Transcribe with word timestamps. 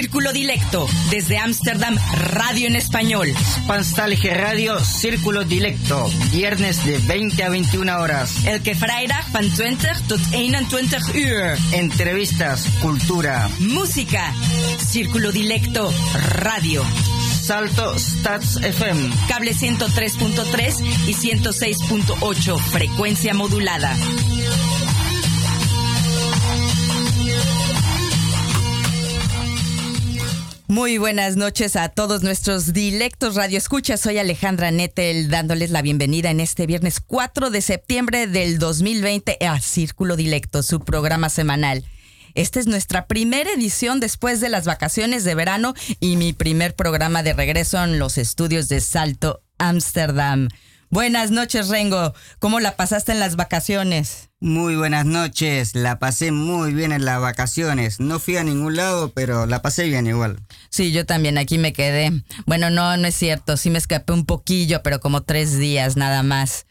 Círculo 0.00 0.32
Dilecto, 0.32 0.88
desde 1.10 1.36
Ámsterdam, 1.36 1.94
radio 2.32 2.66
en 2.66 2.74
español. 2.74 3.28
Spanstalge 3.36 4.32
Radio, 4.32 4.82
Círculo 4.82 5.44
Dilecto, 5.44 6.10
viernes 6.32 6.82
de 6.86 6.96
20 6.96 7.44
a 7.44 7.50
21 7.50 8.00
horas. 8.00 8.46
Elke 8.46 8.74
vrijdag 8.74 9.30
van 9.30 9.50
20 9.54 9.88
tot 10.08 10.20
21 10.30 10.88
uur. 11.14 11.58
Entrevistas, 11.72 12.64
cultura, 12.80 13.50
música. 13.58 14.32
Círculo 14.78 15.32
Dilecto, 15.32 15.92
radio. 16.14 16.82
Salto 17.42 17.98
Stats 17.98 18.56
FM. 18.56 19.10
Cable 19.28 19.52
103.3 19.52 21.08
y 21.08 21.12
106.8, 21.12 22.58
frecuencia 22.58 23.34
modulada. 23.34 23.94
Muy 30.70 30.98
buenas 30.98 31.34
noches 31.34 31.74
a 31.74 31.88
todos 31.88 32.22
nuestros 32.22 32.72
dilectos 32.72 33.34
Radio 33.34 33.58
Escucha. 33.58 33.96
Soy 33.96 34.18
Alejandra 34.18 34.70
Nettel 34.70 35.28
dándoles 35.28 35.72
la 35.72 35.82
bienvenida 35.82 36.30
en 36.30 36.38
este 36.38 36.64
viernes 36.64 37.00
4 37.00 37.50
de 37.50 37.60
septiembre 37.60 38.28
del 38.28 38.60
2020 38.60 39.38
a 39.40 39.58
Círculo 39.58 40.14
Dilecto, 40.14 40.62
su 40.62 40.78
programa 40.78 41.28
semanal. 41.28 41.84
Esta 42.36 42.60
es 42.60 42.68
nuestra 42.68 43.08
primera 43.08 43.50
edición 43.50 43.98
después 43.98 44.40
de 44.40 44.48
las 44.48 44.64
vacaciones 44.64 45.24
de 45.24 45.34
verano 45.34 45.74
y 45.98 46.16
mi 46.16 46.32
primer 46.32 46.76
programa 46.76 47.24
de 47.24 47.32
regreso 47.32 47.82
en 47.82 47.98
los 47.98 48.16
estudios 48.16 48.68
de 48.68 48.80
Salto, 48.80 49.42
Ámsterdam. 49.58 50.46
Buenas 50.88 51.32
noches, 51.32 51.66
Rengo. 51.66 52.14
¿Cómo 52.38 52.60
la 52.60 52.76
pasaste 52.76 53.10
en 53.10 53.18
las 53.18 53.34
vacaciones? 53.34 54.29
Muy 54.42 54.74
buenas 54.74 55.04
noches. 55.04 55.74
La 55.74 55.98
pasé 55.98 56.32
muy 56.32 56.72
bien 56.72 56.92
en 56.92 57.04
las 57.04 57.20
vacaciones. 57.20 58.00
No 58.00 58.18
fui 58.18 58.38
a 58.38 58.44
ningún 58.44 58.74
lado, 58.74 59.12
pero 59.12 59.44
la 59.44 59.60
pasé 59.60 59.84
bien 59.84 60.06
igual. 60.06 60.40
Sí, 60.70 60.92
yo 60.92 61.04
también 61.04 61.36
aquí 61.36 61.58
me 61.58 61.74
quedé. 61.74 62.10
Bueno, 62.46 62.70
no, 62.70 62.96
no 62.96 63.06
es 63.06 63.14
cierto. 63.14 63.58
Sí 63.58 63.68
me 63.68 63.76
escapé 63.76 64.14
un 64.14 64.24
poquillo, 64.24 64.82
pero 64.82 64.98
como 64.98 65.24
tres 65.24 65.58
días 65.58 65.98
nada 65.98 66.22
más. 66.22 66.64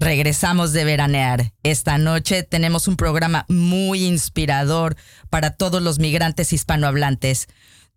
Regresamos 0.00 0.72
de 0.72 0.84
veranear. 0.84 1.52
Esta 1.62 1.98
noche 1.98 2.42
tenemos 2.42 2.88
un 2.88 2.96
programa 2.96 3.46
muy 3.48 4.04
inspirador 4.04 4.96
para 5.30 5.50
todos 5.50 5.80
los 5.80 6.00
migrantes 6.00 6.52
hispanohablantes. 6.52 7.46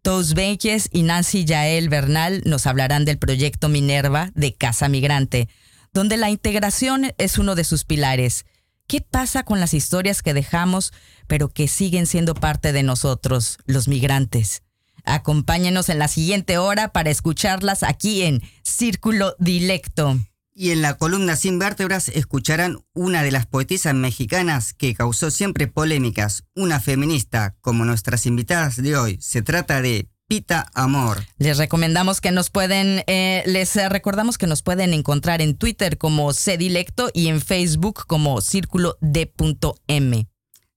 Tos 0.06 0.36
Benches 0.36 0.88
y 0.92 1.02
Nancy 1.02 1.45
Yael 1.45 1.89
Bernal 1.89 2.44
nos 2.45 2.67
hablarán 2.67 3.06
del 3.06 3.17
proyecto 3.17 3.70
Minerva 3.70 4.30
de 4.36 4.53
Casa 4.53 4.88
Migrante, 4.88 5.50
donde 5.94 6.16
la 6.16 6.30
integración 6.30 7.12
es 7.17 7.39
uno 7.39 7.56
de 7.56 7.64
sus 7.64 7.86
pilares. 7.86 8.45
¿Qué 8.86 9.02
pasa 9.02 9.42
con 9.42 9.59
las 9.59 9.73
historias 9.73 10.22
que 10.22 10.36
dejamos, 10.36 10.94
pero 11.25 11.50
que 11.50 11.67
siguen 11.67 12.06
siendo 12.06 12.36
parte 12.36 12.72
de 12.72 12.84
nosotros, 12.84 13.58
los 13.66 13.88
migrantes? 13.88 14.62
Acompáñenos 15.06 15.89
en 15.89 15.97
la 15.97 16.08
siguiente 16.08 16.59
hora 16.59 16.90
para 16.90 17.09
escucharlas 17.09 17.81
aquí 17.81 18.22
en 18.22 18.44
Círculo 18.62 19.36
Dilecto. 19.40 20.19
Y 20.57 20.71
en 20.71 20.81
la 20.81 20.93
columna 20.93 21.35
Sin 21.35 21.59
Vértebras 21.59 22.07
escucharán 22.07 22.79
una 22.93 23.23
de 23.23 23.31
las 23.31 23.45
poetisas 23.45 23.93
mexicanas 23.93 24.73
que 24.73 24.95
causó 24.95 25.29
siempre 25.29 25.67
polémicas, 25.67 26.45
una 26.55 26.79
feminista, 26.79 27.57
como 27.59 27.83
nuestras 27.83 28.25
invitadas 28.25 28.81
de 28.81 28.95
hoy. 28.95 29.17
Se 29.19 29.41
trata 29.41 29.81
de 29.81 30.07
Pita 30.29 30.66
Amor. 30.73 31.25
Les 31.38 31.57
recomendamos 31.57 32.21
que 32.21 32.31
nos 32.31 32.49
pueden, 32.49 33.03
eh, 33.07 33.43
les 33.45 33.75
recordamos 33.89 34.38
que 34.38 34.47
nos 34.47 34.61
pueden 34.61 34.93
encontrar 34.93 35.41
en 35.41 35.57
Twitter 35.57 35.97
como 35.97 36.31
Cdilecto 36.31 37.09
y 37.13 37.27
en 37.27 37.41
Facebook 37.41 38.05
como 38.07 38.39
Círculo 38.39 38.97
D.M. 39.01 40.25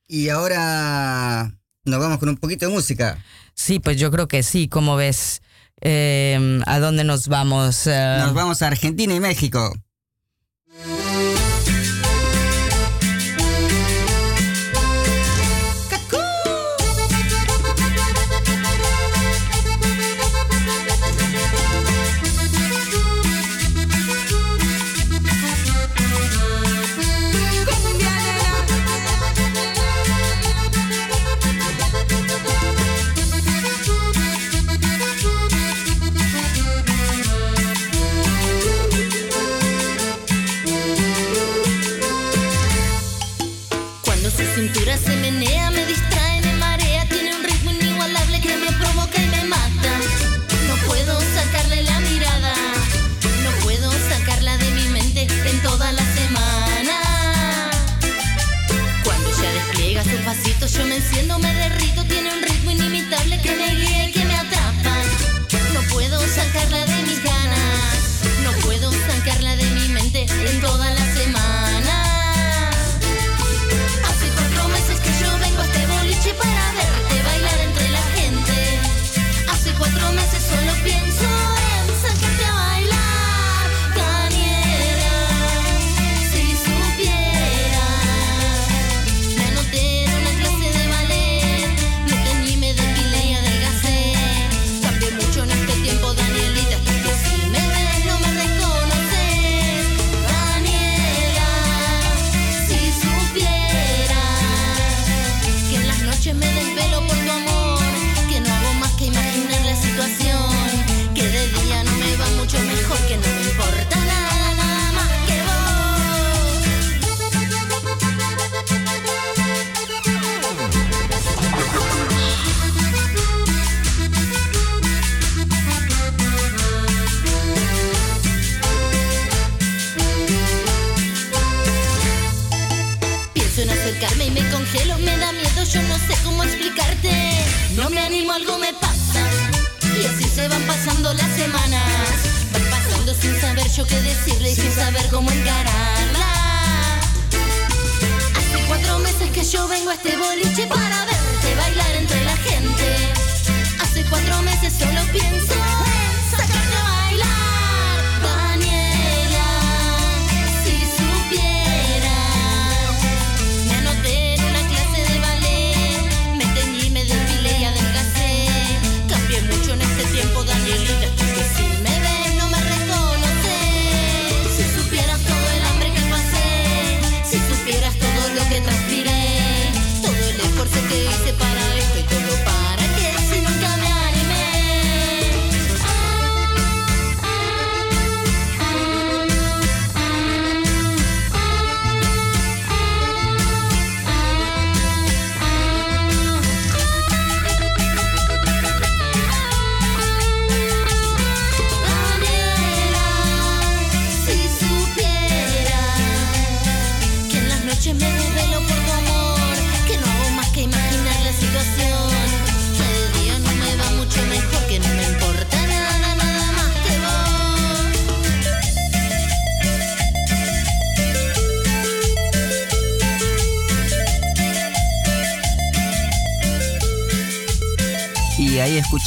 Y 0.10 0.30
ahora 0.30 1.54
nos 1.86 2.00
vamos 2.00 2.18
con 2.18 2.30
un 2.30 2.38
poquito 2.38 2.68
de 2.68 2.74
música. 2.74 3.24
Sí, 3.54 3.80
pues 3.80 3.98
yo 3.98 4.12
creo 4.12 4.28
que 4.28 4.44
sí, 4.44 4.68
como 4.68 4.96
ves? 4.96 5.42
Eh, 5.82 6.62
¿A 6.66 6.80
dónde 6.80 7.04
nos 7.04 7.28
vamos? 7.28 7.88
Eh, 7.88 8.18
nos 8.20 8.34
vamos 8.34 8.62
a 8.62 8.68
Argentina 8.68 9.14
y 9.14 9.20
México. 9.20 9.74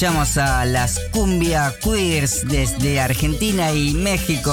Escuchamos 0.02 0.38
a 0.38 0.64
las 0.64 0.98
Cumbia 1.12 1.74
Queers 1.84 2.48
desde 2.48 3.00
Argentina 3.00 3.70
y 3.70 3.92
México. 3.92 4.50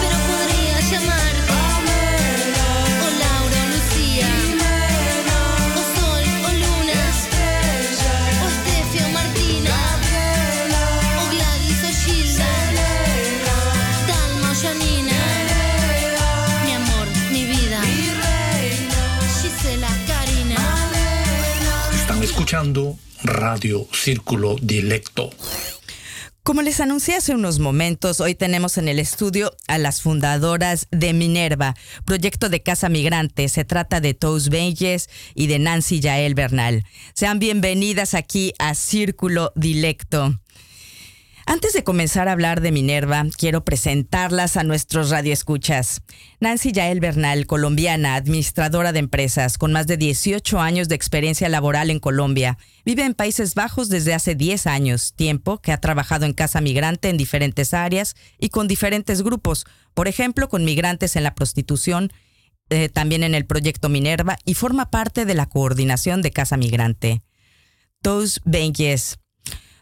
Pero 0.00 0.16
podría 0.26 0.80
llamar 0.90 1.32
O 2.98 3.08
Laura 3.22 3.60
o 3.62 3.68
Lucía 3.68 4.26
O 5.70 5.82
Sol 5.94 6.26
o 6.46 6.50
Luna 6.50 7.00
O 8.42 8.48
Estefia 8.48 9.06
o 9.06 9.10
Martina 9.10 9.76
O 11.20 11.30
Gladys 11.30 11.80
o 11.84 11.90
Gilda 12.02 12.50
Dalma 14.08 14.50
o 14.50 14.54
Janina. 14.60 15.20
Mi 16.64 16.72
amor, 16.72 17.06
mi 17.30 17.44
vida. 17.44 17.80
Gisela, 19.40 19.90
Karina. 20.08 20.58
Están 21.94 22.20
escuchando 22.24 22.98
Radio 23.24 23.86
Círculo 23.92 24.56
Dilecto. 24.60 25.30
Como 26.42 26.62
les 26.62 26.80
anuncié 26.80 27.14
hace 27.14 27.36
unos 27.36 27.60
momentos, 27.60 28.20
hoy 28.20 28.34
tenemos 28.34 28.78
en 28.78 28.88
el 28.88 28.98
estudio 28.98 29.52
a 29.68 29.78
las 29.78 30.02
fundadoras 30.02 30.88
de 30.90 31.12
Minerva, 31.12 31.76
proyecto 32.04 32.48
de 32.48 32.64
Casa 32.64 32.88
Migrante. 32.88 33.48
Se 33.48 33.64
trata 33.64 34.00
de 34.00 34.14
Tous 34.14 34.48
Beyes 34.48 35.08
y 35.36 35.46
de 35.46 35.60
Nancy 35.60 36.00
Yael 36.00 36.34
Bernal. 36.34 36.84
Sean 37.14 37.38
bienvenidas 37.38 38.14
aquí 38.14 38.54
a 38.58 38.74
Círculo 38.74 39.52
Dilecto. 39.54 40.41
Antes 41.44 41.72
de 41.72 41.82
comenzar 41.82 42.28
a 42.28 42.32
hablar 42.32 42.60
de 42.60 42.70
Minerva, 42.70 43.24
quiero 43.36 43.64
presentarlas 43.64 44.56
a 44.56 44.62
nuestros 44.62 45.10
radioescuchas. 45.10 46.02
Nancy 46.38 46.72
Yael 46.72 47.00
Bernal, 47.00 47.46
colombiana, 47.46 48.14
administradora 48.14 48.92
de 48.92 49.00
empresas, 49.00 49.58
con 49.58 49.72
más 49.72 49.88
de 49.88 49.96
18 49.96 50.60
años 50.60 50.88
de 50.88 50.94
experiencia 50.94 51.48
laboral 51.48 51.90
en 51.90 51.98
Colombia. 51.98 52.58
Vive 52.84 53.04
en 53.04 53.14
Países 53.14 53.54
Bajos 53.54 53.88
desde 53.88 54.14
hace 54.14 54.36
10 54.36 54.68
años, 54.68 55.14
tiempo 55.14 55.58
que 55.58 55.72
ha 55.72 55.80
trabajado 55.80 56.26
en 56.26 56.32
Casa 56.32 56.60
Migrante 56.60 57.08
en 57.08 57.16
diferentes 57.16 57.74
áreas 57.74 58.14
y 58.38 58.50
con 58.50 58.68
diferentes 58.68 59.22
grupos, 59.22 59.66
por 59.94 60.06
ejemplo, 60.06 60.48
con 60.48 60.64
migrantes 60.64 61.16
en 61.16 61.24
la 61.24 61.34
prostitución, 61.34 62.12
eh, 62.70 62.88
también 62.88 63.24
en 63.24 63.34
el 63.34 63.46
proyecto 63.46 63.88
Minerva 63.88 64.38
y 64.44 64.54
forma 64.54 64.90
parte 64.90 65.24
de 65.24 65.34
la 65.34 65.46
coordinación 65.46 66.22
de 66.22 66.30
Casa 66.30 66.56
Migrante. 66.56 67.22
Tous 68.00 68.40
Benjes. 68.44 69.18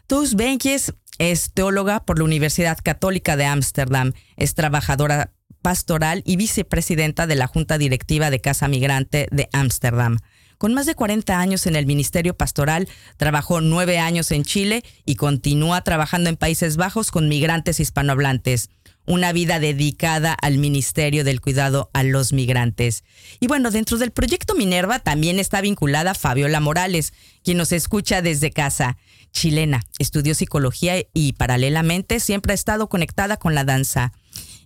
Tous 0.07 0.35
Benjes 0.35 0.93
es 1.17 1.51
teóloga 1.53 2.05
por 2.05 2.17
la 2.17 2.25
Universidad 2.25 2.77
Católica 2.83 3.35
de 3.35 3.45
Ámsterdam, 3.45 4.13
es 4.37 4.55
trabajadora 4.55 5.31
pastoral 5.61 6.23
y 6.25 6.35
vicepresidenta 6.37 7.27
de 7.27 7.35
la 7.35 7.47
Junta 7.47 7.77
Directiva 7.77 8.29
de 8.29 8.41
Casa 8.41 8.67
Migrante 8.67 9.27
de 9.31 9.49
Ámsterdam. 9.53 10.17
Con 10.61 10.75
más 10.75 10.85
de 10.85 10.93
40 10.93 11.39
años 11.39 11.65
en 11.65 11.75
el 11.75 11.87
Ministerio 11.87 12.35
Pastoral, 12.35 12.87
trabajó 13.17 13.61
nueve 13.61 13.97
años 13.97 14.29
en 14.29 14.43
Chile 14.43 14.83
y 15.07 15.15
continúa 15.15 15.81
trabajando 15.81 16.29
en 16.29 16.37
Países 16.37 16.77
Bajos 16.77 17.09
con 17.09 17.27
migrantes 17.27 17.79
hispanohablantes. 17.79 18.69
Una 19.07 19.33
vida 19.33 19.59
dedicada 19.59 20.33
al 20.33 20.59
Ministerio 20.59 21.23
del 21.23 21.41
Cuidado 21.41 21.89
a 21.93 22.03
los 22.03 22.31
Migrantes. 22.31 23.03
Y 23.39 23.47
bueno, 23.47 23.71
dentro 23.71 23.97
del 23.97 24.11
proyecto 24.11 24.53
Minerva 24.53 24.99
también 24.99 25.39
está 25.39 25.61
vinculada 25.61 26.13
Fabiola 26.13 26.59
Morales, 26.59 27.11
quien 27.43 27.57
nos 27.57 27.71
escucha 27.71 28.21
desde 28.21 28.51
casa. 28.51 28.97
Chilena, 29.31 29.83
estudió 29.99 30.35
psicología 30.35 30.95
y 31.13 31.33
paralelamente 31.33 32.19
siempre 32.19 32.51
ha 32.51 32.55
estado 32.55 32.89
conectada 32.89 33.37
con 33.37 33.55
la 33.55 33.63
danza. 33.63 34.13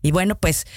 Y 0.05 0.11
bueno, 0.11 0.37
pues 0.37 0.67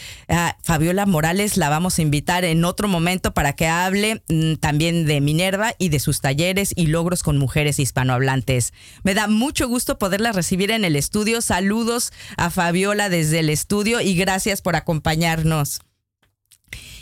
Fabiola 0.63 1.05
Morales 1.05 1.59
la 1.59 1.69
vamos 1.69 1.99
a 1.99 2.03
invitar 2.03 2.47
en 2.47 2.65
otro 2.65 2.89
momento 2.89 3.35
para 3.35 3.53
que 3.53 3.67
hable 3.67 4.23
mm, 4.31 4.55
también 4.55 5.05
de 5.05 5.21
Minerva 5.21 5.75
y 5.77 5.91
de 5.91 6.01
sus 6.01 6.23
talleres 6.23 6.73
y 6.75 6.87
logros 6.87 7.23
con 7.23 7.37
mujeres 7.37 7.79
hispanohablantes. 7.79 8.73
Me 9.03 9.13
da 9.13 9.29
mucho 9.29 9.69
gusto 9.69 9.99
poderla 9.99 10.33
recibir 10.33 10.71
en 10.71 10.83
el 10.83 10.97
estudio. 10.97 11.43
Saludos 11.43 12.11
a 12.39 12.49
Fabiola 12.49 13.11
desde 13.11 13.41
el 13.41 13.51
estudio 13.51 14.01
y 14.01 14.15
gracias 14.15 14.63
por 14.63 14.77
acompañarnos. 14.77 15.81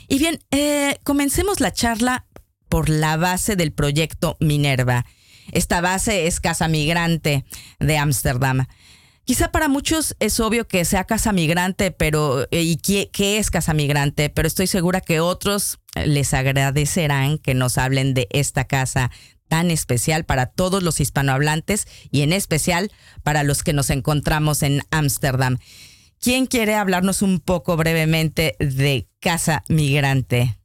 Y 0.09 0.19
bien, 0.19 0.41
eh, 0.51 0.99
comencemos 1.05 1.61
la 1.61 1.73
charla 1.73 2.27
por 2.69 2.89
la 2.89 3.17
base 3.17 3.55
del 3.55 3.73
proyecto 3.73 4.37
Minerva. 4.41 5.07
Esta 5.53 5.81
base 5.81 6.27
es 6.27 6.41
Casa 6.41 6.69
Migrante 6.69 7.45
de 7.79 7.99
Ámsterdam. 7.99 8.67
Quizá 9.27 9.51
para 9.51 9.67
muchos 9.67 10.15
es 10.21 10.39
obvio 10.39 10.69
que 10.69 10.85
sea 10.85 11.03
casa 11.03 11.33
migrante, 11.33 11.91
pero 11.91 12.47
eh, 12.53 12.63
¿y 12.63 12.77
qué, 12.77 13.39
es 13.39 13.51
casa 13.51 13.75
migrante? 13.75 14.31
Pero 14.31 14.47
estoy 14.47 14.69
segura 14.69 15.01
que 15.01 15.19
otros 15.19 15.81
les 15.97 16.33
agradecerán 16.33 17.39
que 17.39 17.53
nos 17.53 17.77
hablen 17.77 18.15
de 18.15 18.29
esta 18.31 18.67
casa 18.67 19.11
tan 19.49 19.73
especial 19.73 20.25
para 20.25 20.47
todos 20.47 20.85
los 20.85 21.01
hispanohablantes 21.01 21.89
y 22.13 22.23
en 22.23 22.33
especial 22.33 22.93
para 23.25 23.43
los 23.43 23.65
que 23.65 23.73
nos 23.73 23.91
encontramos 23.91 24.63
en 24.63 24.83
Ámsterdam. 24.93 25.59
¿Quién 26.21 26.47
quiere 26.47 26.77
hablarnos 26.77 27.21
un 27.21 27.41
poco 27.41 27.77
brevemente 27.77 28.55
de 28.61 29.09
casa 29.19 29.65
migrante? 29.69 30.57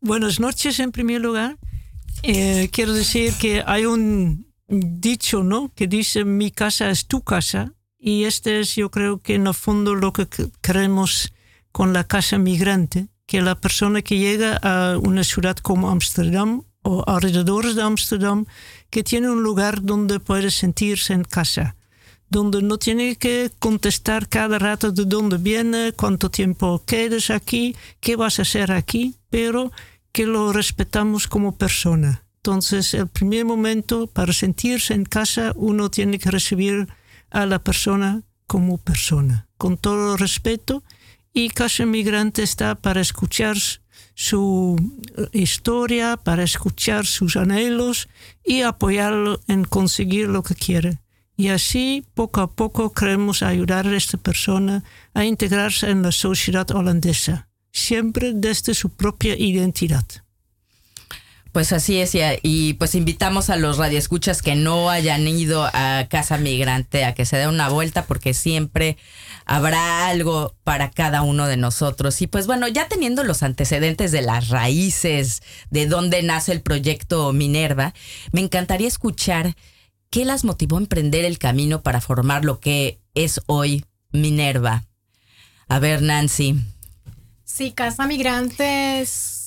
Buenas 0.00 0.38
noches 0.38 0.78
en 0.78 0.92
primer 0.92 1.20
lugar. 1.20 1.58
Eh, 2.22 2.68
quiero 2.72 2.92
decir 2.92 3.32
que 3.34 3.62
hay 3.66 3.86
un 3.86 4.46
dicho, 4.68 5.42
¿no? 5.42 5.72
Que 5.74 5.86
dice 5.86 6.24
mi 6.24 6.50
casa 6.50 6.90
es 6.90 7.06
tu 7.06 7.22
casa 7.22 7.72
y 7.98 8.24
este 8.24 8.60
es 8.60 8.74
yo 8.76 8.90
creo 8.90 9.20
que 9.20 9.34
en 9.34 9.46
el 9.46 9.54
fondo 9.54 9.94
lo 9.94 10.12
que 10.12 10.26
queremos 10.60 11.32
con 11.72 11.92
la 11.92 12.04
casa 12.04 12.38
migrante, 12.38 13.08
que 13.26 13.40
la 13.42 13.54
persona 13.54 14.02
que 14.02 14.18
llega 14.18 14.56
a 14.56 14.98
una 14.98 15.24
ciudad 15.24 15.56
como 15.56 15.90
Ámsterdam 15.90 16.64
o 16.82 17.04
alrededor 17.06 17.74
de 17.74 17.82
Ámsterdam, 17.82 18.46
que 18.90 19.04
tiene 19.04 19.30
un 19.30 19.42
lugar 19.42 19.82
donde 19.82 20.20
puede 20.20 20.50
sentirse 20.50 21.12
en 21.12 21.24
casa, 21.24 21.76
donde 22.30 22.62
no 22.62 22.78
tiene 22.78 23.16
que 23.16 23.50
contestar 23.58 24.28
cada 24.28 24.58
rato 24.58 24.92
de 24.92 25.04
dónde 25.04 25.38
viene, 25.38 25.92
cuánto 25.92 26.30
tiempo 26.30 26.82
quedas 26.86 27.30
aquí, 27.30 27.76
qué 28.00 28.16
vas 28.16 28.38
a 28.38 28.42
hacer 28.42 28.72
aquí, 28.72 29.16
pero 29.30 29.70
que 30.18 30.26
lo 30.26 30.52
respetamos 30.52 31.28
como 31.28 31.56
persona. 31.56 32.24
Entonces, 32.38 32.92
el 32.92 33.06
primer 33.06 33.44
momento 33.44 34.08
para 34.08 34.32
sentirse 34.32 34.92
en 34.92 35.04
casa, 35.04 35.52
uno 35.54 35.92
tiene 35.92 36.18
que 36.18 36.32
recibir 36.32 36.88
a 37.30 37.46
la 37.46 37.60
persona 37.60 38.24
como 38.48 38.78
persona, 38.78 39.46
con 39.58 39.76
todo 39.76 40.16
respeto. 40.16 40.82
Y 41.32 41.50
Casa 41.50 41.86
Migrante 41.86 42.42
está 42.42 42.74
para 42.74 43.00
escuchar 43.00 43.58
su 44.14 44.76
eh, 45.16 45.28
historia, 45.34 46.16
para 46.16 46.42
escuchar 46.42 47.06
sus 47.06 47.36
anhelos 47.36 48.08
y 48.44 48.62
apoyarlo 48.62 49.40
en 49.46 49.62
conseguir 49.62 50.26
lo 50.26 50.42
que 50.42 50.56
quiere. 50.56 50.98
Y 51.36 51.50
así, 51.50 52.04
poco 52.14 52.40
a 52.40 52.50
poco, 52.50 52.92
queremos 52.92 53.44
ayudar 53.44 53.86
a 53.86 53.96
esta 53.96 54.18
persona 54.18 54.82
a 55.14 55.24
integrarse 55.24 55.88
en 55.90 56.02
la 56.02 56.10
sociedad 56.10 56.68
holandesa, 56.72 57.47
siempre 57.78 58.32
desde 58.34 58.74
su 58.74 58.90
propia 58.90 59.36
identidad. 59.36 60.04
Pues 61.52 61.72
así 61.72 61.98
es, 61.98 62.12
y, 62.42 62.74
pues 62.74 62.94
invitamos 62.94 63.48
a 63.48 63.56
los 63.56 63.78
radioescuchas 63.78 64.42
que 64.42 64.54
no 64.54 64.90
hayan 64.90 65.26
ido 65.26 65.64
a 65.72 66.06
Casa 66.08 66.36
Migrante 66.36 67.04
a 67.04 67.14
que 67.14 67.24
se 67.24 67.38
den 67.38 67.48
una 67.48 67.70
vuelta 67.70 68.04
porque 68.04 68.34
siempre 68.34 68.98
habrá 69.46 70.08
algo 70.08 70.54
para 70.62 70.90
cada 70.90 71.22
uno 71.22 71.46
de 71.46 71.56
nosotros. 71.56 72.20
Y 72.20 72.26
pues 72.26 72.46
bueno, 72.46 72.68
ya 72.68 72.86
teniendo 72.86 73.24
los 73.24 73.42
antecedentes 73.42 74.12
de 74.12 74.22
las 74.22 74.50
raíces, 74.50 75.42
de 75.70 75.86
dónde 75.86 76.22
nace 76.22 76.52
el 76.52 76.60
proyecto 76.60 77.32
Minerva, 77.32 77.94
me 78.30 78.42
encantaría 78.42 78.86
escuchar 78.86 79.56
qué 80.10 80.26
las 80.26 80.44
motivó 80.44 80.76
a 80.76 80.80
emprender 80.80 81.24
el 81.24 81.38
camino 81.38 81.82
para 81.82 82.02
formar 82.02 82.44
lo 82.44 82.60
que 82.60 83.00
es 83.14 83.40
hoy 83.46 83.84
Minerva. 84.12 84.84
A 85.66 85.78
ver, 85.78 86.02
Nancy. 86.02 86.56
Sí, 87.48 87.72
Casa 87.72 88.06
Migrantes 88.06 89.38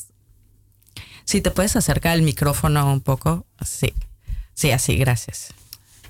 si 1.31 1.39
te 1.39 1.49
puedes 1.49 1.77
acercar 1.77 2.17
el 2.17 2.23
micrófono 2.23 2.91
un 2.91 2.99
poco. 2.99 3.45
Sí, 3.63 3.93
sí, 4.53 4.71
así, 4.71 4.97
gracias. 4.97 5.53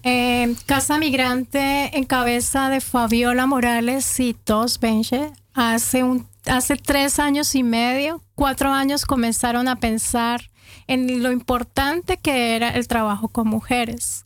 Eh, 0.01 0.55
Casa 0.65 0.97
Migrante 0.97 1.95
en 1.95 2.05
cabeza 2.05 2.69
de 2.69 2.81
Fabiola 2.81 3.45
Morales 3.45 4.19
y 4.19 4.33
Tos 4.33 4.79
Benche. 4.79 5.31
Hace, 5.53 6.03
un, 6.03 6.27
hace 6.47 6.75
tres 6.75 7.19
años 7.19 7.53
y 7.53 7.61
medio, 7.61 8.23
cuatro 8.33 8.73
años 8.73 9.05
comenzaron 9.05 9.67
a 9.67 9.75
pensar 9.75 10.49
en 10.87 11.21
lo 11.21 11.31
importante 11.31 12.17
que 12.17 12.55
era 12.55 12.69
el 12.69 12.87
trabajo 12.87 13.27
con 13.27 13.47
mujeres. 13.47 14.23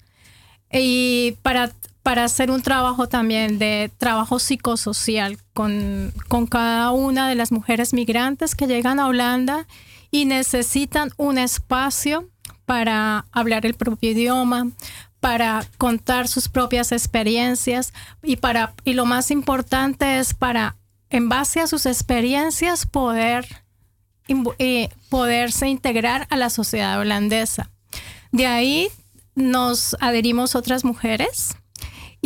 Y 0.71 1.35
para, 1.41 1.73
para 2.05 2.23
hacer 2.23 2.51
un 2.51 2.61
trabajo 2.61 3.09
también 3.09 3.57
de 3.57 3.91
trabajo 3.97 4.37
psicosocial 4.37 5.39
con, 5.55 6.13
con 6.27 6.45
cada 6.45 6.91
una 6.91 7.27
de 7.27 7.33
las 7.33 7.51
mujeres 7.51 7.95
migrantes 7.95 8.53
que 8.53 8.67
llegan 8.67 8.99
a 8.99 9.07
Holanda 9.07 9.65
y 10.11 10.25
necesitan 10.25 11.09
un 11.17 11.39
espacio 11.39 12.29
para 12.67 13.25
hablar 13.31 13.65
el 13.65 13.73
propio 13.73 14.11
idioma, 14.11 14.67
para 15.19 15.65
contar 15.79 16.27
sus 16.27 16.47
propias 16.47 16.91
experiencias 16.91 17.91
y 18.21 18.35
para 18.35 18.75
y 18.83 18.93
lo 18.93 19.07
más 19.07 19.31
importante 19.31 20.19
es 20.19 20.35
para 20.35 20.75
en 21.09 21.27
base 21.27 21.59
a 21.59 21.65
sus 21.65 21.87
experiencias 21.87 22.85
poder 22.85 23.47
eh, 24.59 24.89
poderse 25.09 25.69
integrar 25.69 26.27
a 26.29 26.37
la 26.37 26.51
sociedad 26.51 26.99
holandesa. 26.99 27.71
De 28.31 28.45
ahí 28.45 28.89
nos 29.33 29.97
adherimos 29.99 30.53
otras 30.53 30.85
mujeres 30.85 31.55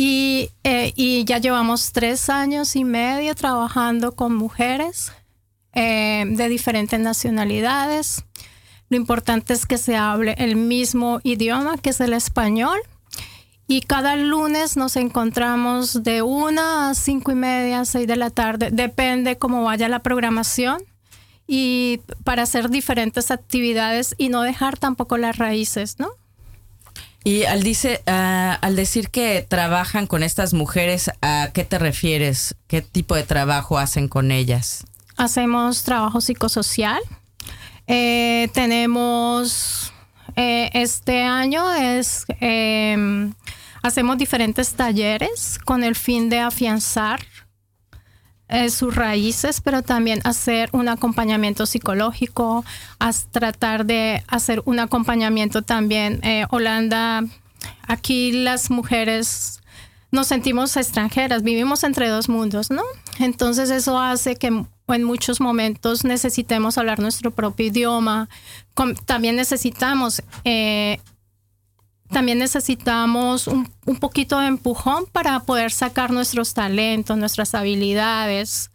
y, 0.02 0.48
eh, 0.64 0.94
y 0.96 1.26
ya 1.26 1.36
llevamos 1.36 1.92
tres 1.92 2.30
años 2.30 2.74
y 2.74 2.84
medio 2.84 3.34
trabajando 3.34 4.12
con 4.12 4.34
mujeres 4.34 5.12
eh, 5.74 6.24
de 6.26 6.48
diferentes 6.48 6.98
nacionalidades. 6.98 8.24
Lo 8.88 8.96
importante 8.96 9.52
es 9.52 9.66
que 9.66 9.76
se 9.76 9.96
hable 9.96 10.36
el 10.38 10.56
mismo 10.56 11.20
idioma, 11.22 11.76
que 11.76 11.90
es 11.90 12.00
el 12.00 12.14
español. 12.14 12.80
Y 13.68 13.82
cada 13.82 14.16
lunes 14.16 14.78
nos 14.78 14.96
encontramos 14.96 16.02
de 16.02 16.22
una 16.22 16.88
a 16.88 16.94
cinco 16.94 17.32
y 17.32 17.34
media, 17.34 17.84
seis 17.84 18.06
de 18.06 18.16
la 18.16 18.30
tarde, 18.30 18.70
depende 18.72 19.36
cómo 19.36 19.64
vaya 19.64 19.90
la 19.90 19.98
programación. 19.98 20.82
Y 21.46 22.00
para 22.24 22.44
hacer 22.44 22.70
diferentes 22.70 23.30
actividades 23.30 24.14
y 24.16 24.30
no 24.30 24.40
dejar 24.40 24.78
tampoco 24.78 25.18
las 25.18 25.36
raíces, 25.36 25.98
¿no? 25.98 26.08
Y 27.22 27.44
al, 27.44 27.62
dice, 27.62 28.02
ah, 28.06 28.58
al 28.62 28.76
decir 28.76 29.10
que 29.10 29.44
trabajan 29.46 30.06
con 30.06 30.22
estas 30.22 30.54
mujeres, 30.54 31.10
¿a 31.20 31.50
qué 31.52 31.64
te 31.64 31.78
refieres? 31.78 32.54
¿Qué 32.66 32.80
tipo 32.82 33.14
de 33.14 33.24
trabajo 33.24 33.78
hacen 33.78 34.08
con 34.08 34.30
ellas? 34.30 34.84
hacemos 35.20 35.82
trabajo 35.82 36.20
psicosocial. 36.20 37.00
Eh, 37.86 38.48
tenemos, 38.54 39.92
eh, 40.34 40.70
este 40.72 41.22
año 41.22 41.70
es, 41.74 42.24
em, 42.40 43.34
hacemos 43.82 44.16
diferentes 44.16 44.72
talleres 44.72 45.58
con 45.64 45.84
el 45.84 45.94
fin 45.94 46.30
de 46.30 46.40
afianzar 46.40 47.20
eh, 48.50 48.70
sus 48.70 48.94
raíces, 48.94 49.60
pero 49.60 49.82
también 49.82 50.20
hacer 50.24 50.68
un 50.72 50.88
acompañamiento 50.88 51.66
psicológico, 51.66 52.64
tratar 53.30 53.86
de 53.86 54.22
hacer 54.28 54.62
un 54.64 54.78
acompañamiento 54.78 55.62
también. 55.62 56.20
Holanda, 56.50 57.24
aquí 57.86 58.32
las 58.32 58.70
mujeres 58.70 59.60
nos 60.12 60.26
sentimos 60.26 60.76
extranjeras, 60.76 61.42
vivimos 61.42 61.84
entre 61.84 62.08
dos 62.08 62.28
mundos, 62.28 62.70
¿no? 62.70 62.82
Entonces 63.18 63.70
eso 63.70 63.98
hace 63.98 64.36
que 64.36 64.64
en 64.88 65.04
muchos 65.04 65.40
momentos 65.40 66.04
necesitemos 66.04 66.78
hablar 66.78 66.98
nuestro 66.98 67.30
propio 67.30 67.66
idioma. 67.66 68.28
también 69.04 69.36
necesitamos, 69.36 70.22
eh, 70.44 71.00
también 72.10 72.38
necesitamos 72.38 73.46
un, 73.46 73.66
poquito 73.98 74.38
de 74.38 74.46
empujón 74.46 75.06
para 75.10 75.40
poder 75.40 75.70
sacar 75.70 76.10
nuestros 76.10 76.54
talentos, 76.54 77.16
nuestras 77.16 77.54
habilidades, 77.54 78.70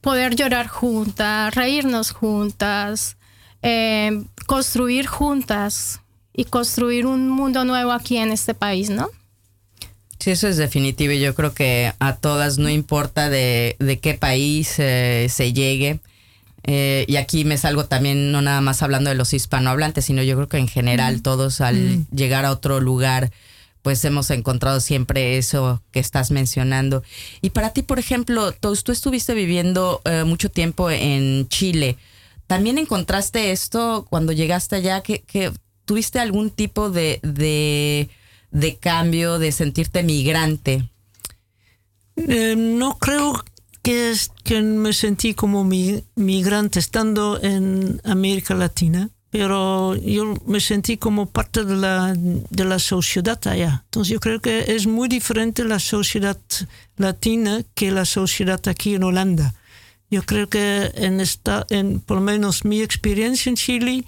poder 0.00 0.34
llorar 0.34 0.68
juntas, 0.68 1.54
reírnos 1.54 2.10
juntas, 2.10 3.16
eh, 3.62 4.22
construir 4.46 5.06
juntas 5.06 6.00
y 6.32 6.44
construir 6.44 7.06
un 7.06 7.28
mundo 7.28 7.64
nuevo 7.64 7.92
aquí 7.92 8.16
en 8.16 8.32
este 8.32 8.54
país, 8.54 8.90
¿no? 8.90 9.08
Sí, 10.18 10.32
eso 10.32 10.48
es 10.48 10.58
definitivo. 10.58 11.14
Yo 11.14 11.34
creo 11.34 11.54
que 11.54 11.92
a 11.98 12.16
todas, 12.16 12.58
no 12.58 12.68
importa 12.68 13.30
de, 13.30 13.76
qué 14.02 14.14
país 14.14 14.74
eh, 14.78 15.26
se 15.30 15.52
llegue. 15.52 16.00
Eh, 16.64 17.04
y 17.08 17.16
aquí 17.16 17.44
me 17.44 17.58
salgo 17.58 17.86
también, 17.86 18.32
no 18.32 18.42
nada 18.42 18.60
más 18.60 18.82
hablando 18.82 19.10
de 19.10 19.16
los 19.16 19.32
hispanohablantes, 19.32 20.04
sino 20.04 20.22
yo 20.22 20.36
creo 20.36 20.48
que 20.48 20.58
en 20.58 20.68
general 20.68 21.22
todos 21.22 21.60
al 21.60 22.06
llegar 22.10 22.44
a 22.44 22.52
otro 22.52 22.80
lugar, 22.80 23.30
pues 23.82 24.04
hemos 24.04 24.30
encontrado 24.30 24.80
siempre 24.80 25.38
eso 25.38 25.82
que 25.90 26.00
estás 26.00 26.30
mencionando. 26.30 27.02
Y 27.40 27.50
para 27.50 27.70
ti, 27.70 27.82
por 27.82 27.98
ejemplo, 27.98 28.52
tú, 28.52 28.74
tú 28.76 28.92
estuviste 28.92 29.34
viviendo 29.34 30.02
eh, 30.04 30.24
mucho 30.24 30.50
tiempo 30.50 30.90
en 30.90 31.48
Chile. 31.48 31.96
¿También 32.46 32.78
encontraste 32.78 33.52
esto 33.52 34.06
cuando 34.10 34.32
llegaste 34.32 34.76
allá? 34.76 35.02
que, 35.02 35.22
que 35.22 35.52
tuviste 35.84 36.18
algún 36.18 36.50
tipo 36.50 36.90
de 36.90 37.20
de 38.50 38.76
cambio, 38.78 39.38
de 39.38 39.52
sentirte 39.52 40.02
migrante? 40.02 40.88
Eh, 42.16 42.54
no 42.56 42.98
creo 42.98 43.44
que, 43.82 44.10
es, 44.10 44.30
que 44.44 44.60
me 44.62 44.92
sentí 44.92 45.34
como 45.34 45.64
migrante 45.64 46.78
estando 46.78 47.40
en 47.42 48.00
América 48.04 48.54
Latina, 48.54 49.10
pero 49.30 49.94
yo 49.96 50.34
me 50.46 50.60
sentí 50.60 50.96
como 50.96 51.26
parte 51.26 51.64
de 51.64 51.76
la, 51.76 52.14
de 52.16 52.64
la 52.64 52.78
sociedad 52.78 53.38
allá. 53.46 53.82
Entonces 53.84 54.12
yo 54.12 54.20
creo 54.20 54.40
que 54.40 54.74
es 54.74 54.86
muy 54.86 55.08
diferente 55.08 55.64
la 55.64 55.78
sociedad 55.78 56.38
latina 56.96 57.62
que 57.74 57.92
la 57.92 58.04
sociedad 58.04 58.60
aquí 58.66 58.94
en 58.94 59.04
Holanda. 59.04 59.54
Yo 60.10 60.24
creo 60.24 60.48
que 60.48 60.90
en 60.94 61.20
esta, 61.20 61.64
en 61.70 62.00
por 62.00 62.16
lo 62.16 62.22
menos 62.22 62.64
mi 62.64 62.82
experiencia 62.82 63.48
en 63.48 63.56
Chile, 63.56 64.04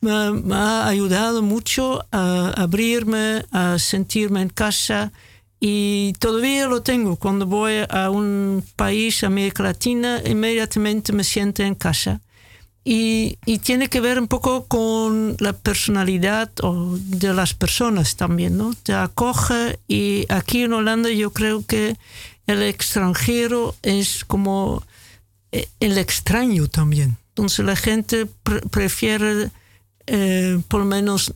me, 0.00 0.12
ha 0.54 0.86
ayudado 0.86 1.42
mucho 1.42 2.04
a 2.12 2.50
abrirme, 2.50 3.44
a 3.50 3.78
sentirme 3.78 4.42
en 4.42 4.50
casa 4.50 5.12
y 5.60 6.12
todavía 6.18 6.66
lo 6.66 6.82
tengo. 6.82 7.16
Cuando 7.16 7.46
voy 7.46 7.84
a 7.88 8.10
un 8.10 8.64
país, 8.76 9.24
América 9.24 9.62
Latina, 9.62 10.22
inmediatamente 10.24 11.12
me 11.12 11.24
siento 11.24 11.62
en 11.62 11.74
casa. 11.74 12.20
Y, 12.84 13.38
y, 13.44 13.58
tiene 13.58 13.88
que 13.88 14.00
ver 14.00 14.18
un 14.18 14.28
poco 14.28 14.66
con 14.66 15.36
la 15.40 15.52
personalidad 15.52 16.50
de 16.54 17.34
las 17.34 17.52
personas 17.52 18.16
también, 18.16 18.56
¿no? 18.56 18.72
Te 18.82 18.94
acoge 18.94 19.78
y 19.88 20.24
aquí 20.30 20.62
en 20.62 20.72
Holanda 20.72 21.10
yo 21.10 21.30
creo 21.30 21.66
que 21.66 21.98
el 22.46 22.62
extranjero 22.62 23.74
es 23.82 24.24
como 24.24 24.82
eh, 25.52 25.68
el 25.80 25.98
extraño 25.98 26.68
también. 26.68 27.18
Entonces 27.28 27.64
la 27.64 27.76
gente 27.76 28.26
prefiere 28.70 29.50
eh, 30.06 30.58
por 30.68 30.80
lo 30.80 30.86
menos 30.86 31.34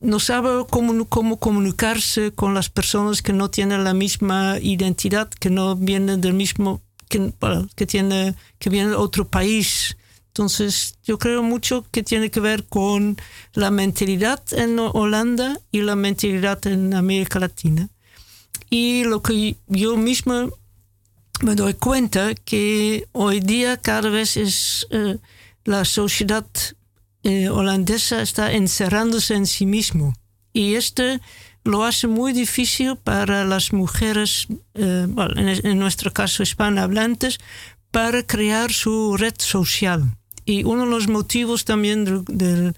no 0.00 0.20
sabe 0.20 0.66
cómo, 0.70 1.38
comunicarse 1.38 2.32
con 2.32 2.54
las 2.54 2.70
personas 2.70 3.22
que 3.22 3.32
no 3.32 3.50
tienen 3.50 3.84
la 3.84 3.94
misma 3.94 4.58
identidad, 4.60 5.28
que 5.28 5.50
no 5.50 5.76
vienen 5.76 6.20
del 6.20 6.34
mismo, 6.34 6.82
que, 7.08 7.32
que, 7.74 7.86
tiene, 7.86 8.34
que 8.58 8.70
vienen 8.70 8.90
de 8.90 8.96
otro 8.96 9.26
país. 9.26 9.96
Entonces, 10.28 10.98
yo 11.04 11.18
creo 11.18 11.42
mucho 11.42 11.86
que 11.90 12.02
tiene 12.02 12.30
que 12.30 12.40
ver 12.40 12.64
con 12.64 13.16
la 13.54 13.70
mentalidad 13.70 14.42
en 14.52 14.78
Holanda 14.78 15.58
y 15.72 15.80
la 15.80 15.96
mentalidad 15.96 16.66
en 16.66 16.92
América 16.94 17.40
Latina. 17.40 17.88
Y 18.68 19.04
lo 19.04 19.22
que 19.22 19.56
yo 19.66 19.96
mismo 19.96 20.50
me 21.42 21.54
doy 21.54 21.74
cuenta 21.74 22.34
que 22.34 23.08
hoy 23.12 23.40
día 23.40 23.76
cada 23.78 24.10
vez 24.10 24.36
es... 24.36 24.86
Eh, 24.90 25.18
la 25.66 25.84
sociedad 25.84 26.46
eh, 27.26 27.48
holandesa 27.48 28.22
está 28.22 28.52
encerrándose 28.52 29.34
en 29.34 29.46
sí 29.46 29.66
mismo. 29.66 30.14
Y 30.52 30.76
esto 30.76 31.02
lo 31.64 31.82
hace 31.82 32.06
muy 32.06 32.32
difícil 32.32 32.94
para 32.94 33.44
las 33.44 33.72
mujeres, 33.72 34.46
eh, 34.74 35.08
en, 35.64 35.78
nuestro 35.80 36.12
caso 36.12 36.44
hispanohablantes, 36.44 37.40
para 37.90 38.22
crear 38.22 38.72
su 38.72 39.16
red 39.16 39.34
social. 39.38 40.04
Y 40.44 40.62
uno 40.62 40.84
de 40.84 40.90
los 40.90 41.08
motivos 41.08 41.64
también 41.64 42.24
del, 42.28 42.76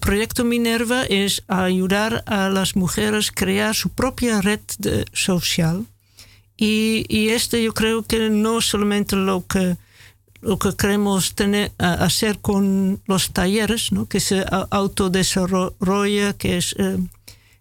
proyecto 0.00 0.42
Minerva 0.42 1.04
es 1.04 1.42
ayudar 1.48 2.24
a 2.26 2.48
las 2.48 2.76
mujeres 2.76 3.28
a 3.28 3.34
crear 3.34 3.74
su 3.74 3.90
propia 3.90 4.40
red 4.40 4.60
social. 5.12 5.84
Y, 6.56 7.04
y 7.10 7.28
este 7.28 7.62
yo 7.62 7.74
creo 7.74 8.04
que 8.04 8.30
no 8.30 8.62
solamente 8.62 9.16
lo 9.16 9.46
que 9.46 9.76
lo 10.42 10.58
que 10.58 10.74
queremos 10.76 11.34
tener, 11.34 11.72
hacer 11.78 12.38
con 12.40 13.00
los 13.06 13.30
talleres, 13.32 13.92
¿no? 13.92 14.06
que 14.06 14.20
se 14.20 14.44
autodesarrolla, 14.70 16.32
que, 16.34 16.56
es, 16.58 16.74
eh, 16.78 16.98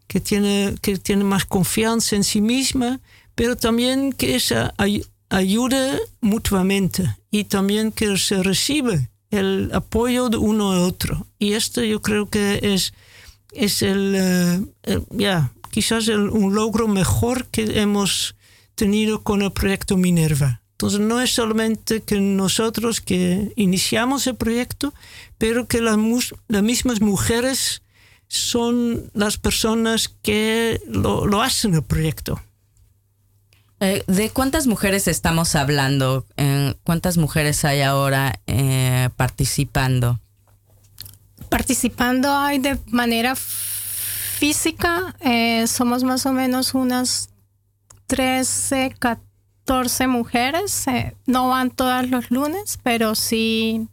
que, 0.08 0.20
tiene, 0.20 0.76
que 0.82 0.98
tiene 0.98 1.24
más 1.24 1.46
confianza 1.46 2.16
en 2.16 2.24
sí 2.24 2.42
misma, 2.42 3.00
pero 3.36 3.56
también 3.56 4.12
que 4.14 4.40
se 4.40 4.56
ay- 4.78 5.06
ayude 5.30 6.00
mutuamente 6.22 7.16
y 7.30 7.46
también 7.46 7.92
que 7.92 8.18
se 8.18 8.44
recibe 8.44 9.10
el 9.30 9.70
apoyo 9.74 10.30
de 10.30 10.38
uno 10.38 10.72
a 10.74 10.82
otro. 10.82 11.28
Y 11.40 11.54
esto 11.54 11.84
yo 11.84 12.02
creo 12.02 12.30
que 12.30 12.60
es, 12.74 12.94
es 13.54 13.82
el, 13.82 14.14
eh, 14.84 15.00
ya, 15.12 15.52
quizás 15.72 16.08
el- 16.08 16.30
un 16.30 16.54
logro 16.56 16.88
mejor 16.88 17.46
que 17.48 17.80
hemos 17.80 18.36
tenido 18.76 19.22
con 19.24 19.42
el 19.42 19.52
proyecto 19.52 19.96
Minerva. 19.98 20.61
Entonces 20.82 21.00
no 21.00 21.22
es 21.22 21.32
solamente 21.32 22.02
que 22.02 22.20
nosotros 22.20 23.02
que 23.02 23.54
iniciamos 23.56 24.26
el 24.26 24.34
proyecto, 24.34 24.96
pero 25.38 25.68
que 25.68 25.80
las, 25.80 25.96
las 26.48 26.64
mismas 26.64 27.02
mujeres 27.02 27.84
son 28.28 29.12
las 29.14 29.38
personas 29.38 30.12
que 30.24 30.82
lo, 30.88 31.28
lo 31.28 31.44
hacen 31.44 31.76
el 31.76 31.84
proyecto. 31.84 32.42
Eh, 33.80 34.04
¿De 34.08 34.32
cuántas 34.32 34.66
mujeres 34.66 35.08
estamos 35.08 35.54
hablando? 35.54 36.26
Eh, 36.38 36.74
¿Cuántas 36.84 37.18
mujeres 37.18 37.64
hay 37.64 37.82
ahora 37.82 38.42
eh, 38.48 39.10
participando? 39.16 40.20
Participando 41.50 42.36
hay 42.36 42.58
de 42.58 42.80
manera 42.88 43.36
física, 43.36 45.16
eh, 45.20 45.68
somos 45.68 46.04
más 46.04 46.26
o 46.26 46.34
menos 46.34 46.74
unas 46.74 47.30
13, 48.08 48.96
14 48.98 49.31
mujeres. 50.08 50.88
eh, 50.88 51.16
no 51.26 51.50
van 51.50 51.72
todos 51.72 52.10
los 52.10 52.30
lunes, 52.32 52.80
pero 52.84 53.16
sí. 53.16 53.88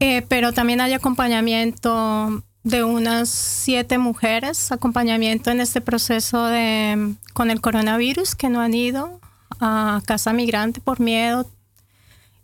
eh, 0.00 0.22
pero 0.28 0.52
también 0.52 0.80
hay 0.80 0.92
acompañamiento 0.92 2.42
de 2.64 2.82
unas 2.82 3.28
siete 3.28 3.98
mujeres, 3.98 4.72
acompañamiento 4.72 5.50
en 5.50 5.60
este 5.60 5.80
proceso 5.80 6.46
de 6.46 7.14
con 7.34 7.50
el 7.50 7.60
coronavirus 7.60 8.34
que 8.34 8.48
no 8.48 8.60
han 8.60 8.74
ido 8.74 9.20
a 9.60 10.00
casa 10.06 10.32
migrante 10.32 10.80
por 10.80 10.98
miedo 10.98 11.46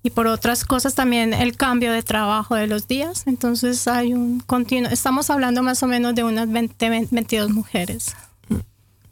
y 0.02 0.10
por 0.10 0.26
otras 0.26 0.64
cosas 0.64 0.94
también 0.94 1.34
el 1.34 1.56
cambio 1.56 1.92
de 1.92 2.02
trabajo 2.02 2.54
de 2.54 2.66
los 2.66 2.86
días. 2.86 3.26
Entonces 3.26 3.88
hay 3.88 4.12
un 4.14 4.40
continuo, 4.40 4.90
estamos 4.90 5.30
hablando 5.30 5.62
más 5.62 5.82
o 5.82 5.86
menos 5.86 6.14
de 6.14 6.22
unas 6.22 6.50
20, 6.50 7.06
22 7.10 7.50
mujeres. 7.50 8.14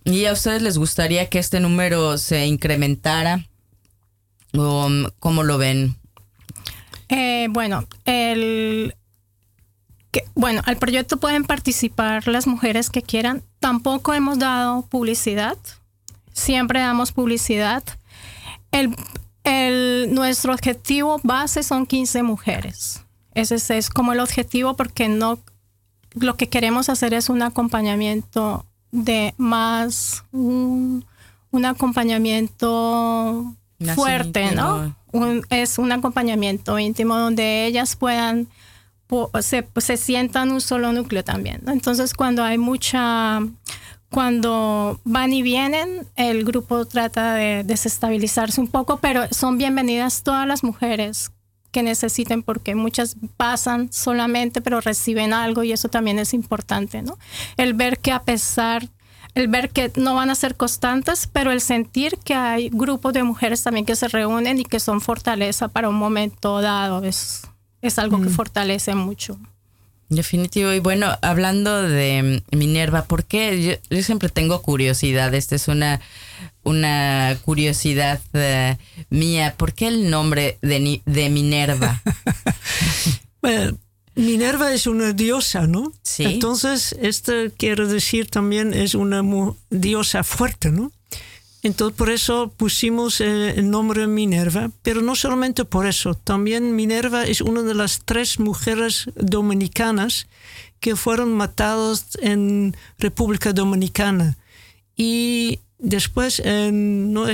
¿Y 0.08 0.24
a 0.24 0.32
ustedes 0.32 0.62
les 0.62 0.78
gustaría 0.78 1.28
que 1.28 1.38
este 1.38 1.60
número 1.60 2.16
se 2.18 2.46
incrementara? 2.46 3.44
¿O 4.56 4.88
mm, 4.88 5.06
cómo 5.18 5.42
lo 5.42 5.58
ven? 5.58 5.96
Eh, 7.08 7.48
bueno, 7.50 7.86
el 8.04 8.94
bueno, 10.34 10.62
al 10.64 10.78
proyecto 10.78 11.18
pueden 11.18 11.44
participar 11.44 12.26
las 12.28 12.46
mujeres 12.46 12.88
que 12.90 13.02
quieran. 13.02 13.42
Tampoco 13.60 14.14
hemos 14.14 14.38
dado 14.38 14.82
publicidad. 14.86 15.58
Siempre 16.32 16.80
damos 16.80 17.12
publicidad. 17.12 17.82
El- 18.72 18.96
nuestro 20.14 20.52
objetivo 20.52 21.20
base 21.22 21.62
son 21.62 21.86
15 21.86 22.22
mujeres. 22.22 23.02
Ese 23.34 23.54
es, 23.56 23.70
es 23.70 23.88
como 23.90 24.12
el 24.12 24.20
objetivo 24.20 24.74
porque 24.76 25.08
no 25.08 25.38
lo 26.14 26.36
que 26.36 26.48
queremos 26.48 26.88
hacer 26.88 27.14
es 27.14 27.28
un 27.28 27.42
acompañamiento 27.42 28.66
de 28.92 29.34
más 29.36 30.24
un, 30.32 31.04
un 31.50 31.64
acompañamiento 31.64 33.54
fuerte, 33.94 34.50
¿no? 34.54 34.96
Un- 35.12 35.44
es 35.50 35.78
un 35.78 35.92
acompañamiento 35.92 36.78
íntimo 36.78 37.16
donde 37.16 37.66
ellas 37.66 37.96
puedan 37.96 38.48
po- 39.06 39.30
se, 39.40 39.66
se 39.76 39.96
sientan 39.96 40.50
un 40.52 40.60
solo 40.60 40.92
núcleo 40.92 41.24
también. 41.24 41.60
¿no? 41.64 41.72
Entonces, 41.72 42.12
cuando 42.14 42.42
hay 42.44 42.58
mucha, 42.58 43.40
cuando 44.10 45.00
van 45.04 45.32
y 45.32 45.42
vienen, 45.42 46.06
el 46.16 46.44
grupo 46.44 46.84
trata 46.86 47.34
de 47.34 47.62
desestabilizarse 47.64 48.60
un 48.60 48.68
poco, 48.68 48.98
pero 48.98 49.22
son 49.30 49.58
bienvenidas 49.58 50.22
todas 50.22 50.46
las 50.46 50.62
mujeres 50.64 51.30
que 51.70 51.82
necesiten 51.82 52.42
porque 52.42 52.74
muchas 52.74 53.16
pasan 53.36 53.92
solamente 53.92 54.60
pero 54.60 54.80
reciben 54.80 55.32
algo 55.32 55.62
y 55.62 55.72
eso 55.72 55.88
también 55.88 56.18
es 56.18 56.34
importante, 56.34 57.02
¿no? 57.02 57.18
El 57.56 57.74
ver 57.74 57.98
que 57.98 58.12
a 58.12 58.22
pesar 58.22 58.88
el 59.34 59.48
ver 59.48 59.70
que 59.70 59.92
no 59.96 60.14
van 60.14 60.30
a 60.30 60.34
ser 60.34 60.56
constantes, 60.56 61.28
pero 61.32 61.52
el 61.52 61.60
sentir 61.60 62.18
que 62.24 62.34
hay 62.34 62.70
grupos 62.70 63.12
de 63.12 63.22
mujeres 63.22 63.62
también 63.62 63.86
que 63.86 63.94
se 63.94 64.08
reúnen 64.08 64.58
y 64.58 64.64
que 64.64 64.80
son 64.80 65.00
fortaleza 65.00 65.68
para 65.68 65.88
un 65.88 65.94
momento 65.94 66.60
dado 66.60 67.04
es, 67.04 67.42
es 67.80 67.98
algo 67.98 68.20
que 68.20 68.30
fortalece 68.30 68.94
mucho. 68.94 69.38
Definitivo. 70.08 70.72
Y 70.72 70.80
bueno, 70.80 71.18
hablando 71.22 71.82
de 71.82 72.42
mm, 72.50 72.56
Minerva, 72.56 73.04
¿por 73.04 73.24
qué? 73.24 73.62
Yo, 73.62 73.96
yo 73.96 74.02
siempre 74.02 74.28
tengo 74.28 74.62
curiosidad. 74.62 75.34
Esta 75.34 75.54
es 75.54 75.68
una, 75.68 76.00
una 76.62 77.36
curiosidad 77.44 78.20
eh, 78.32 78.76
mía. 79.10 79.54
¿Por 79.56 79.74
qué 79.74 79.88
el 79.88 80.10
nombre 80.10 80.58
de, 80.62 81.02
de 81.04 81.30
Minerva? 81.30 82.02
Bueno, 83.40 83.78
Minerva 84.16 84.74
es 84.74 84.88
una 84.88 85.12
diosa, 85.12 85.68
¿no? 85.68 85.92
Sí. 86.02 86.24
Entonces, 86.24 86.96
esto 87.00 87.32
quiere 87.56 87.86
decir 87.86 88.28
también 88.28 88.74
es 88.74 88.96
una 88.96 89.22
diosa 89.70 90.24
fuerte, 90.24 90.72
¿no? 90.72 90.90
Entonces, 91.62 91.96
por 91.96 92.10
eso 92.10 92.52
pusimos 92.56 93.20
eh, 93.20 93.54
el 93.56 93.68
nombre 93.68 94.06
Minerva, 94.06 94.70
pero 94.82 95.02
no 95.02 95.16
solamente 95.16 95.64
por 95.64 95.86
eso, 95.86 96.14
también 96.14 96.76
Minerva 96.76 97.24
es 97.24 97.40
una 97.40 97.62
de 97.62 97.74
las 97.74 98.02
tres 98.04 98.38
mujeres 98.38 99.10
dominicanas 99.16 100.28
que 100.78 100.94
fueron 100.94 101.32
matadas 101.34 102.16
en 102.22 102.76
República 102.98 103.52
Dominicana. 103.52 104.38
Y 104.96 105.58
después, 105.78 106.40
en- 106.44 107.12
no, 107.12 107.26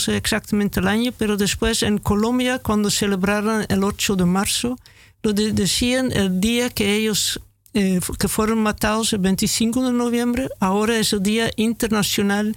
sé 0.00 0.16
exactamente 0.16 0.80
el 0.80 0.88
año, 0.88 1.12
pero 1.16 1.36
después 1.36 1.84
en 1.84 1.98
Colombia, 1.98 2.58
cuando 2.58 2.90
celebraron 2.90 3.64
el 3.68 3.84
8 3.84 4.16
de 4.16 4.24
marzo, 4.24 4.76
lo 5.22 5.32
de- 5.32 5.52
decían 5.52 6.10
el 6.12 6.40
día 6.40 6.70
que 6.70 6.96
ellos 6.96 7.40
eh, 7.74 8.00
que 8.18 8.28
fueron 8.28 8.58
matados 8.62 9.12
el 9.12 9.18
25 9.20 9.84
de 9.84 9.92
noviembre, 9.92 10.48
ahora 10.58 10.98
es 10.98 11.12
el 11.12 11.22
Día 11.22 11.50
Internacional 11.56 12.56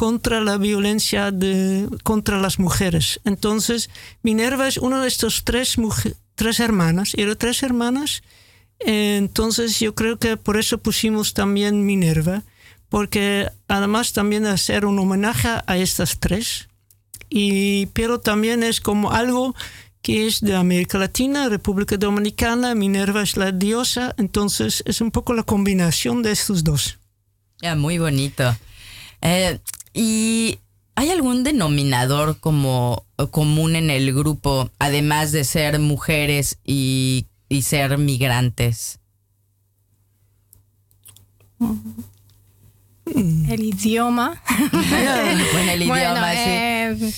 contra 0.00 0.40
la 0.40 0.56
violencia 0.56 1.30
de, 1.30 1.86
contra 2.04 2.40
las 2.40 2.58
mujeres. 2.58 3.20
Entonces, 3.26 3.90
Minerva 4.22 4.66
es 4.66 4.78
una 4.78 5.02
de 5.02 5.08
estas 5.08 5.44
tres, 5.44 5.76
tres 6.36 6.58
hermanas, 6.58 7.12
eran 7.18 7.36
tres 7.36 7.62
hermanas, 7.62 8.22
eh, 8.78 9.18
entonces 9.18 9.78
yo 9.78 9.94
creo 9.94 10.18
que 10.18 10.38
por 10.38 10.56
eso 10.56 10.78
pusimos 10.78 11.34
también 11.34 11.84
Minerva, 11.84 12.44
porque 12.88 13.50
además 13.68 14.14
también 14.14 14.46
hacer 14.46 14.86
un 14.86 14.98
homenaje 14.98 15.50
a 15.66 15.76
estas 15.76 16.18
tres, 16.18 16.70
y, 17.28 17.84
pero 17.92 18.20
también 18.20 18.62
es 18.62 18.80
como 18.80 19.10
algo 19.12 19.54
que 20.00 20.26
es 20.26 20.40
de 20.40 20.56
América 20.56 20.96
Latina, 20.96 21.50
República 21.50 21.98
Dominicana, 21.98 22.74
Minerva 22.74 23.20
es 23.20 23.36
la 23.36 23.52
diosa, 23.52 24.14
entonces 24.16 24.82
es 24.86 25.02
un 25.02 25.10
poco 25.10 25.34
la 25.34 25.42
combinación 25.42 26.22
de 26.22 26.32
estos 26.32 26.64
dos. 26.64 26.98
Ya, 27.60 27.76
muy 27.76 27.98
bonito. 27.98 28.56
Eh, 29.20 29.60
¿Y 29.92 30.58
hay 30.94 31.10
algún 31.10 31.44
denominador 31.44 32.38
como 32.40 33.04
común 33.30 33.76
en 33.76 33.90
el 33.90 34.12
grupo, 34.14 34.70
además 34.78 35.32
de 35.32 35.44
ser 35.44 35.78
mujeres 35.78 36.58
y, 36.64 37.26
y 37.48 37.62
ser 37.62 37.98
migrantes? 37.98 38.98
El 43.06 43.62
idioma. 43.64 44.40
Bueno, 44.72 45.70
el 45.72 45.86
Bueno, 45.86 46.10
idioma, 46.12 46.32
sí. 46.32 46.38
eh, 46.38 47.12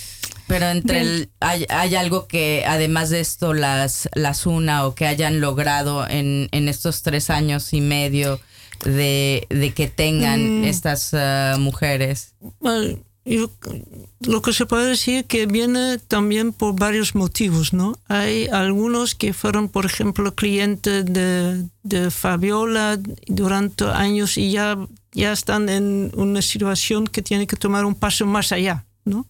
Pero 0.46 0.68
entre 0.68 1.00
el, 1.00 1.30
hay, 1.40 1.66
hay 1.68 1.94
algo 1.94 2.26
que 2.26 2.64
además 2.66 3.10
de 3.10 3.20
esto 3.20 3.52
las, 3.54 4.08
las 4.14 4.46
una 4.46 4.86
o 4.86 4.94
que 4.94 5.06
hayan 5.06 5.40
logrado 5.40 6.08
en, 6.08 6.48
en 6.52 6.68
estos 6.68 7.02
tres 7.02 7.30
años 7.30 7.72
y 7.72 7.80
medio 7.80 8.40
de, 8.84 9.46
de 9.50 9.72
que 9.72 9.88
tengan 9.88 10.60
Mm. 10.60 10.64
estas 10.64 11.12
ah, 11.14 11.56
mujeres. 11.58 12.34
Bueno, 12.60 12.98
yo- 13.24 13.50
lo 14.20 14.42
que 14.42 14.52
se 14.52 14.66
puede 14.66 14.86
decir 14.88 15.24
que 15.26 15.46
viene 15.46 15.98
también 15.98 16.52
por 16.52 16.74
varios 16.78 17.14
motivos, 17.14 17.72
¿no? 17.72 17.96
Hay 18.08 18.46
algunos 18.48 19.14
que 19.14 19.32
fueron, 19.32 19.68
por 19.68 19.84
ejemplo, 19.86 20.34
clientes 20.34 21.04
de, 21.06 21.64
de 21.84 22.10
Fabiola 22.10 22.98
durante 23.26 23.84
años 23.84 24.36
y 24.38 24.50
ya, 24.52 24.76
ya 25.12 25.32
están 25.32 25.68
en 25.68 26.10
una 26.14 26.42
situación 26.42 27.06
que 27.06 27.22
tienen 27.22 27.46
que 27.46 27.56
tomar 27.56 27.84
un 27.84 27.94
paso 27.94 28.26
más 28.26 28.50
allá, 28.52 28.84
¿no? 29.04 29.26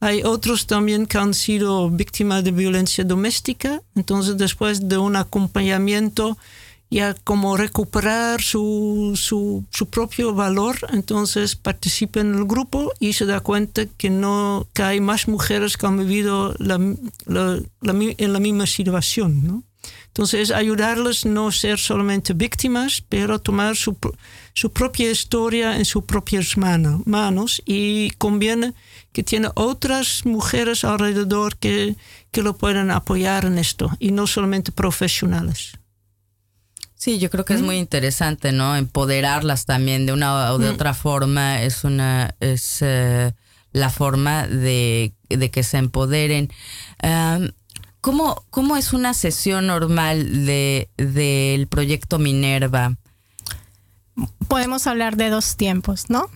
Hay 0.00 0.22
otros 0.22 0.68
también 0.68 1.06
que 1.06 1.18
han 1.18 1.34
sido 1.34 1.90
víctimas 1.90 2.44
de 2.44 2.52
violencia 2.52 3.02
doméstica, 3.02 3.82
entonces 3.96 4.36
después 4.36 4.88
de 4.88 4.96
un 4.96 5.16
acompañamiento 5.16 6.38
ya 6.90 7.14
como 7.24 7.56
recuperar 7.56 8.40
su, 8.40 9.12
su, 9.14 9.64
su 9.70 9.86
propio 9.90 10.34
valor, 10.34 10.76
entonces 10.92 11.54
participa 11.56 12.20
en 12.20 12.34
el 12.34 12.44
grupo 12.44 12.92
y 12.98 13.12
se 13.12 13.26
da 13.26 13.40
cuenta 13.40 13.84
que, 13.86 14.08
no, 14.10 14.66
que 14.72 14.82
hay 14.82 15.00
más 15.00 15.28
mujeres 15.28 15.76
que 15.76 15.86
han 15.86 15.98
vivido 15.98 16.54
la, 16.58 16.78
la- 17.26 17.60
en 17.82 18.32
la 18.32 18.40
misma 18.40 18.66
situación. 18.66 19.46
¿no? 19.46 19.62
Entonces 20.08 20.50
ayudarles 20.50 21.24
no 21.26 21.52
ser 21.52 21.78
solamente 21.78 22.32
víctimas, 22.32 23.04
pero 23.08 23.38
tomar 23.38 23.76
su, 23.76 23.96
su 24.54 24.72
propia 24.72 25.10
historia 25.10 25.76
en 25.76 25.84
sus 25.84 26.04
propias 26.04 26.56
mano- 26.56 27.02
manos 27.04 27.62
y 27.66 28.10
conviene 28.18 28.72
que 29.12 29.22
tiene 29.22 29.50
otras 29.54 30.24
mujeres 30.24 30.84
alrededor 30.84 31.56
que, 31.58 31.96
que 32.32 32.42
lo 32.42 32.56
puedan 32.56 32.90
apoyar 32.90 33.44
en 33.44 33.58
esto 33.58 33.90
y 33.98 34.10
no 34.10 34.26
solamente 34.26 34.72
profesionales. 34.72 35.77
Sí, 36.98 37.18
yo 37.18 37.30
creo 37.30 37.44
que 37.44 37.54
es 37.54 37.62
muy 37.62 37.76
interesante, 37.78 38.52
¿no? 38.52 38.76
Empoderarlas 38.76 39.64
también 39.64 40.04
de 40.04 40.12
una 40.12 40.52
o 40.52 40.58
de 40.58 40.68
otra 40.68 40.94
forma 40.94 41.62
es 41.62 41.84
una 41.84 42.34
es 42.40 42.78
eh, 42.80 43.32
la 43.72 43.88
forma 43.88 44.46
de, 44.46 45.14
de 45.28 45.50
que 45.50 45.62
se 45.62 45.78
empoderen. 45.78 46.50
Am, 47.00 47.52
¿cómo, 48.00 48.44
¿Cómo 48.50 48.76
es 48.76 48.92
una 48.92 49.14
sesión 49.14 49.68
normal 49.68 50.44
de 50.44 50.88
del 50.96 51.68
proyecto 51.68 52.18
Minerva? 52.18 52.96
podemos 54.48 54.86
hablar 54.86 55.16
de 55.16 55.30
dos 55.30 55.56
tiempos, 55.56 56.10
¿no? 56.10 56.28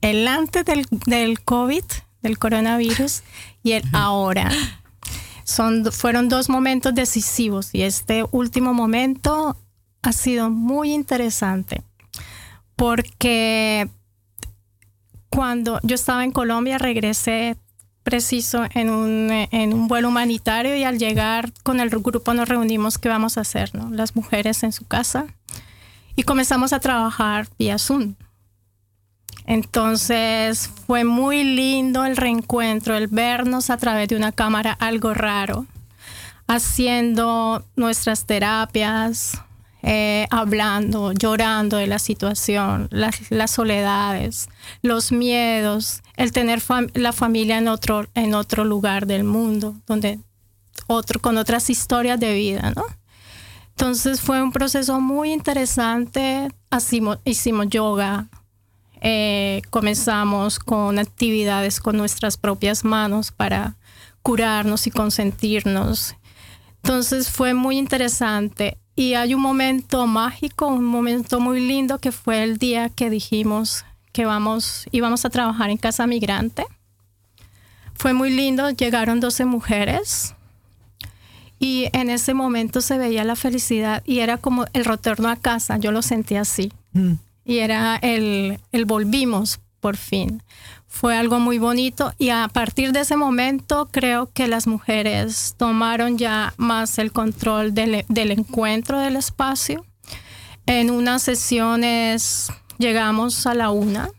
El 0.00 0.26
antes 0.28 0.64
del, 0.64 0.86
del 1.06 1.40
COVID, 1.40 1.84
del 2.22 2.38
coronavirus, 2.38 3.22
y 3.62 3.72
el 3.72 3.84
ahora. 3.92 4.50
Son, 5.44 5.90
fueron 5.90 6.28
dos 6.28 6.48
momentos 6.48 6.94
decisivos 6.94 7.70
y 7.72 7.82
este 7.82 8.24
último 8.30 8.74
momento 8.74 9.56
ha 10.02 10.12
sido 10.12 10.50
muy 10.50 10.92
interesante 10.92 11.82
porque 12.76 13.88
cuando 15.28 15.78
yo 15.82 15.94
estaba 15.94 16.24
en 16.24 16.32
Colombia 16.32 16.78
regresé 16.78 17.56
preciso 18.02 18.64
en 18.74 18.90
un, 18.90 19.30
en 19.30 19.72
un 19.72 19.88
vuelo 19.88 20.08
humanitario 20.08 20.76
y 20.76 20.84
al 20.84 20.98
llegar 20.98 21.52
con 21.62 21.80
el 21.80 21.88
grupo 21.88 22.34
nos 22.34 22.48
reunimos 22.48 22.98
qué 22.98 23.08
vamos 23.08 23.38
a 23.38 23.42
hacer, 23.42 23.74
¿no? 23.74 23.90
Las 23.90 24.16
mujeres 24.16 24.62
en 24.64 24.72
su 24.72 24.84
casa 24.86 25.26
y 26.16 26.24
comenzamos 26.24 26.72
a 26.72 26.80
trabajar 26.80 27.46
vía 27.58 27.78
Zoom. 27.78 28.14
Entonces 29.46 30.70
fue 30.86 31.04
muy 31.04 31.42
lindo 31.44 32.04
el 32.04 32.16
reencuentro, 32.16 32.96
el 32.96 33.08
vernos 33.08 33.70
a 33.70 33.76
través 33.76 34.08
de 34.08 34.16
una 34.16 34.32
cámara 34.32 34.72
algo 34.72 35.14
raro, 35.14 35.66
haciendo 36.46 37.64
nuestras 37.76 38.26
terapias, 38.26 39.40
eh, 39.82 40.26
hablando, 40.30 41.12
llorando 41.12 41.76
de 41.76 41.88
la 41.88 41.98
situación, 41.98 42.88
las, 42.90 43.50
soledades, 43.50 44.48
los 44.80 45.10
miedos, 45.10 46.02
el 46.16 46.30
tener 46.30 46.62
la 46.94 47.12
familia 47.12 47.58
en 47.58 47.66
otro, 47.68 48.06
en 48.14 48.34
otro 48.34 48.64
lugar 48.64 49.06
del 49.06 49.24
mundo, 49.24 49.74
donde 49.86 50.20
otro, 50.86 51.20
con 51.20 51.36
otras 51.36 51.68
historias 51.68 52.20
de 52.20 52.32
vida, 52.34 52.72
¿no? 52.76 52.84
Entonces 53.70 54.20
fue 54.20 54.42
un 54.42 54.52
proceso 54.52 55.00
muy 55.00 55.32
interesante. 55.32 56.48
Hicimos 57.24 57.68
yoga, 57.68 58.28
eh, 59.00 59.62
comenzamos 59.70 60.60
con 60.60 61.00
actividades 61.00 61.80
con 61.80 61.96
nuestras 61.96 62.36
propias 62.36 62.84
manos 62.84 63.32
para 63.32 63.76
curarnos 64.22 64.86
y 64.86 64.92
consentirnos. 64.92 66.14
Entonces 66.82 67.28
fue 67.28 67.54
muy 67.54 67.78
interesante. 67.78 68.78
Y 68.94 69.14
hay 69.14 69.34
un 69.34 69.40
momento 69.40 70.06
mágico, 70.06 70.66
un 70.66 70.84
momento 70.84 71.40
muy 71.40 71.60
lindo 71.66 71.98
que 71.98 72.12
fue 72.12 72.42
el 72.42 72.58
día 72.58 72.90
que 72.90 73.08
dijimos 73.10 73.84
que 74.12 74.26
vamos, 74.26 74.86
íbamos 74.90 75.24
a 75.24 75.30
trabajar 75.30 75.70
en 75.70 75.78
Casa 75.78 76.06
Migrante. 76.06 76.66
Fue 77.94 78.12
muy 78.12 78.30
lindo, 78.30 78.70
llegaron 78.70 79.20
12 79.20 79.46
mujeres 79.46 80.34
y 81.58 81.88
en 81.92 82.10
ese 82.10 82.34
momento 82.34 82.80
se 82.80 82.98
veía 82.98 83.24
la 83.24 83.36
felicidad 83.36 84.02
y 84.04 84.18
era 84.18 84.36
como 84.36 84.66
el 84.72 84.84
retorno 84.84 85.28
a 85.28 85.36
casa, 85.36 85.78
yo 85.78 85.92
lo 85.92 86.02
sentí 86.02 86.34
así. 86.34 86.72
Y 87.44 87.58
era 87.58 87.96
el, 88.02 88.58
el 88.72 88.84
volvimos 88.84 89.60
por 89.80 89.96
fin. 89.96 90.42
Fue 90.92 91.16
algo 91.16 91.40
muy 91.40 91.58
bonito 91.58 92.12
y 92.18 92.28
a 92.28 92.46
partir 92.48 92.92
de 92.92 93.00
ese 93.00 93.16
momento 93.16 93.88
creo 93.90 94.30
que 94.32 94.46
las 94.46 94.66
mujeres 94.66 95.54
tomaron 95.56 96.18
ya 96.18 96.52
más 96.58 96.98
el 96.98 97.10
control 97.10 97.72
del, 97.74 98.04
del 98.08 98.30
encuentro 98.30 99.00
del 99.00 99.16
espacio. 99.16 99.84
En 100.66 100.90
unas 100.90 101.22
sesiones 101.22 102.52
llegamos 102.78 103.46
a 103.46 103.54
la 103.54 103.70
una. 103.70 104.10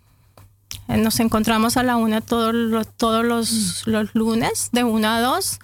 Eh, 0.89 0.97
Nos 0.97 1.19
encontramos 1.21 1.77
a 1.77 1.83
la 1.83 1.95
una 1.95 2.19
todos 2.19 2.53
los, 2.53 2.88
todos 2.97 3.23
los, 3.23 3.83
los 3.86 4.13
lunes, 4.15 4.69
de 4.73 4.83
una 4.83 5.17
a 5.17 5.21
dos 5.21 5.59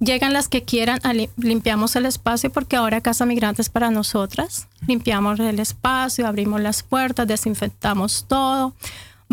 llegan 0.00 0.32
las 0.32 0.48
que 0.48 0.62
quieran, 0.62 1.00
limpiamos 1.36 1.96
el 1.96 2.06
espacio 2.06 2.50
porque 2.50 2.76
ahora 2.76 3.00
Casa 3.00 3.24
Migrante 3.24 3.62
es 3.62 3.70
para 3.70 3.90
nosotras. 3.90 4.68
Limpiamos 4.86 5.40
el 5.40 5.60
espacio, 5.60 6.26
abrimos 6.26 6.60
las 6.60 6.82
puertas, 6.82 7.26
desinfectamos 7.26 8.26
todo, 8.28 8.74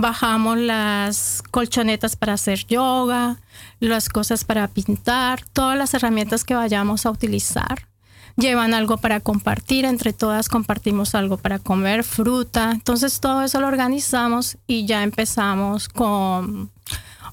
bajamos 0.02 0.58
las 0.58 1.44
colchonetas 1.52 2.16
para 2.16 2.34
hacer 2.34 2.66
yoga, 2.66 3.38
las 3.80 4.10
cosas 4.10 4.44
para 4.44 4.68
pintar, 4.68 5.46
todas 5.54 5.78
las 5.78 5.94
herramientas 5.94 6.44
que 6.44 6.56
vayamos 6.56 7.06
a 7.06 7.12
utilizar. 7.12 7.88
Llevan 8.36 8.74
algo 8.74 8.98
para 8.98 9.20
compartir, 9.20 9.86
entre 9.86 10.14
todas 10.14 10.50
compartimos 10.50 11.16
algo 11.16 11.38
para 11.38 11.60
comer, 11.60 12.04
fruta. 12.04 12.72
Entonces 12.72 13.20
todo 13.20 13.44
eso 13.44 13.62
lo 13.62 13.68
organizamos 13.68 14.58
y 14.68 14.86
ya 14.86 15.04
empezamos 15.04 15.88
con, 15.88 16.72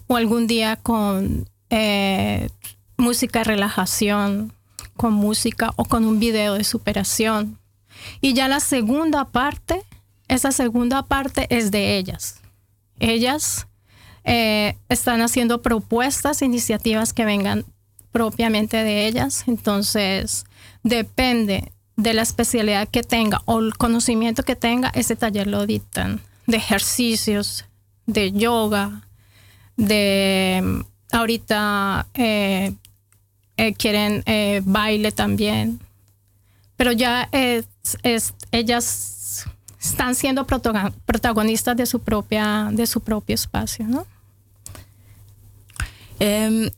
o 0.07 0.17
algún 0.17 0.47
día 0.47 0.77
con 0.77 1.49
eh, 1.71 2.51
música 2.97 3.41
de 3.41 3.45
relajación, 3.45 4.53
con 4.97 5.15
música 5.15 5.73
o 5.77 5.85
con 5.85 6.05
un 6.05 6.21
video 6.21 6.55
de 6.55 6.65
superación. 6.65 7.59
Y 8.21 8.35
ya 8.35 8.49
la 8.49 8.61
segunda 8.61 9.25
parte, 9.25 9.83
esa 10.27 10.53
segunda 10.53 11.03
parte 11.05 11.47
es 11.51 11.71
de 11.71 11.97
ellas. 11.97 12.41
Ellas 13.01 13.67
eh, 14.25 14.77
están 14.89 15.21
haciendo 15.23 15.63
propuestas, 15.63 16.43
iniciativas 16.43 17.13
que 17.13 17.25
vengan 17.25 17.65
propiamente 18.13 18.77
de 18.79 19.07
ellas. 19.07 19.45
Entonces, 19.47 20.45
depende 20.83 21.73
de 21.97 22.15
la 22.15 22.23
especialidad 22.23 22.89
que 22.89 23.03
tenga 23.03 23.41
o 23.45 23.59
el 23.59 23.77
conocimiento 23.77 24.43
que 24.43 24.57
tenga, 24.57 24.89
ese 24.95 25.17
taller 25.17 25.47
lo 25.47 25.67
dictan. 25.67 26.21
De 26.47 26.57
ejercicios, 26.57 27.65
de 28.07 28.33
yoga, 28.33 29.03
de 29.77 30.83
ahorita 31.13 32.07
eh, 32.15 32.73
eh, 33.57 33.75
quieren 33.75 34.23
baile 34.65 35.13
también. 35.13 35.81
Pero 36.77 36.93
ya 36.93 37.29
es, 37.33 37.67
es- 38.03 38.35
ellas 38.53 38.85
están 39.81 40.15
siendo 40.15 40.47
protagon- 40.47 40.93
protagonistas 41.07 41.77
de 41.77 41.87
su 41.87 42.01
propia, 42.01 42.69
de 42.73 42.87
su 42.87 43.01
propio 43.01 43.35
espacio, 43.35 43.87
¿no? 43.87 44.07
Em, 46.21 46.71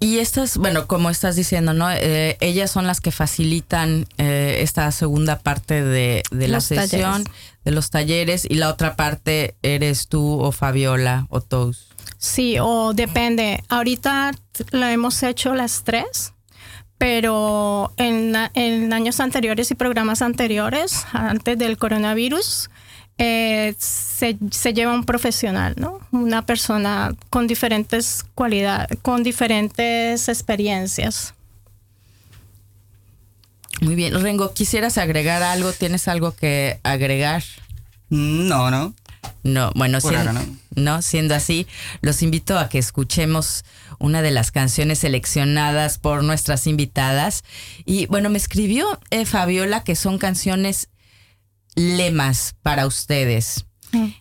y 0.00 0.18
estas, 0.18 0.56
bueno, 0.58 0.86
como 0.86 1.10
estás 1.10 1.36
diciendo, 1.36 1.72
¿no? 1.72 1.90
Eh, 1.90 2.36
ellas 2.40 2.70
son 2.70 2.86
las 2.86 3.00
que 3.00 3.10
facilitan 3.10 4.06
eh, 4.18 4.58
esta 4.60 4.90
segunda 4.92 5.38
parte 5.40 5.82
de, 5.82 6.22
de 6.30 6.48
la 6.48 6.60
sesión, 6.60 7.24
talleres. 7.24 7.26
de 7.64 7.70
los 7.72 7.90
talleres, 7.90 8.46
y 8.48 8.54
la 8.54 8.68
otra 8.68 8.96
parte 8.96 9.56
eres 9.62 10.08
tú 10.08 10.40
o 10.40 10.52
Fabiola 10.52 11.26
o 11.30 11.40
Tous. 11.40 11.88
Sí, 12.16 12.56
o 12.60 12.92
depende. 12.94 13.62
Ahorita 13.68 14.32
lo 14.72 14.86
hemos 14.86 15.22
hecho 15.22 15.54
las 15.54 15.82
tres, 15.84 16.32
pero 16.98 17.92
en, 17.96 18.36
años 18.92 19.20
anteriores 19.20 19.70
y 19.70 19.74
programas 19.74 20.20
anteriores, 20.20 21.06
antes 21.12 21.56
del 21.56 21.78
coronavirus, 21.78 22.70
eh, 23.18 23.74
se, 23.78 24.36
se 24.50 24.74
lleva 24.74 24.92
un 24.92 25.04
profesional, 25.04 25.74
¿no? 25.76 26.00
Una 26.10 26.44
persona 26.44 27.14
con 27.30 27.46
diferentes 27.46 28.24
cualidades, 28.34 28.98
con 29.02 29.22
diferentes 29.22 30.28
experiencias. 30.28 31.34
Muy 33.80 33.94
bien. 33.94 34.20
Rengo, 34.20 34.52
¿quisieras 34.54 34.98
agregar 34.98 35.42
algo? 35.42 35.72
¿Tienes 35.72 36.08
algo 36.08 36.34
que 36.34 36.80
agregar? 36.82 37.44
No, 38.10 38.70
no. 38.70 38.94
No, 39.42 39.70
bueno, 39.74 40.00
Por 40.00 40.12
siendo, 40.12 40.30
ahora, 40.30 40.44
¿no? 40.44 40.56
¿No? 40.78 41.02
siendo 41.02 41.34
así, 41.34 41.66
los 42.00 42.22
invito 42.22 42.58
a 42.58 42.68
que 42.68 42.78
escuchemos 42.78 43.64
una 43.98 44.22
de 44.22 44.30
las 44.30 44.50
canciones 44.50 45.00
seleccionadas 45.00 45.98
por 45.98 46.24
nuestras 46.24 46.66
invitadas. 46.66 47.44
Y 47.84 48.06
bueno, 48.06 48.30
me 48.30 48.38
escribió 48.38 49.00
eh, 49.10 49.24
Fabiola 49.26 49.84
que 49.84 49.96
son 49.96 50.18
canciones 50.18 50.88
lemas 51.74 52.54
para 52.62 52.86
ustedes. 52.86 53.64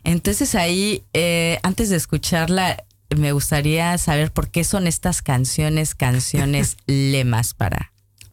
Entonces 0.03 0.55
ahí, 0.55 1.03
eh, 1.13 1.59
antes 1.61 1.89
de 1.89 1.97
escucharla, 1.97 2.83
me 3.15 3.31
gustaría 3.31 3.97
saber 3.97 4.31
por 4.31 4.49
qué 4.49 4.63
son 4.63 4.87
estas 4.87 5.21
canciones, 5.21 5.95
canciones 5.95 6.77
lemas 6.87 7.53
para... 7.53 7.91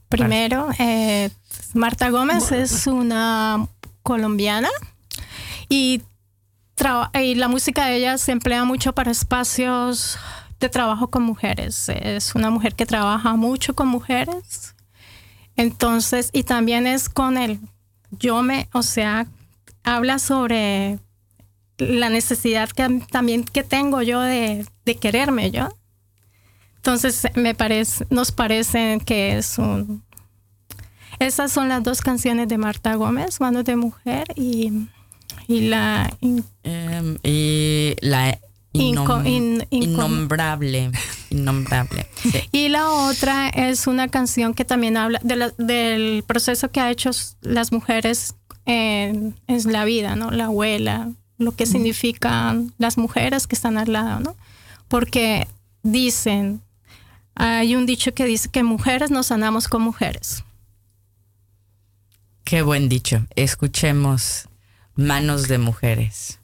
Primero, 0.08 0.68
eh, 0.78 1.30
Marta 1.72 2.10
Gómez 2.10 2.52
es 2.52 2.86
una 2.86 3.66
colombiana 4.04 4.68
y, 5.68 6.02
y 7.14 7.34
la 7.34 7.48
música 7.48 7.86
de 7.86 7.96
ella 7.96 8.18
se 8.18 8.32
emplea 8.32 8.64
mucho 8.64 8.92
para 8.92 9.10
espacios 9.10 10.18
de 10.60 10.68
trabajo 10.68 11.08
con 11.08 11.22
mujeres. 11.22 11.88
Es 11.88 12.34
una 12.34 12.50
mujer 12.50 12.74
que 12.74 12.86
trabaja 12.86 13.34
mucho 13.36 13.74
con 13.74 13.88
mujeres. 13.88 14.74
Entonces, 15.56 16.30
y 16.32 16.42
también 16.42 16.86
es 16.86 17.08
con 17.08 17.38
el 17.38 17.60
yo 18.10 18.42
me, 18.42 18.68
o 18.72 18.82
sea, 18.82 19.26
habla 19.82 20.18
sobre 20.18 20.98
la 21.78 22.08
necesidad 22.08 22.70
que 22.70 23.00
también 23.10 23.44
que 23.44 23.64
tengo 23.64 24.02
yo 24.02 24.20
de, 24.20 24.66
de 24.84 24.96
quererme 24.96 25.50
yo. 25.50 25.68
Entonces 26.76 27.26
me 27.34 27.54
parece, 27.54 28.06
nos 28.10 28.30
parecen 28.30 29.00
que 29.00 29.38
es 29.38 29.58
un 29.58 30.02
esas 31.18 31.52
son 31.52 31.68
las 31.68 31.82
dos 31.82 32.00
canciones 32.00 32.48
de 32.48 32.58
Marta 32.58 32.94
Gómez, 32.96 33.40
Manos 33.40 33.64
de 33.64 33.76
Mujer 33.76 34.26
y, 34.34 34.88
y 35.48 35.60
la 35.68 36.12
in- 36.20 36.44
Em, 36.62 37.18
y 37.22 37.94
la 38.00 38.38
innom- 38.72 39.26
in- 39.26 39.66
innombrable, 39.70 40.90
innombrable. 41.30 42.06
Sí. 42.22 42.38
y 42.52 42.68
la 42.68 42.90
otra 42.90 43.48
es 43.48 43.86
una 43.86 44.08
canción 44.08 44.54
que 44.54 44.64
también 44.64 44.96
habla 44.96 45.20
de 45.22 45.36
la- 45.36 45.52
del 45.58 46.24
proceso 46.26 46.70
que 46.70 46.80
ha 46.80 46.90
hecho 46.90 47.10
las 47.42 47.70
mujeres 47.72 48.34
en, 48.66 49.34
en 49.46 49.72
la 49.72 49.84
vida, 49.84 50.16
¿no? 50.16 50.30
La 50.30 50.46
abuela, 50.46 51.10
lo 51.38 51.52
que 51.54 51.66
significan 51.66 52.72
las 52.78 52.96
mujeres 52.98 53.46
que 53.46 53.54
están 53.54 53.76
al 53.78 53.92
lado, 53.92 54.20
¿no? 54.20 54.36
Porque 54.88 55.46
dicen, 55.82 56.62
hay 57.34 57.74
un 57.76 57.84
dicho 57.86 58.14
que 58.14 58.24
dice 58.24 58.48
que 58.48 58.62
mujeres 58.62 59.10
nos 59.10 59.26
sanamos 59.26 59.68
con 59.68 59.82
mujeres. 59.82 60.44
Qué 62.44 62.62
buen 62.62 62.88
dicho. 62.88 63.24
Escuchemos 63.36 64.48
Manos 64.96 65.48
de 65.48 65.58
Mujeres. 65.58 66.38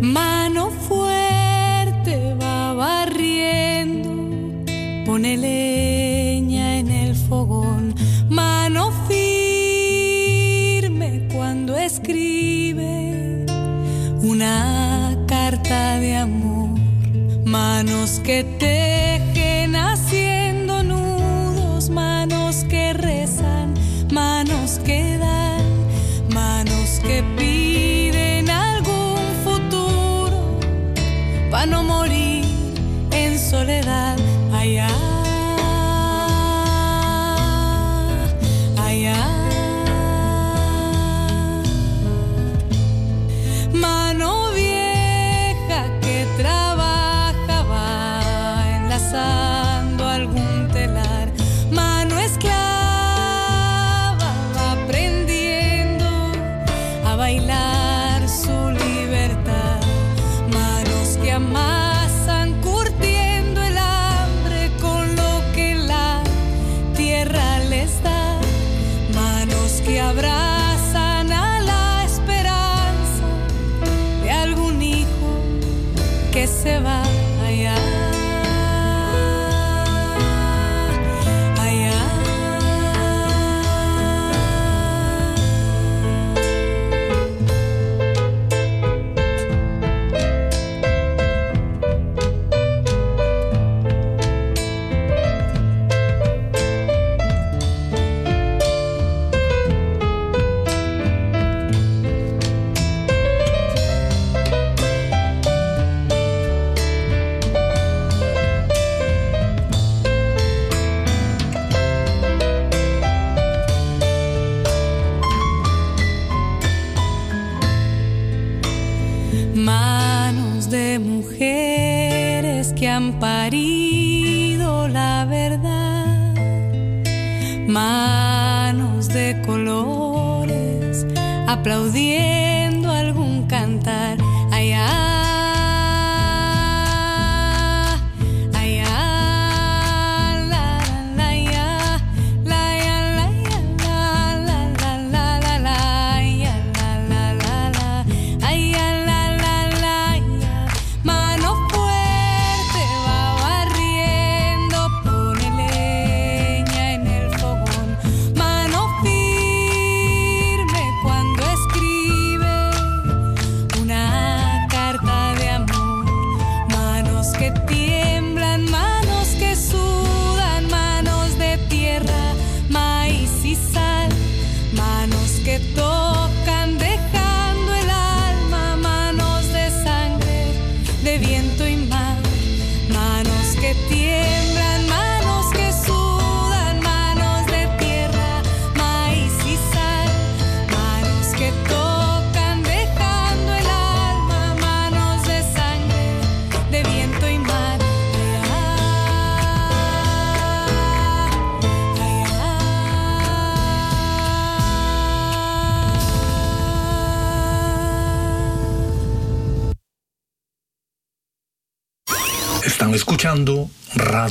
Mano 0.00 0.70
fuerte 0.70 2.34
va 2.40 2.72
barriendo, 2.72 4.08
pone 5.04 5.36
leña 5.36 6.78
en 6.78 6.90
el 6.90 7.14
fogón. 7.14 7.94
Mano 8.30 8.92
firme 9.08 11.28
cuando 11.34 11.76
escribe 11.76 13.44
una 14.22 15.18
carta 15.26 16.00
de 16.00 16.16
amor. 16.16 16.51
Manos 17.52 18.18
que 18.24 18.44
tejen 18.44 19.76
haciendo 19.76 20.82
nudos, 20.82 21.90
manos 21.90 22.64
que 22.64 22.94
rezan, 22.94 23.74
manos 24.10 24.80
que 24.86 25.11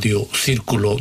Círculo. 0.02 0.98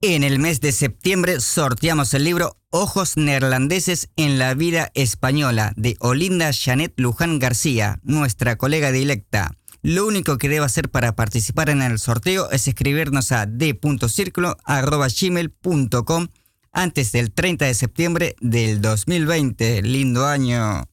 En 0.00 0.24
el 0.24 0.38
mes 0.38 0.62
de 0.62 0.72
septiembre 0.72 1.40
sorteamos 1.40 2.14
el 2.14 2.24
libro 2.24 2.56
Ojos 2.70 3.18
neerlandeses 3.18 4.08
en 4.16 4.38
la 4.38 4.54
vida 4.54 4.90
española 4.94 5.74
de 5.76 5.98
Olinda 6.00 6.52
Janet 6.54 6.94
Luján 6.96 7.38
García, 7.38 8.00
nuestra 8.02 8.56
colega 8.56 8.92
dilecta. 8.92 9.50
Lo 9.82 10.06
único 10.06 10.38
que 10.38 10.48
debe 10.48 10.64
hacer 10.64 10.88
para 10.88 11.14
participar 11.14 11.68
en 11.68 11.82
el 11.82 11.98
sorteo 11.98 12.50
es 12.50 12.66
escribirnos 12.66 13.30
a 13.30 13.44
d.circulo.gmail.com 13.44 16.28
antes 16.72 17.12
del 17.12 17.30
30 17.30 17.66
de 17.66 17.74
septiembre 17.74 18.36
del 18.40 18.80
2020. 18.80 19.82
Lindo 19.82 20.26
año. 20.26 20.88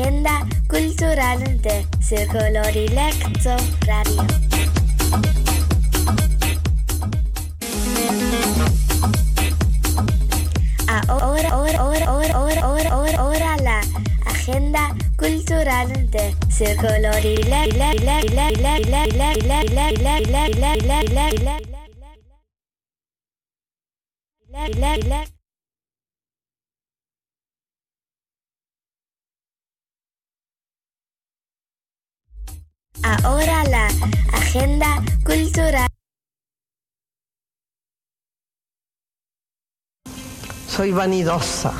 Agenda 0.00 0.46
cultural 0.66 1.60
de 1.60 1.86
Círculo 2.00 2.62
Dilecto 2.72 3.56
Radio. 3.86 4.26
Ahora, 11.08 11.48
ahora, 11.50 11.78
ahora, 11.78 12.04
ahora, 12.06 12.34
ahora, 12.34 12.90
ahora, 12.90 13.18
ahora, 13.18 13.56
la 13.58 13.80
agenda 14.24 14.88
cultural 15.18 15.88
de 16.10 16.34
Círculo 16.48 17.10
Dilecto. 17.20 17.40
Soy 40.66 40.92
vanidosa, 40.92 41.72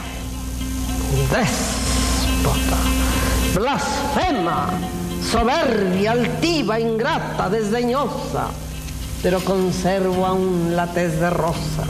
déspota, 1.33 2.77
blasfema, 3.55 4.71
soberbia, 5.23 6.13
altiva, 6.13 6.79
ingrata, 6.79 7.49
desdeñosa, 7.49 8.49
pero 9.23 9.41
conservo 9.41 10.27
aún 10.27 10.77
la 10.77 10.87
tez 10.87 11.19
de 11.19 11.31
rosa. 11.31 11.85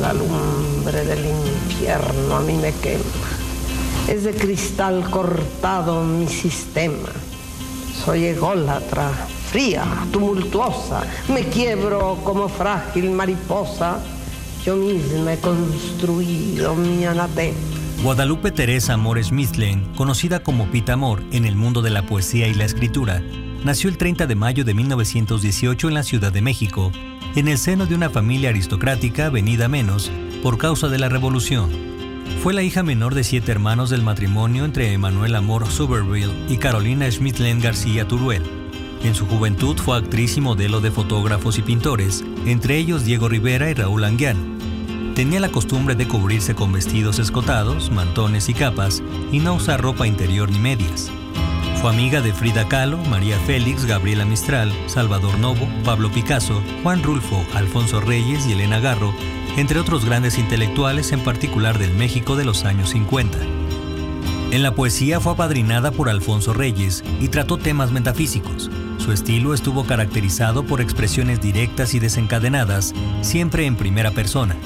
La 0.00 0.12
lumbre 0.12 1.04
del 1.04 1.26
infierno 1.26 2.36
a 2.36 2.40
mí 2.40 2.54
me 2.54 2.72
quema. 2.72 3.02
Es 4.06 4.24
de 4.24 4.34
cristal 4.34 5.10
cortado 5.10 6.04
mi 6.04 6.28
sistema. 6.28 7.08
Soy 8.04 8.24
ególatra, 8.26 9.10
fría, 9.50 9.84
tumultuosa. 10.12 11.02
Me 11.32 11.42
quiebro 11.44 12.18
como 12.24 12.48
frágil 12.48 13.10
mariposa. 13.10 13.98
Yo 14.64 14.76
misma 14.76 15.34
he 15.34 15.38
construido 15.38 16.74
mi 16.74 17.04
anatema. 17.04 17.56
Guadalupe 18.02 18.52
Teresa 18.52 18.94
Amor 18.94 19.22
Smithlane, 19.22 19.82
conocida 19.96 20.42
como 20.42 20.70
Pita 20.70 20.92
Amor 20.92 21.22
en 21.32 21.44
el 21.44 21.56
mundo 21.56 21.82
de 21.82 21.90
la 21.90 22.06
poesía 22.06 22.46
y 22.46 22.54
la 22.54 22.64
escritura, 22.64 23.22
nació 23.64 23.90
el 23.90 23.98
30 23.98 24.26
de 24.26 24.34
mayo 24.36 24.64
de 24.64 24.74
1918 24.74 25.88
en 25.88 25.94
la 25.94 26.04
Ciudad 26.04 26.32
de 26.32 26.40
México, 26.40 26.92
en 27.34 27.48
el 27.48 27.58
seno 27.58 27.86
de 27.86 27.96
una 27.96 28.10
familia 28.10 28.50
aristocrática 28.50 29.30
venida 29.30 29.68
menos 29.68 30.10
por 30.42 30.58
causa 30.58 30.88
de 30.88 30.98
la 30.98 31.08
Revolución. 31.08 31.97
Fue 32.42 32.54
la 32.54 32.62
hija 32.62 32.82
menor 32.82 33.14
de 33.14 33.24
siete 33.24 33.50
hermanos 33.50 33.90
del 33.90 34.02
matrimonio 34.02 34.64
entre 34.64 34.92
Emanuel 34.92 35.34
Amor 35.34 35.66
Soberville 35.66 36.32
y 36.48 36.56
Carolina 36.56 37.10
Schmidtlen 37.10 37.60
García 37.60 38.06
Turuel. 38.06 38.42
En 39.02 39.14
su 39.14 39.26
juventud 39.26 39.76
fue 39.76 39.96
actriz 39.96 40.36
y 40.36 40.40
modelo 40.40 40.80
de 40.80 40.90
fotógrafos 40.90 41.58
y 41.58 41.62
pintores, 41.62 42.24
entre 42.46 42.76
ellos 42.76 43.04
Diego 43.04 43.28
Rivera 43.28 43.70
y 43.70 43.74
Raúl 43.74 44.04
Anguiano. 44.04 44.58
Tenía 45.14 45.40
la 45.40 45.50
costumbre 45.50 45.96
de 45.96 46.06
cubrirse 46.06 46.54
con 46.54 46.72
vestidos 46.72 47.18
escotados, 47.18 47.90
mantones 47.90 48.48
y 48.48 48.54
capas, 48.54 49.02
y 49.32 49.40
no 49.40 49.54
usar 49.54 49.80
ropa 49.80 50.06
interior 50.06 50.48
ni 50.48 50.60
medias. 50.60 51.10
Fue 51.80 51.90
amiga 51.90 52.20
de 52.20 52.32
Frida 52.32 52.66
Kahlo, 52.66 52.98
María 53.04 53.38
Félix, 53.38 53.84
Gabriela 53.84 54.24
Mistral, 54.24 54.72
Salvador 54.86 55.38
Novo, 55.38 55.68
Pablo 55.84 56.10
Picasso, 56.10 56.60
Juan 56.82 57.04
Rulfo, 57.04 57.40
Alfonso 57.54 58.00
Reyes 58.00 58.46
y 58.48 58.52
Elena 58.52 58.80
Garro, 58.80 59.14
entre 59.56 59.78
otros 59.78 60.04
grandes 60.04 60.38
intelectuales, 60.38 61.12
en 61.12 61.20
particular 61.20 61.78
del 61.78 61.94
México 61.94 62.34
de 62.34 62.44
los 62.44 62.64
años 62.64 62.90
50. 62.90 63.38
En 64.50 64.64
la 64.64 64.74
poesía 64.74 65.20
fue 65.20 65.32
apadrinada 65.32 65.92
por 65.92 66.08
Alfonso 66.08 66.52
Reyes 66.52 67.04
y 67.20 67.28
trató 67.28 67.58
temas 67.58 67.92
metafísicos. 67.92 68.72
Su 68.96 69.12
estilo 69.12 69.54
estuvo 69.54 69.84
caracterizado 69.84 70.64
por 70.64 70.80
expresiones 70.80 71.40
directas 71.40 71.94
y 71.94 72.00
desencadenadas, 72.00 72.92
siempre 73.20 73.66
en 73.66 73.76
primera 73.76 74.10
persona. 74.10 74.56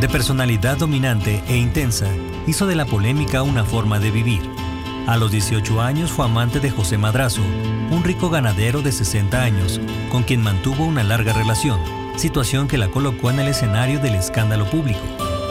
De 0.00 0.08
personalidad 0.08 0.78
dominante 0.78 1.42
e 1.48 1.58
intensa, 1.58 2.06
hizo 2.46 2.66
de 2.66 2.76
la 2.76 2.86
polémica 2.86 3.42
una 3.42 3.64
forma 3.64 3.98
de 3.98 4.10
vivir. 4.10 4.59
A 5.06 5.16
los 5.16 5.32
18 5.32 5.80
años 5.80 6.10
fue 6.12 6.24
amante 6.24 6.60
de 6.60 6.70
José 6.70 6.96
Madrazo, 6.98 7.42
un 7.90 8.04
rico 8.04 8.30
ganadero 8.30 8.82
de 8.82 8.92
60 8.92 9.42
años, 9.42 9.80
con 10.10 10.22
quien 10.22 10.42
mantuvo 10.42 10.84
una 10.84 11.02
larga 11.02 11.32
relación, 11.32 11.80
situación 12.16 12.68
que 12.68 12.78
la 12.78 12.88
colocó 12.88 13.30
en 13.30 13.40
el 13.40 13.48
escenario 13.48 13.98
del 13.98 14.14
escándalo 14.14 14.66
público. 14.66 15.00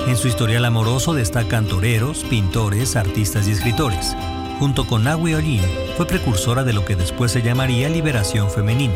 En 0.08 0.16
su 0.16 0.28
historial 0.28 0.64
amoroso 0.66 1.14
destacan 1.14 1.66
toreros, 1.68 2.24
pintores, 2.24 2.96
artistas 2.96 3.48
y 3.48 3.52
escritores. 3.52 4.16
Junto 4.60 4.88
con 4.88 5.08
Agui 5.08 5.34
Olin, 5.34 5.64
fue 5.98 6.06
precursora 6.06 6.64
de 6.64 6.74
lo 6.74 6.86
que 6.86 6.96
después 6.96 7.32
se 7.32 7.42
llamaría 7.42 7.90
liberación 7.90 8.50
femenina. 8.50 8.94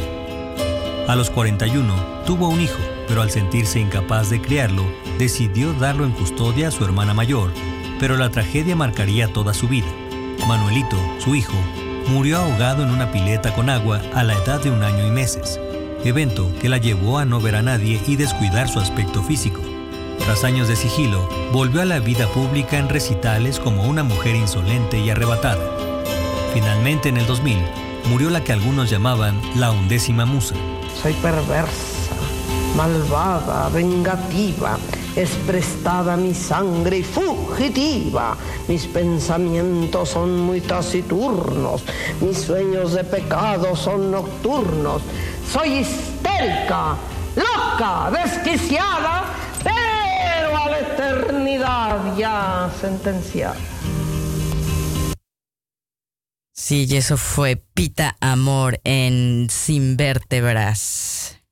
A 1.07 1.15
los 1.15 1.29
41 1.29 2.23
tuvo 2.25 2.47
un 2.47 2.61
hijo, 2.61 2.79
pero 3.07 3.21
al 3.21 3.31
sentirse 3.31 3.79
incapaz 3.79 4.29
de 4.29 4.41
criarlo, 4.41 4.85
decidió 5.17 5.73
darlo 5.73 6.05
en 6.05 6.11
custodia 6.11 6.69
a 6.69 6.71
su 6.71 6.85
hermana 6.85 7.13
mayor, 7.13 7.51
pero 7.99 8.15
la 8.15 8.29
tragedia 8.29 8.75
marcaría 8.75 9.31
toda 9.31 9.53
su 9.53 9.67
vida. 9.67 9.87
Manuelito, 10.47 10.97
su 11.19 11.35
hijo, 11.35 11.55
murió 12.07 12.39
ahogado 12.39 12.83
en 12.83 12.91
una 12.91 13.11
pileta 13.11 13.53
con 13.53 13.69
agua 13.69 14.01
a 14.13 14.23
la 14.23 14.33
edad 14.33 14.61
de 14.61 14.69
un 14.71 14.83
año 14.83 15.05
y 15.05 15.11
meses, 15.11 15.59
evento 16.03 16.51
que 16.61 16.69
la 16.69 16.77
llevó 16.77 17.17
a 17.17 17.25
no 17.25 17.39
ver 17.39 17.55
a 17.55 17.61
nadie 17.61 18.01
y 18.07 18.15
descuidar 18.15 18.67
su 18.67 18.79
aspecto 18.79 19.23
físico. 19.23 19.61
Tras 20.19 20.43
años 20.43 20.67
de 20.67 20.75
sigilo, 20.75 21.27
volvió 21.51 21.81
a 21.81 21.85
la 21.85 21.99
vida 21.99 22.27
pública 22.27 22.77
en 22.77 22.89
recitales 22.89 23.59
como 23.59 23.83
una 23.83 24.03
mujer 24.03 24.35
insolente 24.35 24.99
y 24.99 25.09
arrebatada. 25.09 25.63
Finalmente, 26.53 27.09
en 27.09 27.17
el 27.17 27.25
2000, 27.25 27.57
murió 28.09 28.29
la 28.29 28.43
que 28.43 28.53
algunos 28.53 28.89
llamaban 28.89 29.39
la 29.55 29.71
undécima 29.71 30.25
musa. 30.25 30.55
Soy 31.01 31.13
perversa, 31.13 32.15
malvada, 32.75 33.69
vengativa, 33.69 34.77
es 35.15 35.29
prestada 35.47 36.17
mi 36.17 36.33
sangre 36.33 36.99
y 36.99 37.03
fugitiva. 37.03 38.37
Mis 38.67 38.87
pensamientos 38.87 40.09
son 40.09 40.39
muy 40.39 40.61
taciturnos, 40.61 41.83
mis 42.21 42.37
sueños 42.37 42.93
de 42.93 43.03
pecado 43.03 43.75
son 43.75 44.11
nocturnos. 44.11 45.01
Soy 45.51 45.79
histérica, 45.79 46.95
loca, 47.35 48.11
desquiciada, 48.11 49.25
pero 49.63 50.57
a 50.57 50.69
la 50.69 50.79
eternidad 50.79 52.17
ya 52.17 52.71
sentenciada. 52.79 53.55
Sí, 56.55 56.87
y 56.89 56.95
eso 56.95 57.17
fue 57.17 57.57
Pita 57.57 58.15
Amor 58.21 58.79
en 58.85 59.47
Sin 59.49 59.97
Vértebras. 59.97 61.42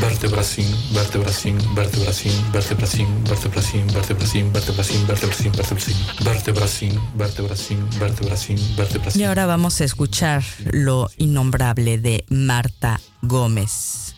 Vertebracín, 0.00 0.66
vertebracín, 0.94 1.58
vertebracín, 1.74 2.32
vertebracín, 2.52 3.08
vertebracín, 3.24 3.92
vertebracín, 3.92 4.52
vertebracín, 4.52 5.02
vertebracín, 5.02 5.52
vertebracín, 5.52 5.96
vertebracín, 6.24 7.00
vertebracín, 7.16 7.88
vertebracín, 7.98 8.58
vertebracín. 8.76 9.20
Y 9.20 9.24
ahora 9.24 9.46
vamos 9.46 9.80
a 9.80 9.84
escuchar 9.84 10.44
lo 10.70 11.10
innombrable 11.16 11.98
de 11.98 12.24
Marta 12.28 13.00
Gómez. 13.22 14.14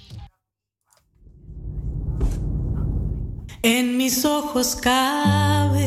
En 3.62 3.96
mis 3.96 4.24
ojos 4.24 4.76
cabe 4.76 5.86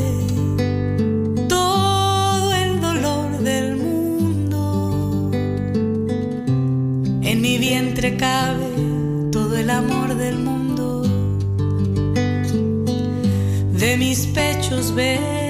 todo 1.48 2.54
el 2.54 2.80
dolor 2.80 3.38
del 3.38 3.76
mundo. 3.76 5.30
En 7.22 7.40
mi 7.40 7.58
vientre 7.58 8.16
cabe 8.16 8.83
todo 9.54 9.62
el 9.62 9.70
amor 9.70 10.16
del 10.16 10.38
mundo. 10.38 11.02
De 13.78 13.96
mis 13.96 14.26
pechos 14.26 14.92
beben 14.92 15.43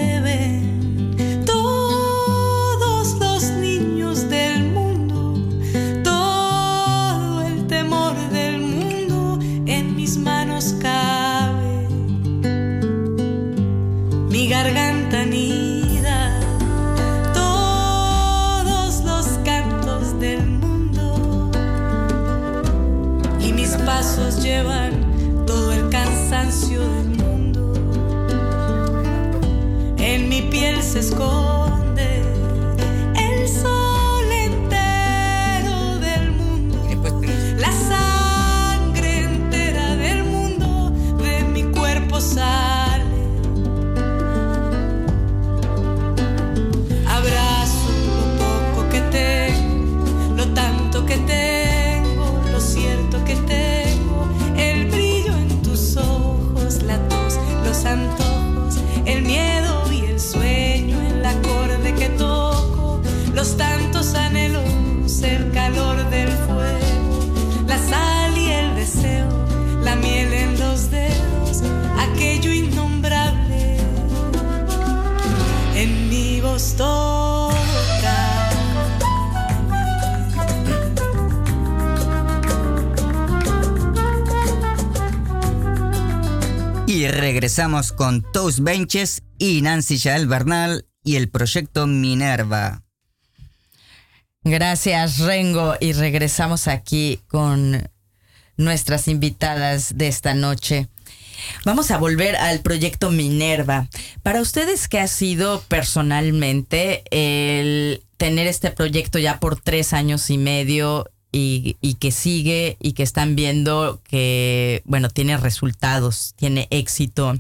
piel 30.65 30.83
se 30.83 30.99
esconde 31.01 31.54
calor 65.95 66.11
del 66.11 66.29
fuego, 66.29 67.65
la 67.67 67.79
sal 67.79 68.37
y 68.37 68.51
el 68.51 68.75
deseo, 68.75 69.29
la 69.83 69.97
miel 69.97 70.33
en 70.33 70.59
los 70.59 70.91
dedos, 70.91 71.63
aquello 71.99 72.53
innombrable 72.53 73.77
en 75.77 76.09
mi 76.09 76.41
voz 76.41 76.75
toca. 76.77 77.55
Y 86.87 87.09
regresamos 87.09 87.93
con 87.93 88.23
Toast 88.33 88.61
Benches 88.61 89.23
y 89.39 89.63
Nancy 89.63 89.97
Yael 89.97 90.29
Bernal 90.29 90.87
y 91.03 91.17
el 91.17 91.29
proyecto 91.29 91.87
Minerva. 91.87 92.84
Gracias, 94.45 95.19
Rengo. 95.19 95.75
Y 95.81 95.95
regresamos 95.95 96.69
aquí 96.69 97.21
con 97.29 97.89
nuestras 98.57 99.09
invitadas 99.09 99.97
de 99.97 100.09
esta 100.09 100.35
noche. 100.35 100.89
Vamos 101.65 101.91
a 101.91 101.99
volver 101.99 102.37
al 102.37 102.61
proyecto 102.61 103.11
Minerva. 103.11 103.89
Para 104.23 104.41
ustedes, 104.41 104.87
¿qué 104.87 105.01
ha 105.01 105.09
sido 105.09 105.63
personalmente 105.63 107.03
el 107.11 108.03
tener 108.19 108.47
este 108.47 108.71
proyecto 108.71 109.19
ya 109.19 109.41
por 109.41 109.61
tres 109.61 109.93
años 109.93 110.31
y 110.31 110.39
medio 110.39 111.11
y, 111.33 111.77
y 111.81 111.95
que 111.95 112.13
sigue 112.13 112.77
y 112.81 112.93
que 112.93 113.03
están 113.03 113.35
viendo 113.35 114.01
que, 114.05 114.83
bueno, 114.85 115.09
tiene 115.09 115.37
resultados, 115.37 116.35
tiene 116.37 116.69
éxito 116.71 117.35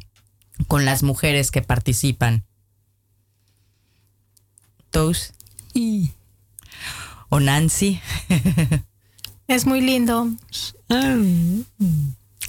con 0.68 0.84
las 0.84 1.02
mujeres 1.02 1.50
que 1.50 1.62
participan? 1.62 2.44
Toast. 4.90 5.34
O 7.34 7.40
Nancy. 7.40 8.00
Es 9.48 9.66
muy 9.66 9.80
lindo. 9.80 10.28
Ah, 10.88 11.16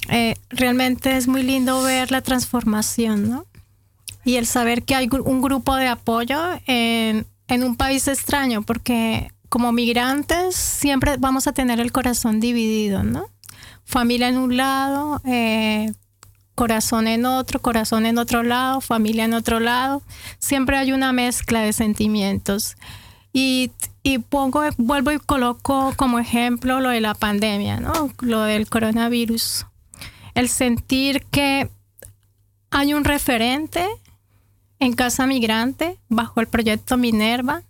Eh, 0.10 0.36
realmente 0.50 1.18
es 1.18 1.28
muy 1.28 1.42
lindo 1.42 1.82
ver 1.82 2.12
la 2.12 2.22
transformación, 2.22 3.28
¿no? 3.28 3.48
Y 4.24 4.36
el 4.36 4.46
saber 4.46 4.84
que 4.84 4.94
hay 4.94 5.10
un 5.12 5.42
grupo 5.42 5.76
de 5.76 5.88
apoyo 5.88 6.40
en, 6.68 7.26
en 7.48 7.64
un 7.64 7.76
país 7.76 8.08
extraño, 8.08 8.62
porque 8.62 9.32
como 9.50 9.72
migrantes 9.72 10.56
siempre 10.56 11.18
vamos 11.18 11.48
a 11.48 11.54
tener 11.54 11.80
el 11.80 11.92
corazón 11.92 12.40
dividido, 12.40 13.02
¿no? 13.02 13.26
Familia 13.84 14.30
en 14.30 14.38
un 14.38 14.56
lado, 14.56 15.20
eh, 15.26 15.92
corazón 16.54 17.08
en 17.08 17.26
otro, 17.26 17.60
corazón 17.60 18.06
en 18.06 18.20
otro 18.20 18.44
lado, 18.44 18.82
familia 18.82 19.26
en 19.26 19.34
otro 19.34 19.60
lado. 19.60 20.04
Siempre 20.38 20.78
hay 20.78 20.92
una 20.92 21.12
mezcla 21.12 21.62
de 21.62 21.74
sentimientos. 21.74 22.78
Y, 23.38 23.70
y 24.02 24.20
pongo, 24.20 24.64
vuelvo 24.78 25.12
y 25.12 25.20
coloco 25.20 25.94
como 25.98 26.20
ejemplo 26.20 26.80
lo 26.80 26.88
de 26.88 27.02
la 27.02 27.14
pandemia, 27.14 27.82
¿no? 27.82 28.10
Lo 28.22 28.44
del 28.44 28.70
coronavirus. 28.70 29.66
El 30.36 30.48
sentir 30.48 31.26
que 31.32 31.70
hay 32.72 32.94
un 32.94 33.04
referente 33.04 33.86
en 34.80 34.94
Casa 34.94 35.28
Migrante 35.28 36.00
bajo 36.08 36.40
el 36.40 36.48
proyecto 36.48 36.96
Minerva, 36.96 37.64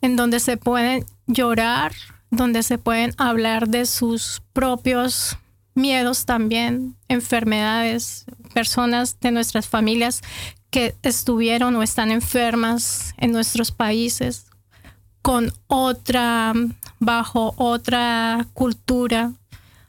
en 0.00 0.16
donde 0.16 0.40
se 0.40 0.56
pueden 0.56 1.04
llorar, 1.26 1.92
donde 2.30 2.62
se 2.62 2.78
pueden 2.78 3.12
hablar 3.18 3.68
de 3.68 3.84
sus 3.84 4.40
propios 4.54 5.36
miedos 5.74 6.24
también, 6.24 6.96
enfermedades, 7.08 8.24
personas 8.54 9.20
de 9.20 9.30
nuestras 9.30 9.68
familias 9.68 10.22
que 10.70 10.94
estuvieron 11.02 11.76
o 11.76 11.82
están 11.82 12.10
enfermas 12.10 13.12
en 13.18 13.32
nuestros 13.32 13.72
países 13.72 14.46
con 15.22 15.52
otra, 15.68 16.52
bajo 16.98 17.54
otra 17.56 18.46
cultura. 18.52 19.32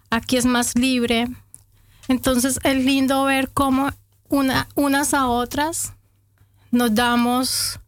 Aquí 0.10 0.38
es 0.38 0.46
más 0.46 0.76
libre. 0.76 1.28
Entonces 2.08 2.60
es 2.64 2.86
lindo 2.86 3.24
ver 3.26 3.50
cómo 3.50 3.90
una, 4.30 4.68
unas 4.76 5.14
a 5.14 5.28
otras 5.28 5.94
nos 6.72 6.94
damos, 6.96 7.80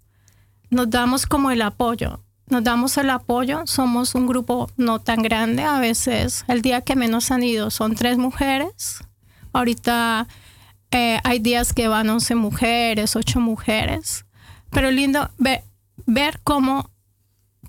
nos 0.69 0.89
damos 0.89 1.25
como 1.25 1.51
el 1.51 1.61
apoyo. 1.61 2.21
Nos 2.47 2.63
damos 2.63 2.97
el 2.97 3.09
apoyo, 3.09 3.63
somos 3.65 4.13
un 4.13 4.27
grupo 4.27 4.69
no 4.77 4.99
tan 4.99 5.23
grande, 5.23 5.63
a 5.63 5.79
veces 5.79 6.45
el 6.47 6.61
día 6.61 6.81
que 6.81 6.95
menos 6.95 7.31
han 7.31 7.41
ido 7.41 7.71
son 7.71 7.95
tres 7.95 8.19
mujeres. 8.19 9.03
Ahorita 9.51 10.27
eh, 10.91 11.19
hay 11.23 11.39
días 11.39 11.73
que 11.73 11.87
van 11.87 12.09
11 12.09 12.35
mujeres, 12.35 13.15
8 13.15 13.39
mujeres. 13.39 14.25
Pero 14.69 14.91
lindo 14.91 15.31
ver, 15.37 15.63
ver 16.05 16.39
cómo 16.43 16.91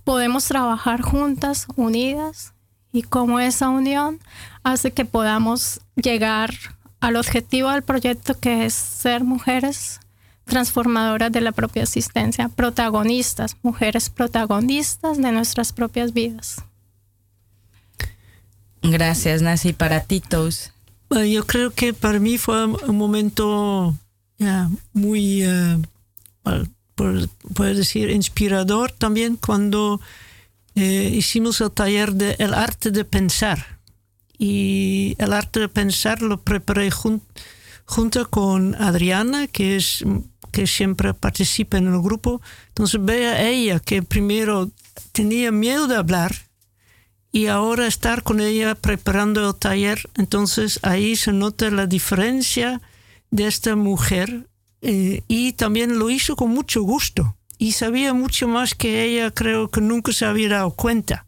podemos 0.07 0.45
trabajar 0.45 1.03
juntas, 1.03 1.67
unidas, 1.75 2.55
y 2.93 3.03
cómo 3.03 3.41
esa 3.41 3.69
unión 3.71 4.21
hace 4.63 4.93
que 4.93 5.05
podamos 5.05 5.81
llegar 5.97 6.55
al 7.01 7.17
objetivo 7.17 7.71
del 7.71 7.83
proyecto 7.83 8.39
que 8.39 8.65
es 8.65 8.73
ser 8.73 9.25
mujeres 9.25 9.99
transformadoras 10.45 11.33
de 11.33 11.41
la 11.41 11.51
propia 11.51 11.83
asistencia, 11.83 12.49
protagonistas, 12.49 13.57
mujeres 13.63 14.09
protagonistas 14.09 15.19
de 15.19 15.33
nuestras 15.33 15.73
propias 15.73 16.13
vidas. 16.13 16.63
Gracias, 18.83 19.43
Nancy. 19.43 19.73
Para 19.73 20.05
ti, 20.05 20.23
yo 21.11 21.47
creo 21.47 21.73
que 21.73 21.93
para 21.93 22.21
mí 22.21 22.39
fue 22.39 22.65
un 22.65 22.97
momento 22.97 23.93
ya, 24.39 24.71
muy, 24.93 25.43
bueno, 26.45 26.69
puedo 26.97 27.75
decir, 27.75 28.11
inspirador 28.11 28.91
también 28.91 29.37
cuando 29.37 30.01
eh, 30.75 31.11
hicimos 31.15 31.61
el 31.61 31.71
taller 31.71 32.13
de 32.15 32.37
El 32.39 32.55
arte 32.55 32.91
de 32.91 33.05
pensar. 33.05 33.79
Y 34.39 35.15
el 35.19 35.33
arte 35.33 35.61
de 35.61 35.69
pensar 35.69 36.21
lo 36.21 36.43
preparé 36.43 36.91
jun- 36.91 37.23
junto 37.87 38.29
con 38.29 38.75
Adriana, 38.75 39.47
que 39.47 39.77
es 39.77 40.05
que 40.53 40.67
siempre 40.67 41.15
participa 41.15 41.79
en 41.79 41.87
el 41.87 42.01
grupo. 42.01 42.41
Entonces 42.69 43.01
ve 43.03 43.27
a 43.29 43.49
ella 43.49 43.79
que 43.81 44.03
primero 44.03 44.71
tenía 45.13 45.53
miedo 45.53 45.87
de 45.87 45.97
hablar 45.97 46.35
y 47.33 47.47
ahora 47.49 47.87
estar 47.87 48.23
con 48.23 48.41
ella 48.41 48.75
preparando 48.75 49.47
el 49.49 49.55
taller, 49.57 50.09
entonces 50.17 50.81
ahí 50.83 51.17
se 51.17 51.33
nota 51.33 51.71
la 51.71 51.87
diferencia 51.87 52.81
de 53.31 53.47
esta 53.47 53.77
mujer 53.77 54.49
eh, 54.87 55.23
y 55.29 55.53
también 55.53 55.99
lo 55.99 56.09
hizo 56.11 56.37
con 56.37 56.51
mucho 56.51 56.83
gusto. 56.83 57.37
Y 57.59 57.73
sabía 57.73 58.13
mucho 58.15 58.49
más 58.49 58.75
que 58.75 59.03
ella, 59.05 59.31
creo 59.31 59.69
que 59.71 59.81
nunca 59.81 60.13
se 60.13 60.25
había 60.27 60.49
dado 60.51 60.71
cuenta. 60.73 61.27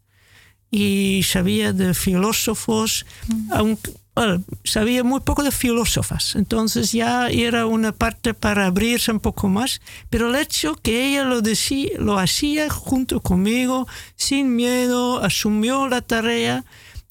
Y 0.71 1.23
sabía 1.25 1.73
de 1.73 1.95
filósofos, 1.95 3.07
aunque 3.51 3.91
bueno, 4.15 4.43
sabía 4.65 5.05
muy 5.05 5.21
poco 5.21 5.45
de 5.45 5.53
filósofas, 5.53 6.35
entonces 6.35 6.91
ya 6.91 7.29
era 7.29 7.67
una 7.67 7.93
parte 7.93 8.35
para 8.35 8.67
abrirse 8.67 9.13
un 9.13 9.21
poco 9.21 9.49
más, 9.49 9.81
pero 10.11 10.29
el 10.29 10.35
hecho 10.35 10.75
que 10.75 11.07
ella 11.07 11.23
lo, 11.23 11.41
decía, 11.41 11.91
lo 12.01 12.19
hacía 12.19 12.69
junto 12.69 13.21
conmigo, 13.21 13.87
sin 14.17 14.57
miedo, 14.57 15.23
asumió 15.23 15.87
la 15.87 16.01
tarea 16.03 16.65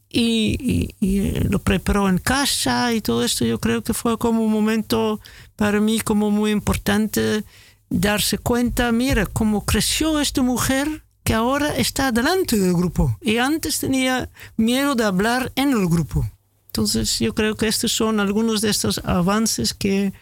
y, 0.10 0.58
y- 0.60 0.96
y, 1.00 1.32
lo 1.50 1.60
preparó 1.60 2.10
en 2.10 2.18
casa 2.18 2.94
y 2.94 3.00
todo 3.00 3.24
esto, 3.24 3.46
yo 3.46 3.58
creo 3.60 3.82
que 3.84 3.94
fue 3.94 4.18
como 4.18 4.44
un 4.44 4.52
momento 4.52 5.22
para 5.58 5.82
mí 5.82 6.00
como 6.00 6.32
muy 6.32 6.52
importante 6.52 7.44
darse 7.90 8.38
cuenta, 8.38 8.92
mira, 8.94 9.26
cómo 9.26 9.66
creció 9.66 10.22
esta 10.22 10.42
mujer 10.42 11.04
que 11.24 11.34
ahora 11.34 11.76
está 11.76 12.14
delante 12.14 12.58
del 12.58 12.74
grupo 12.74 13.18
y 13.22 13.38
antes 13.38 13.80
tenía 13.80 14.30
miedo 14.56 14.96
de 14.96 15.04
hablar 15.04 15.52
en 15.56 15.72
el 15.72 15.88
grupo. 15.88 16.26
Entonces 16.68 17.20
yo 17.20 17.36
creo 17.36 17.56
que 17.56 17.68
estos 17.68 17.92
son 17.92 18.22
algunos 18.22 18.62
de 18.62 18.70
estos 18.70 19.02
avances 19.04 19.74
que, 19.74 20.14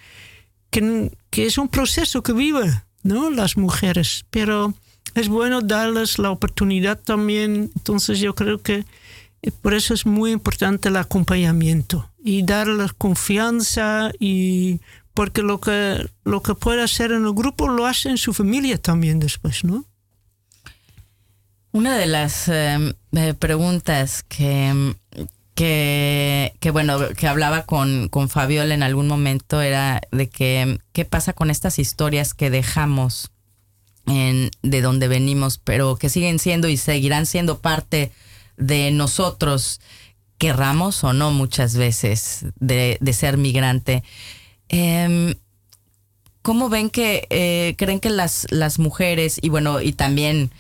que, 0.72 1.16
que 1.30 1.46
es 1.46 1.58
un 1.60 1.68
proceso 1.68 2.24
que 2.24 2.34
viven 2.34 2.72
¿no? 3.04 3.30
las 3.30 3.58
mujeres, 3.58 4.26
pero 4.32 4.74
es 5.16 5.28
bueno 5.28 5.62
darles 5.62 6.18
la 6.18 6.32
oportunidad 6.32 6.98
también. 7.00 7.72
Entonces 7.76 8.20
yo 8.20 8.34
creo 8.34 8.62
que 8.62 8.86
por 9.62 9.74
eso 9.74 9.94
es 9.94 10.06
muy 10.06 10.32
importante 10.32 10.90
el 10.90 10.96
acompañamiento 10.96 12.10
y 12.24 12.44
darles 12.44 12.94
confianza 12.94 14.12
y 14.20 14.80
porque 15.16 15.42
lo 15.42 15.60
que 15.60 16.08
lo 16.26 16.44
que 16.44 16.54
puede 16.54 16.84
hacer 16.84 17.12
en 17.12 17.26
el 17.26 17.34
grupo 17.34 17.70
lo 17.70 17.88
hace 17.88 18.10
en 18.10 18.18
su 18.18 18.34
familia 18.34 18.78
también 18.78 19.20
después, 19.20 19.64
¿no? 19.64 19.86
Una 21.72 21.98
de 21.98 22.06
las 22.06 22.48
eh, 22.48 22.96
eh, 23.14 23.34
preguntas 23.34 24.24
que, 24.24 24.96
que, 25.56 26.54
que, 26.60 26.72
bueno, 26.72 27.00
que 27.18 27.28
hablaba 27.28 27.66
con, 27.66 28.08
con 28.08 28.30
Fabiola 28.30 28.74
en 28.74 28.84
algún 28.84 29.08
momento 29.08 29.62
era 29.62 30.02
de 30.12 30.30
que 30.30 30.80
qué 30.94 31.04
pasa 31.06 31.34
con 31.34 31.50
estas 31.50 31.80
historias 31.80 32.34
que 32.34 32.50
dejamos 32.50 33.32
en, 34.06 34.52
de 34.62 34.82
donde 34.82 35.08
venimos, 35.08 35.58
pero 35.58 35.98
que 35.98 36.10
siguen 36.10 36.40
siendo 36.40 36.70
y 36.70 36.78
seguirán 36.78 37.26
siendo 37.26 37.60
parte 37.60 38.12
de 38.58 38.92
nosotros, 38.92 39.82
querramos 40.38 41.04
o 41.04 41.12
no 41.12 41.32
muchas 41.32 41.76
veces, 41.76 42.46
de, 42.58 42.98
de 43.02 43.14
ser 43.14 43.38
migrante. 43.38 44.04
Eh, 44.70 45.36
¿Cómo 46.46 46.70
ven 46.70 46.92
que 46.92 47.26
eh, 47.32 47.74
creen 47.76 48.00
que 48.00 48.12
las, 48.12 48.46
las 48.52 48.78
mujeres, 48.78 49.40
y 49.42 49.50
bueno, 49.50 49.82
y 49.82 49.94
también 49.94 50.52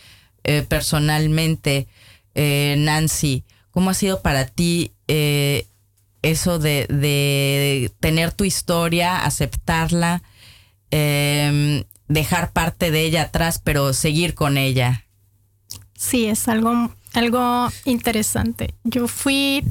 eh, 0.43 0.65
personalmente, 0.67 1.87
eh, 2.33 2.73
Nancy, 2.79 3.43
¿cómo 3.69 3.91
ha 3.91 3.93
sido 3.93 4.23
para 4.23 4.47
ti 4.47 4.93
eso 6.23 6.57
de, 6.57 6.87
de, 6.89 7.91
tener 7.99 8.31
tu 8.31 8.45
historia, 8.45 9.23
aceptarla, 9.25 10.23
em, 10.89 11.83
dejar 12.07 12.51
parte 12.51 12.89
de 12.89 13.01
ella 13.01 13.21
atrás, 13.21 13.61
pero 13.63 13.93
seguir 13.93 14.33
con 14.33 14.57
ella? 14.57 15.05
Sí, 15.95 16.25
es 16.25 16.47
algo, 16.47 16.95
algo 17.13 17.69
interesante. 17.85 18.73
Yo 18.83 19.07
fui 19.07 19.63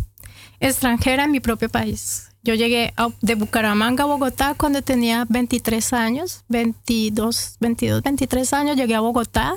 extranjera 0.61 1.24
en 1.24 1.32
mi 1.32 1.41
propio 1.41 1.68
país. 1.68 2.28
Yo 2.45 2.55
llegué 2.55 2.93
de 3.23 3.35
Bucaramanga 3.37 4.05
a 4.05 4.07
Bogotá 4.07 4.55
cuando 4.55 4.83
tenía 4.83 5.25
23 5.31 5.95
años, 5.95 6.45
22, 6.49 7.57
22, 7.59 8.03
23 8.03 8.53
años, 8.53 8.77
llegué 8.77 8.95
a 8.95 9.01
Bogotá 9.01 9.57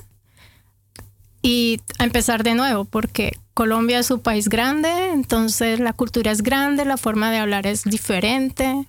y 1.41 1.81
a 1.99 2.05
empezar 2.05 2.43
de 2.43 2.55
nuevo, 2.55 2.85
porque 2.85 3.37
Colombia 3.53 3.99
es 3.99 4.09
un 4.09 4.21
país 4.21 4.47
grande, 4.47 5.09
entonces 5.09 5.81
la 5.81 5.91
cultura 5.91 6.31
es 6.31 6.41
grande, 6.41 6.85
la 6.85 6.95
forma 6.95 7.29
de 7.29 7.39
hablar 7.39 7.67
es 7.67 7.83
diferente, 7.83 8.87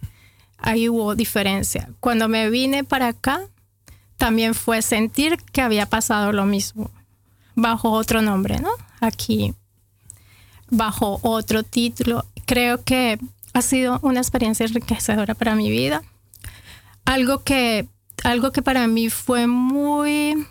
ahí 0.59 0.89
hubo 0.89 1.17
diferencia. 1.17 1.89
Cuando 1.99 2.29
me 2.29 2.51
vine 2.51 2.85
para 2.85 3.09
acá, 3.09 3.41
también 4.17 4.55
fue 4.55 4.81
sentir 4.81 5.39
que 5.53 5.61
había 5.61 5.87
pasado 5.87 6.33
lo 6.33 6.45
mismo, 6.45 6.93
bajo 7.57 7.91
otro 7.91 8.23
nombre, 8.23 8.61
¿no? 8.61 8.71
Aquí, 9.01 9.55
bajo 10.71 11.19
otro 11.23 11.65
título. 11.65 12.25
Creo 12.47 12.85
que 12.85 13.19
ha 13.59 13.63
sido 13.63 13.99
una 14.03 14.21
experiencia 14.21 14.65
enriquecedora 14.67 15.35
para 15.35 15.55
mi 15.55 15.71
vida. 15.71 16.03
Algo 17.05 17.43
que, 17.43 17.89
algo 18.25 18.53
que 18.53 18.63
para 18.63 18.87
mí 18.87 19.11
fue 19.11 19.47
muy, 19.47 20.47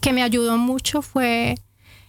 que 0.00 0.12
me 0.12 0.22
ayudó 0.22 0.56
mucho 0.58 1.02
fue 1.02 1.56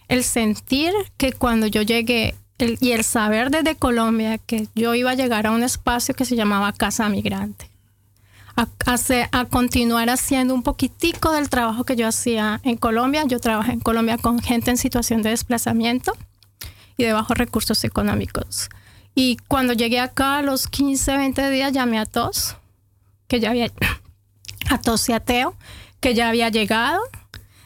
el 0.08 0.22
sentir 0.24 0.92
que 1.16 1.32
cuando 1.32 1.66
yo 1.66 1.82
llegué 1.82 2.34
el, 2.58 2.78
y 2.80 2.92
el 2.92 3.04
saber 3.04 3.50
desde 3.50 3.76
Colombia 3.76 4.38
que 4.38 4.68
yo 4.74 4.94
iba 4.94 5.10
a 5.10 5.14
llegar 5.14 5.46
a 5.46 5.50
un 5.50 5.62
espacio 5.62 6.14
que 6.14 6.24
se 6.24 6.36
llamaba 6.36 6.72
Casa 6.72 7.08
Migrante. 7.08 7.70
A, 8.58 8.68
a, 8.86 8.96
a, 9.32 9.44
continuar 9.44 10.08
haciendo 10.08 10.54
un 10.54 10.62
poquitico 10.62 11.30
del 11.32 11.50
trabajo 11.50 11.84
que 11.84 11.94
yo 11.94 12.08
hacía 12.08 12.58
en 12.64 12.78
Colombia. 12.78 13.24
Yo 13.26 13.38
trabajé 13.38 13.72
en 13.72 13.80
Colombia 13.80 14.16
con 14.16 14.38
gente 14.40 14.70
en 14.70 14.78
situación 14.78 15.20
de 15.20 15.28
desplazamiento 15.28 16.12
y 16.96 17.04
de 17.04 17.12
bajos 17.12 17.36
recursos 17.36 17.84
económicos. 17.84 18.70
Y 19.18 19.38
cuando 19.48 19.72
llegué 19.72 19.98
acá 19.98 20.36
a 20.36 20.42
los 20.42 20.68
15, 20.68 21.16
20 21.16 21.50
días 21.50 21.72
llamé 21.72 21.98
a 21.98 22.04
tos, 22.04 22.54
que 23.28 23.40
ya 23.40 23.48
había, 23.48 23.72
a 24.68 24.78
tos 24.78 25.08
y 25.08 25.14
a 25.14 25.20
Teo, 25.20 25.56
que 26.00 26.14
ya 26.14 26.28
había 26.28 26.50
llegado. 26.50 27.00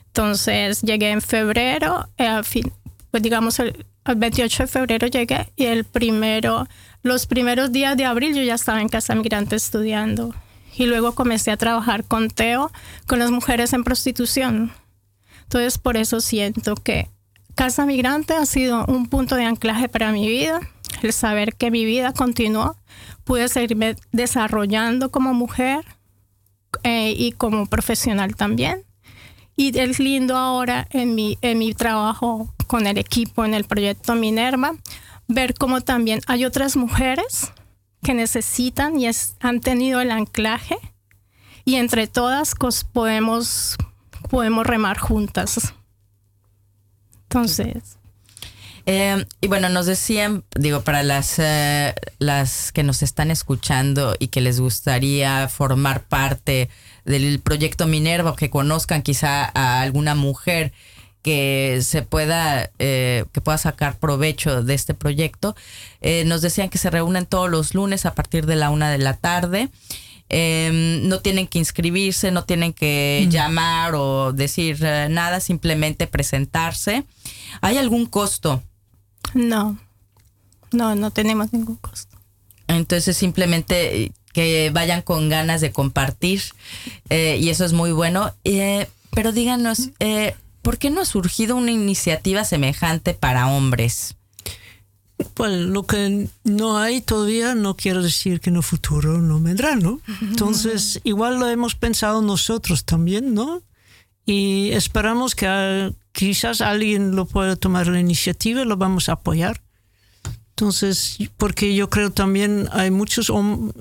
Entonces 0.07 0.80
llegué 0.80 1.11
en 1.11 1.20
febrero, 1.20 2.09
eh, 2.18 2.40
fin, 2.44 2.72
pues 3.11 3.24
digamos 3.24 3.59
el, 3.59 3.84
el, 4.05 4.14
28 4.14 4.62
de 4.62 4.66
febrero 4.68 5.07
llegué 5.09 5.53
y 5.57 5.64
el 5.64 5.82
primero, 5.82 6.68
los 7.03 7.26
primeros 7.26 7.72
días 7.72 7.96
de 7.96 8.05
abril 8.05 8.36
yo 8.36 8.42
ya 8.44 8.55
estaba 8.55 8.80
en 8.80 8.88
Casa 8.88 9.16
Migrante 9.16 9.57
estudiando. 9.57 10.32
Y 10.76 10.86
luego 10.86 11.16
comencé 11.16 11.51
a 11.51 11.57
trabajar 11.57 12.05
con 12.05 12.30
Teo, 12.30 12.70
con 13.09 13.18
las 13.18 13.32
mujeres 13.32 13.72
en 13.72 13.82
prostitución. 13.82 14.72
Entonces 15.42 15.78
por 15.78 15.96
eso 15.96 16.20
siento 16.20 16.76
que 16.76 17.09
Casa 17.57 17.86
Migrante 17.86 18.34
ha 18.34 18.46
sido 18.46 18.84
un 18.86 19.09
punto 19.09 19.34
de 19.34 19.46
anclaje 19.46 19.88
para 19.88 20.12
mi 20.12 20.28
vida 20.28 20.61
el 21.03 21.12
saber 21.12 21.55
que 21.55 21.70
mi 21.70 21.84
vida 21.84 22.12
continuó, 22.12 22.76
pude 23.24 23.49
seguirme 23.49 23.97
desarrollando 24.12 25.11
como 25.11 25.34
mujer 25.34 25.84
eh, 26.82 27.14
y 27.16 27.32
como 27.32 27.66
profesional 27.66 28.36
también. 28.36 28.84
Y 29.57 29.78
es 29.78 29.99
lindo 29.99 30.36
ahora 30.36 30.86
en 30.91 31.14
mi, 31.14 31.38
en 31.43 31.59
mi 31.59 31.74
trabajo 31.74 32.55
con 32.66 32.86
el 32.86 32.99
equipo 32.99 33.45
en 33.45 33.55
el 33.55 33.64
proyecto 33.64 34.14
Minerva, 34.14 34.74
ver 35.28 35.55
cómo 35.55 35.80
también 35.80 36.20
hay 36.26 36.45
otras 36.45 36.76
mujeres 36.76 37.53
que 38.03 38.14
necesitan 38.14 38.99
y 38.99 39.07
es, 39.07 39.34
han 39.41 39.61
tenido 39.61 40.01
el 40.01 40.11
anclaje 40.11 40.76
y 41.64 41.76
entre 41.76 42.07
todas 42.07 42.55
podemos, 42.93 43.76
podemos 44.30 44.66
remar 44.66 44.99
juntas. 44.99 45.74
Entonces... 47.24 47.99
Eh, 48.87 49.24
y 49.41 49.49
bueno, 49.49 49.68
nos 49.68 49.87
decían, 49.87 50.45
digo, 50.55 50.83
para 50.83 51.03
las, 51.03 51.39
uh, 51.39 51.93
las 52.18 52.72
que 52.72 52.83
nos 52.83 53.03
están 53.03 53.31
escuchando 53.31 54.16
y 54.18 54.28
que 54.28 54.41
les 54.41 54.61
gustaría 54.61 55.49
formar 55.49 56.05
parte 56.05 56.70
del 57.05 57.41
proyecto 57.41 57.87
Minerva 57.87 58.31
o 58.31 58.37
que 58.37 58.51
conozcan 58.51 59.03
quizá 59.03 59.51
a 59.55 59.81
alguna 59.81 60.14
mujer 60.14 60.72
que 61.22 61.81
se 61.83 62.03
pueda, 62.03 62.70
eh, 62.78 63.24
que 63.33 63.41
pueda 63.41 63.59
sacar 63.59 63.99
provecho 63.99 64.62
de 64.62 64.74
este 64.74 64.95
proyecto, 64.95 65.55
eh, 66.01 66.24
nos 66.24 66.41
decían 66.41 66.70
que 66.70 66.78
se 66.78 66.91
reúnen 66.91 67.26
todos 67.26 67.51
los 67.51 67.74
lunes 67.74 68.07
a 68.07 68.14
partir 68.14 68.47
de 68.47 68.57
la 68.57 68.70
una 68.70 68.91
de 68.91 68.99
la 68.99 69.14
tarde. 69.14 69.68
Eh, 70.33 71.01
no 71.03 71.18
tienen 71.20 71.49
que 71.49 71.59
inscribirse, 71.59 72.31
no 72.31 72.45
tienen 72.45 72.72
que 72.72 73.24
mm. 73.26 73.31
llamar 73.31 73.95
o 73.97 74.33
decir 74.33 74.81
nada, 74.81 75.41
simplemente 75.41 76.07
presentarse. 76.07 77.05
¿Hay 77.61 77.76
algún 77.76 78.07
costo 78.07 78.62
no, 79.35 79.78
no, 80.72 80.95
no 80.95 81.11
tenemos 81.11 81.53
ningún 81.53 81.76
costo. 81.76 82.16
Entonces 82.68 83.16
simplemente 83.16 84.12
que 84.33 84.70
vayan 84.72 85.03
con 85.03 85.28
ganas 85.28 85.61
de 85.61 85.72
compartir 85.72 86.43
eh, 87.09 87.39
y 87.41 87.49
eso 87.49 87.64
es 87.64 87.72
muy 87.72 87.93
bueno. 87.93 88.33
Eh, 88.45 88.89
pero 89.11 89.33
díganos, 89.33 89.91
eh, 89.99 90.37
¿por 90.62 90.78
qué 90.78 90.91
no 90.91 91.01
ha 91.01 91.05
surgido 91.05 91.57
una 91.57 91.72
iniciativa 91.72 92.45
semejante 92.45 93.14
para 93.14 93.49
hombres? 93.49 94.16
Pues 95.35 95.53
lo 95.53 95.85
que 95.85 96.28
no 96.45 96.78
hay 96.78 97.03
todavía 97.03 97.55
no 97.55 97.76
quiere 97.76 98.03
decir 98.03 98.41
que 98.41 98.51
en 98.51 98.57
el 98.57 98.62
futuro 98.62 99.18
no 99.18 99.39
vendrá, 99.39 99.76
¿no? 99.76 100.01
Entonces, 100.22 101.01
igual 101.05 101.39
lo 101.39 101.49
hemos 101.49 101.74
pensado 101.74 102.22
nosotros 102.22 102.85
también, 102.85 103.35
¿no? 103.35 103.62
Y 104.31 104.70
esperamos 104.74 105.35
que 105.35 105.93
quizás 106.12 106.61
alguien 106.61 107.16
lo 107.16 107.26
pueda 107.26 107.57
tomar 107.57 107.89
la 107.89 107.99
iniciativa 107.99 108.64
lo 108.64 108.76
vamos 108.76 109.09
a 109.09 109.14
apoyar. 109.14 109.61
Entonces, 110.51 111.18
porque 111.37 111.74
yo 111.74 111.91
creo 111.91 112.12
también 112.12 112.68
hay 112.70 112.93
muchos 112.93 113.28
hom 113.28 113.72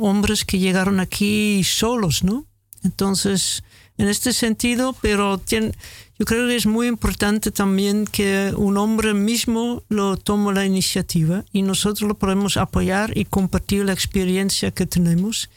hombres 0.00 0.44
que 0.44 0.58
llegaron 0.58 0.98
aquí 0.98 1.62
solos, 1.62 2.24
¿no? 2.24 2.46
Entonces, 2.82 3.62
en 3.96 4.08
este 4.08 4.32
sentido, 4.32 4.96
pero 5.00 5.40
yo 5.48 6.26
creo 6.26 6.48
que 6.48 6.56
es 6.56 6.66
muy 6.66 6.88
importante 6.88 7.52
también 7.52 8.04
que 8.04 8.52
un 8.56 8.78
hombre 8.78 9.14
mismo 9.14 9.84
lo 9.88 10.16
tome 10.16 10.52
la 10.52 10.66
iniciativa 10.66 11.44
y 11.52 11.62
nosotros 11.62 12.08
lo 12.08 12.18
podemos 12.18 12.56
apoyar 12.56 13.16
y 13.16 13.24
compartir 13.24 13.84
la 13.84 13.92
experiencia 13.92 14.72
que 14.72 14.84
tenemos. 14.84 15.48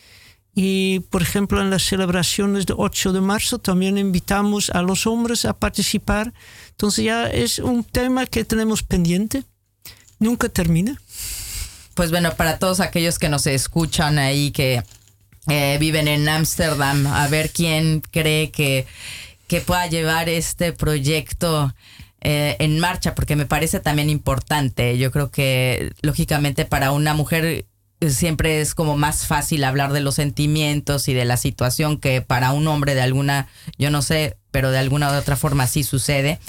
Y, 0.58 1.02
por 1.10 1.22
ejemplo, 1.22 1.62
en 1.62 1.70
las 1.70 1.84
celebraciones 1.84 2.66
del 2.66 2.78
8 2.80 3.12
de 3.12 3.20
marzo 3.20 3.60
también 3.60 3.98
invitamos 3.98 4.70
a 4.70 4.82
los 4.82 5.06
hombres 5.06 5.44
a 5.44 5.54
participar. 5.54 6.34
Entonces 6.72 7.04
ya 7.04 7.28
es 7.28 7.60
un 7.60 7.84
tema 7.84 8.26
que 8.26 8.46
tenemos 8.46 8.82
pendiente. 8.82 9.44
Nunca 10.18 10.48
termina. 10.48 11.00
Pues 11.94 12.10
bueno, 12.10 12.34
para 12.36 12.58
todos 12.58 12.80
aquellos 12.80 13.20
que 13.20 13.28
nos 13.28 13.48
escuchan 13.48 14.18
ahí, 14.18 14.52
que 14.52 14.82
eh, 15.50 15.78
viven 15.78 16.08
en 16.08 16.28
Ámsterdam, 16.30 17.06
a 17.08 17.28
ver 17.28 17.52
quién 17.52 18.02
cree 18.12 18.50
que, 18.50 18.88
que 19.48 19.60
pueda 19.60 19.88
llevar 19.88 20.30
este 20.30 20.72
proyecto 20.72 21.74
eh, 22.22 22.56
en 22.60 22.80
marcha, 22.80 23.14
porque 23.14 23.36
me 23.36 23.46
parece 23.46 23.82
también 23.82 24.10
importante. 24.10 24.98
Yo 24.98 25.12
creo 25.12 25.32
que, 25.32 25.94
lógicamente, 26.02 26.64
para 26.64 26.94
una 26.94 27.14
mujer 27.14 27.66
siempre 28.02 28.62
es 28.62 28.76
como 28.76 28.98
más 28.98 29.26
fácil 29.26 29.64
hablar 29.64 29.94
de 29.94 30.02
los 30.02 30.16
sentimientos 30.16 31.08
y 31.08 31.14
de 31.14 31.26
la 31.26 31.38
situación 31.38 31.98
que 32.00 32.22
para 32.22 32.52
un 32.52 32.68
hombre 32.68 32.96
de 32.96 33.02
alguna, 33.02 33.48
yo 33.78 33.90
no 33.90 34.02
sé, 34.02 34.38
pero 34.52 34.72
de 34.72 34.80
alguna 34.80 35.12
u 35.12 35.16
otra 35.16 35.36
forma 35.36 35.68
sí 35.68 35.84
sucede. 35.84 36.40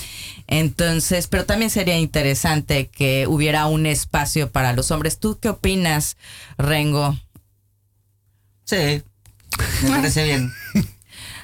Entonces, 0.47 1.27
pero 1.27 1.45
también 1.45 1.71
sería 1.71 1.99
interesante 1.99 2.89
que 2.89 3.27
hubiera 3.27 3.67
un 3.67 3.87
espacio 3.87 4.51
para 4.51 4.73
los 4.73 4.91
hombres. 4.91 5.19
¿Tú 5.19 5.39
qué 5.41 5.49
opinas, 5.49 6.17
Rengo? 6.59 7.17
Sí, 8.65 9.03
me 9.83 9.91
parece 9.91 10.25
bien. 10.25 10.53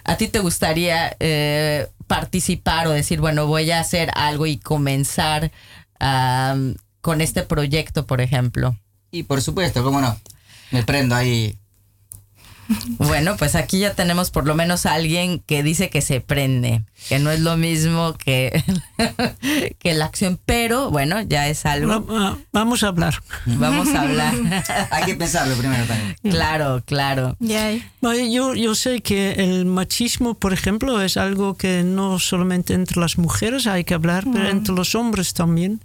¿A 0.04 0.16
ti 0.16 0.28
te 0.28 0.40
gustaría 0.40 1.16
eh, 1.20 1.88
participar 2.08 2.88
o 2.88 2.90
decir, 2.90 3.20
bueno, 3.20 3.46
voy 3.46 3.70
a 3.70 3.80
hacer 3.80 4.10
algo 4.14 4.46
y 4.46 4.58
comenzar 4.58 5.52
con 7.00 7.20
este 7.20 7.44
proyecto, 7.44 8.06
por 8.06 8.20
ejemplo? 8.20 8.76
Y 9.12 9.22
por 9.24 9.40
supuesto, 9.42 9.84
cómo 9.84 10.00
no. 10.00 10.18
Me 10.72 10.82
prendo 10.82 11.14
ahí. 11.14 11.54
Bueno, 12.96 13.36
pues 13.36 13.54
aquí 13.54 13.80
ya 13.80 13.92
tenemos 13.92 14.30
por 14.30 14.46
lo 14.46 14.54
menos 14.54 14.86
a 14.86 14.94
alguien 14.94 15.40
que 15.40 15.62
dice 15.62 15.90
que 15.90 16.00
se 16.00 16.22
prende, 16.22 16.82
que 17.10 17.18
no 17.18 17.30
es 17.30 17.40
lo 17.40 17.58
mismo 17.58 18.14
que, 18.14 18.64
que 19.78 19.92
la 19.92 20.06
acción, 20.06 20.38
pero 20.46 20.90
bueno, 20.90 21.20
ya 21.20 21.48
es 21.48 21.66
algo. 21.66 21.88
Va- 22.06 22.20
va- 22.30 22.38
Vamos 22.52 22.82
a 22.82 22.88
hablar. 22.88 23.22
Vamos 23.44 23.88
a 23.94 24.02
hablar. 24.02 24.34
Hay 24.90 25.04
que 25.04 25.14
pensarlo 25.16 25.54
primero 25.56 25.84
también. 25.84 26.16
claro, 26.22 26.82
claro. 26.86 27.36
Yo, 28.00 28.54
yo 28.54 28.74
sé 28.74 29.00
que 29.02 29.32
el 29.32 29.66
machismo, 29.66 30.32
por 30.34 30.54
ejemplo, 30.54 31.02
es 31.02 31.18
algo 31.18 31.56
que 31.58 31.82
no 31.82 32.18
solamente 32.18 32.72
entre 32.72 33.00
las 33.00 33.18
mujeres 33.18 33.66
hay 33.66 33.84
que 33.84 33.92
hablar, 33.94 34.24
pero 34.32 34.48
entre 34.48 34.74
los 34.74 34.94
hombres 34.94 35.34
también. 35.34 35.82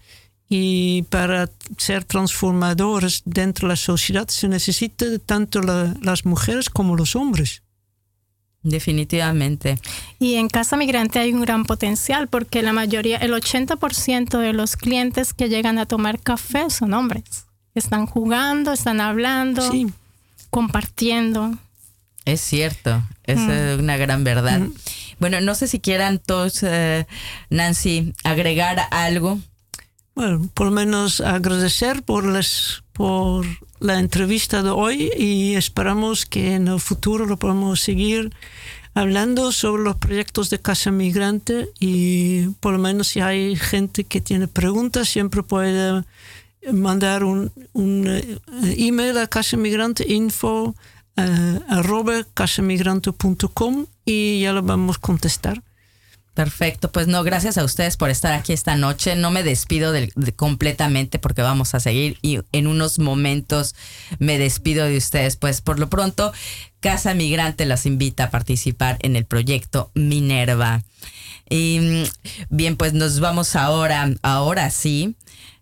Y 0.50 1.02
para 1.10 1.50
ser 1.78 2.04
transformadores 2.06 3.22
dentro 3.26 3.68
de 3.68 3.74
la 3.74 3.76
sociedad 3.76 4.28
se 4.30 4.48
necesita 4.48 5.06
tanto 5.26 5.62
la- 5.62 5.94
las 6.02 6.26
mujeres 6.26 6.70
como 6.70 6.96
los 6.96 7.16
hombres. 7.18 7.64
Definitivamente. 8.64 9.78
Y 10.20 10.36
en 10.36 10.50
Casa 10.50 10.76
Migrante 10.78 11.20
hay 11.20 11.32
un 11.34 11.42
gran 11.42 11.64
potencial 11.66 12.28
porque 12.28 12.62
la 12.62 12.74
mayoría, 12.74 13.18
el 13.18 13.34
80% 13.34 14.40
de 14.40 14.54
los 14.54 14.76
clientes 14.76 15.34
que 15.34 15.48
llegan 15.48 15.80
a 15.80 15.86
tomar 15.86 16.20
café 16.20 16.70
son 16.70 16.94
hombres. 16.94 17.24
Están 17.76 18.08
jugando, 18.08 18.74
están 18.74 19.00
hablando, 19.00 19.72
Sí. 19.72 19.88
compartiendo. 20.50 21.58
Es 22.26 22.42
cierto, 22.42 23.04
es 23.24 23.40
eh, 23.40 23.78
una 23.80 23.96
gran 23.96 24.24
verdad. 24.26 24.62
Bueno, 25.20 25.40
no 25.40 25.56
sé 25.56 25.68
si 25.68 25.80
quieran 25.80 26.20
todos, 26.20 26.62
eh, 26.64 27.06
Nancy, 27.50 28.14
agregar 28.24 28.82
algo. 28.92 29.40
Bueno, 30.18 30.50
por 30.56 30.66
lo 30.66 30.72
menos 30.72 31.22
agradecer 31.22 32.02
por, 32.02 32.26
las, 32.26 32.82
por 32.92 33.46
la 33.80 34.00
entrevista 34.00 34.64
de 34.64 34.72
hoy 34.72 35.12
y 35.16 35.54
esperamos 35.54 36.26
que 36.26 36.56
en 36.56 36.68
el 36.68 36.80
futuro 36.80 37.28
lo 37.28 37.38
podamos 37.38 37.82
seguir 37.82 38.34
hablando 38.96 39.52
sobre 39.52 39.84
los 39.84 39.98
proyectos 39.98 40.50
de 40.50 40.58
Casa 40.58 40.90
Migrante 40.90 41.70
y 41.80 42.48
por 42.62 42.74
lo 42.74 42.80
menos 42.80 43.10
si 43.10 43.20
hay 43.20 43.56
gente 43.56 44.06
que 44.06 44.20
tiene 44.20 44.48
preguntas 44.48 45.08
siempre 45.08 45.44
puede 45.44 46.04
mandar 46.74 47.24
un, 47.24 47.52
un 47.74 48.08
eh, 48.08 48.40
email 48.76 49.20
a 49.20 49.28
Casa 49.28 49.56
Migrante 49.56 50.04
info 50.12 50.74
eh, 51.16 51.60
arroba 51.70 52.26
casamigrante.com 52.34 53.86
y 54.04 54.40
ya 54.40 54.52
lo 54.52 54.64
vamos 54.64 54.98
a 54.98 55.00
contestar. 55.00 55.62
Perfecto, 56.38 56.92
pues 56.92 57.08
no, 57.08 57.24
gracias 57.24 57.58
a 57.58 57.64
ustedes 57.64 57.98
por 57.98 58.12
estar 58.12 58.32
aquí 58.34 58.54
esta 58.54 58.76
noche. 58.76 59.16
No 59.16 59.32
me 59.32 59.42
despido 59.42 59.92
completamente 60.36 61.18
porque 61.18 61.42
vamos 61.42 61.74
a 61.74 61.80
seguir 61.80 62.20
y 62.22 62.42
en 62.52 62.68
unos 62.68 63.00
momentos 63.00 63.74
me 64.20 64.38
despido 64.38 64.86
de 64.86 64.98
ustedes. 64.98 65.36
Pues 65.36 65.62
por 65.62 65.80
lo 65.80 65.90
pronto, 65.90 66.32
Casa 66.80 67.16
Migrante 67.16 67.66
las 67.66 67.88
invita 67.88 68.26
a 68.26 68.30
participar 68.30 69.00
en 69.02 69.16
el 69.16 69.26
proyecto 69.26 69.90
Minerva. 69.96 70.84
Y 71.50 71.80
mm, 71.80 72.04
bien, 72.52 72.78
pues 72.78 72.94
nos 72.94 73.20
vamos 73.20 73.56
ahora, 73.56 74.08
ahora 74.22 74.70
sí. 74.70 75.16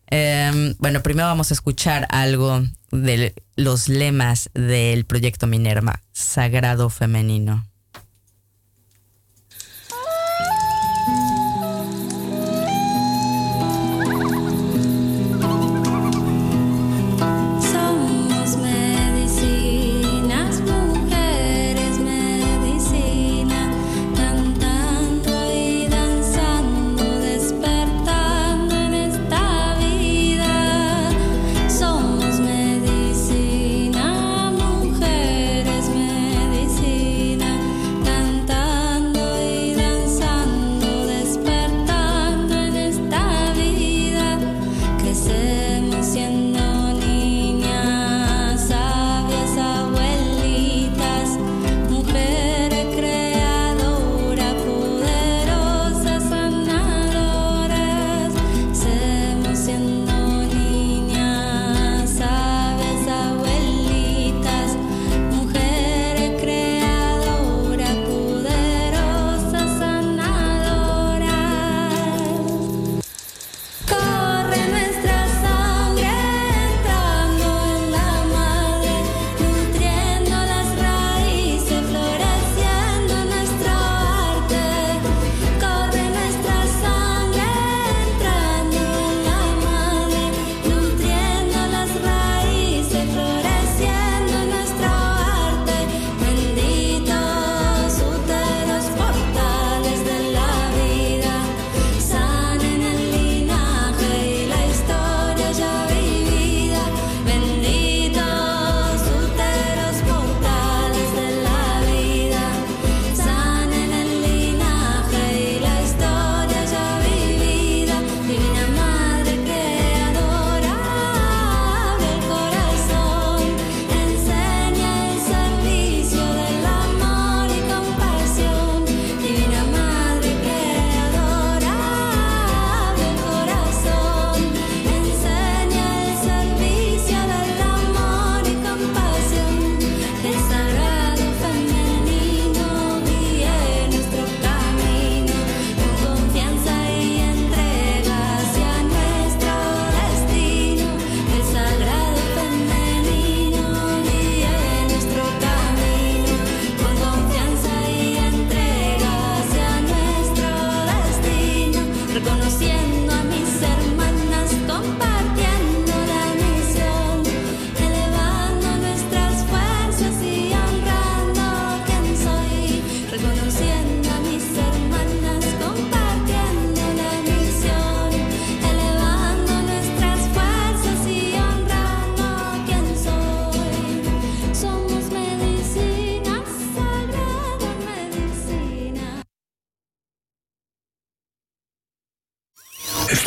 Em, 0.08 0.76
bueno, 0.80 1.02
primero 1.02 1.30
vamos 1.30 1.52
a 1.52 1.54
escuchar 1.54 2.06
algo 2.10 2.64
de 2.92 3.34
los 3.56 3.88
lemas 3.88 4.50
del 4.54 5.06
proyecto 5.06 5.48
Minerva, 5.48 6.02
Sagrado 6.12 6.90
Femenino. 6.90 7.66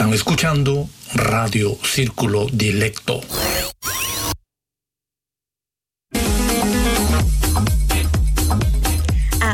Están 0.08 0.14
escuchando 0.14 0.88
Radio 1.12 1.76
Círculo 1.82 2.46
Dilecto. 2.50 3.20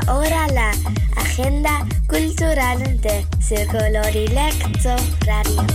Ahora 0.06 0.46
la 0.52 0.70
agenda 1.16 1.84
cultural 2.06 3.00
de 3.00 3.26
Círculo 3.40 4.00
Dilecto 4.12 4.94
Radio. 5.26 5.66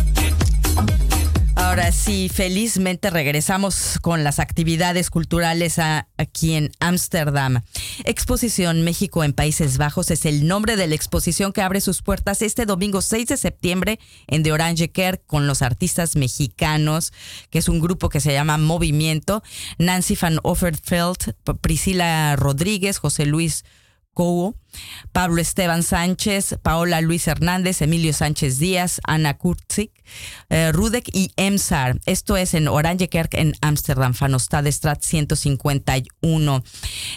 Ahora 1.70 1.91
sí, 1.91 2.30
felizmente 2.34 3.11
regresamos 3.11 3.99
con 4.01 4.24
las 4.24 4.39
actividades 4.39 5.11
culturales 5.11 5.78
aquí 6.17 6.55
en 6.55 6.72
Ámsterdam. 6.80 7.61
Exposición 8.05 8.82
México 8.82 9.24
en 9.24 9.34
Países 9.34 9.78
Bajos 9.78 10.09
es 10.09 10.26
el 10.26 10.47
nombre 10.47 10.78
de 10.78 10.88
la 10.88 10.95
exposición 10.95 11.53
que 11.53 11.61
abre 11.61 11.80
sus 11.80 12.01
puertas 12.01 12.41
este 12.41 12.65
domingo 12.65 13.03
6 13.03 13.28
de 13.28 13.38
septiembre 13.38 13.99
en 14.26 14.41
The 14.41 14.51
Orange 14.51 14.89
Kerk 14.89 15.22
con 15.28 15.45
los 15.45 15.61
artistas 15.61 16.15
mexicanos, 16.15 17.13
que 17.51 17.59
es 17.59 17.70
un 17.70 17.80
grupo 17.80 18.09
que 18.09 18.20
se 18.20 18.34
llama 18.34 18.57
Movimiento, 18.57 19.43
Nancy 19.78 20.17
van 20.20 20.39
Offerfeld, 20.41 21.36
Priscila 21.61 22.36
Rodríguez, 22.36 22.97
José 22.97 23.28
Luis 23.28 23.63
Cobo, 24.15 24.55
Pablo 25.11 25.41
Esteban 25.41 25.84
Sánchez, 25.84 26.57
Paola 26.61 27.01
Luis 27.01 27.28
Hernández, 27.28 27.82
Emilio 27.82 28.13
Sánchez 28.13 28.59
Díaz, 28.59 29.01
Ana 29.03 29.38
Kurzik, 29.38 29.91
eh, 30.49 30.72
Rudek 30.72 31.09
y 31.13 31.32
Emsar. 31.36 31.99
Esto 32.05 32.38
es 32.38 32.53
en 32.53 32.67
Oranje 32.67 33.09
Kerk 33.09 33.34
en 33.34 33.53
Ámsterdam, 33.61 34.13
Strat 34.72 35.01
151. 35.01 36.63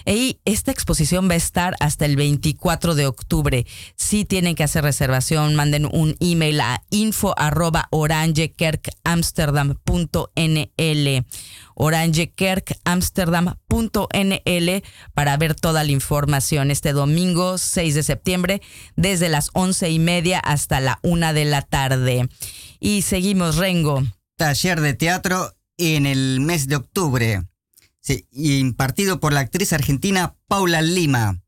Y 0.07 0.41
esta 0.45 0.71
exposición 0.71 1.29
va 1.29 1.35
a 1.35 1.37
estar 1.37 1.77
hasta 1.81 2.05
el 2.05 2.17
24 2.17 2.95
de 2.95 3.07
octubre. 3.07 3.67
Si 3.97 4.25
tienen 4.25 4.55
que 4.55 4.65
hacer 4.65 4.85
reservación, 4.85 5.55
manden 5.55 5.87
un 5.87 6.17
email 6.21 6.61
a 6.61 6.83
info 6.91 7.35
arroba 7.39 7.89
para 15.15 15.37
ver 15.37 15.55
toda 15.55 15.85
la 15.85 15.91
información 15.91 16.71
este 16.71 16.93
domingo 16.93 17.42
6 17.59 17.95
de 17.95 18.03
septiembre 18.03 18.63
desde 18.97 19.29
las 19.29 19.51
once 19.53 19.91
y 19.91 19.99
media 19.99 20.39
hasta 20.39 20.81
la 20.81 20.99
una 21.03 21.33
de 21.33 21.45
la 21.45 21.63
tarde. 21.63 22.29
Y 22.81 23.03
seguimos, 23.03 23.57
Rengo. 23.57 24.03
Taller 24.37 24.81
de 24.81 24.95
teatro 24.95 25.55
en 25.77 26.07
el 26.07 26.41
mes 26.41 26.69
de 26.69 26.77
octubre. 26.77 27.43
Sí, 28.01 28.27
impartido 28.33 29.21
por 29.21 29.33
la 29.33 29.41
actriz 29.41 29.73
argentina 29.73 30.35
Paula 30.49 30.83
Lima. 30.83 31.41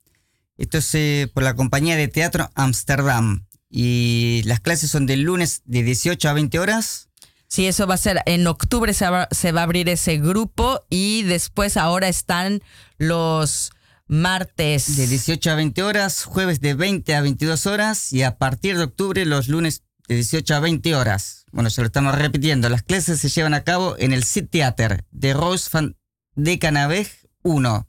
Esto 0.56 0.78
es 0.78 0.94
eh, 0.94 1.30
por 1.32 1.42
la 1.42 1.54
compañía 1.54 1.96
de 1.96 2.08
teatro 2.08 2.50
Amsterdam. 2.54 3.46
Y 3.68 4.42
las 4.44 4.60
clases 4.60 4.90
son 4.90 5.06
del 5.06 5.22
lunes 5.22 5.62
de 5.64 5.82
18 5.82 6.28
a 6.28 6.32
20 6.32 6.58
horas. 6.60 7.08
Sí, 7.48 7.66
eso 7.66 7.86
va 7.86 7.94
a 7.94 7.98
ser 7.98 8.20
en 8.26 8.46
octubre 8.46 8.92
se 8.94 9.08
va, 9.08 9.28
se 9.30 9.52
va 9.52 9.60
a 9.60 9.64
abrir 9.64 9.88
ese 9.88 10.18
grupo 10.18 10.80
y 10.90 11.22
después 11.22 11.76
ahora 11.76 12.08
están 12.08 12.62
los 12.98 13.70
martes. 14.06 14.96
De 14.96 15.06
18 15.06 15.50
a 15.50 15.54
20 15.54 15.82
horas, 15.82 16.24
jueves 16.24 16.60
de 16.60 16.74
20 16.74 17.14
a 17.14 17.22
22 17.22 17.66
horas 17.66 18.12
y 18.12 18.22
a 18.22 18.38
partir 18.38 18.76
de 18.76 18.84
octubre 18.84 19.24
los 19.24 19.48
lunes 19.48 19.82
de 20.08 20.16
18 20.16 20.54
a 20.54 20.60
20 20.60 20.94
horas. 20.94 21.46
Bueno, 21.52 21.70
se 21.70 21.80
lo 21.80 21.86
estamos 21.86 22.14
repitiendo. 22.14 22.68
Las 22.68 22.82
clases 22.82 23.20
se 23.20 23.28
llevan 23.28 23.54
a 23.54 23.64
cabo 23.64 23.96
en 23.98 24.12
el 24.12 24.24
Sit 24.24 24.50
Theater 24.50 25.04
de 25.10 25.34
Rose 25.34 25.70
van 25.72 25.96
de 26.34 26.58
Canaveg 26.58 27.08
1. 27.42 27.88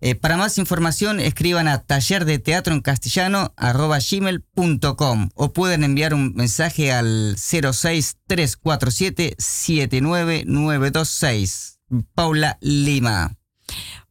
Eh, 0.00 0.14
para 0.14 0.36
más 0.36 0.58
información 0.58 1.18
escriban 1.18 1.66
a 1.66 1.82
taller 1.82 2.24
de 2.24 2.38
teatro 2.38 2.72
en 2.72 2.82
castellano 2.82 3.52
gmail.com 3.58 5.30
o 5.34 5.52
pueden 5.52 5.82
enviar 5.82 6.14
un 6.14 6.34
mensaje 6.34 6.92
al 6.92 7.34
06347 7.36 9.34
79926. 9.38 11.80
Paula 12.14 12.58
Lima. 12.60 13.36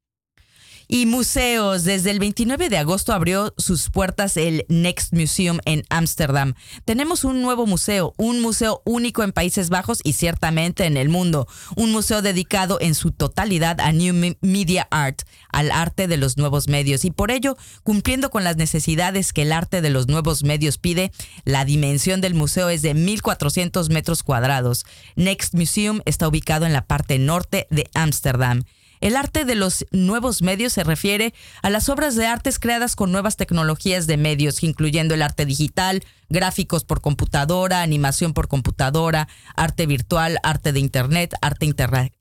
Y 0.96 1.08
museos. 1.08 1.86
Desde 1.86 2.12
el 2.12 2.20
29 2.20 2.70
de 2.70 2.78
agosto 2.78 3.14
abrió 3.14 3.52
sus 3.58 3.89
puertas 3.89 4.38
el 4.38 4.64
Next 4.70 5.12
Museum 5.12 5.58
en 5.66 5.82
Ámsterdam. 5.89 6.54
Tenemos 6.86 7.24
un 7.24 7.41
nuevo 7.41 7.66
museo, 7.66 8.14
un 8.18 8.41
museo 8.41 8.84
único 8.86 9.24
en 9.24 9.32
Países 9.32 9.70
Bajos 9.70 10.02
y 10.04 10.14
ciertamente 10.14 10.86
en 10.86 10.96
el 10.98 11.10
mundo. 11.10 11.48
Un 11.76 11.91
museo 11.91 12.22
dedicado 12.22 12.78
en 12.80 12.94
su 12.94 13.10
totalidad 13.10 13.82
a 13.82 13.91
New 13.91 14.14
Me- 14.14 14.38
Media 14.41 14.88
Art, 14.91 15.24
al 15.50 15.72
arte 15.72 16.08
de 16.08 16.18
los 16.18 16.38
nuevos 16.38 16.68
medios. 16.68 17.06
Y 17.06 17.10
por 17.10 17.32
ello, 17.32 17.58
cumpliendo 17.82 18.30
con 18.30 18.44
las 18.44 18.58
necesidades 18.58 19.34
que 19.34 19.41
el 19.41 19.52
arte 19.52 19.82
de 19.82 19.89
los 19.89 20.08
nuevos 20.08 20.44
medios 20.44 20.78
pide, 20.78 21.12
la 21.44 21.66
dimensión 21.66 22.22
del 22.22 22.36
museo 22.36 22.70
es 22.70 22.84
de 22.84 22.94
1.400 22.94 23.89
metros 23.89 24.22
cuadrados. 24.22 24.86
Next 25.16 25.56
Museum 25.56 26.02
está 26.06 26.28
ubicado 26.28 26.68
en 26.68 26.74
la 26.74 26.86
parte 26.86 27.18
norte 27.18 27.66
de 27.72 27.89
Ámsterdam. 27.96 28.62
El 29.04 29.16
arte 29.18 29.43
de 29.43 29.56
los 29.56 29.86
nuevos 29.91 30.41
medios 30.41 30.72
se 30.72 30.86
refiere 30.86 31.34
a 31.62 31.70
las 31.70 31.89
obras 31.89 32.16
de 32.16 32.26
artes 32.26 32.58
creadas 32.58 32.95
con 32.95 33.12
nuevas 33.12 33.36
tecnologías 33.36 34.08
de 34.08 34.16
medios, 34.16 34.64
incluyendo 34.64 35.14
el 35.14 35.22
arte 35.22 35.45
digital, 35.45 36.06
gráficos 36.30 36.86
por 36.86 37.01
computadora, 37.01 37.82
animación 37.82 38.32
por 38.32 38.47
computadora, 38.47 39.28
arte 39.58 39.88
virtual, 39.88 40.38
arte 40.41 40.72
de 40.72 40.80
Internet, 40.80 41.34
arte 41.41 41.70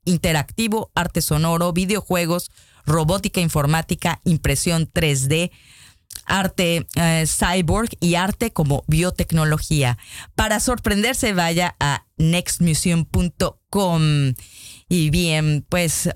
interactivo, 0.03 0.91
arte 0.93 1.21
sonoro, 1.21 1.71
videojuegos, 1.71 2.51
robótica 2.85 3.39
informática, 3.39 4.19
impresión 4.25 4.91
3D, 4.91 5.51
arte 6.25 6.85
eh, 6.95 7.23
cyborg 7.25 7.91
y 8.01 8.15
arte 8.15 8.51
como 8.51 8.83
biotecnología. 8.87 9.97
Para 10.35 10.59
sorprenderse, 10.59 11.31
vaya 11.31 11.77
a 11.79 12.07
nextmuseum.com. 12.17 14.33
Y 14.89 15.09
bien, 15.11 15.65
pues 15.69 16.09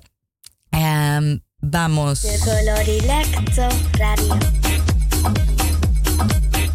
em, 0.78 1.40
vamos. 1.60 2.20
Círculo 2.20 2.78
Dilecto 2.84 3.68
Radio. 3.98 4.38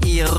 Y 0.05 0.19
R- 0.19 0.29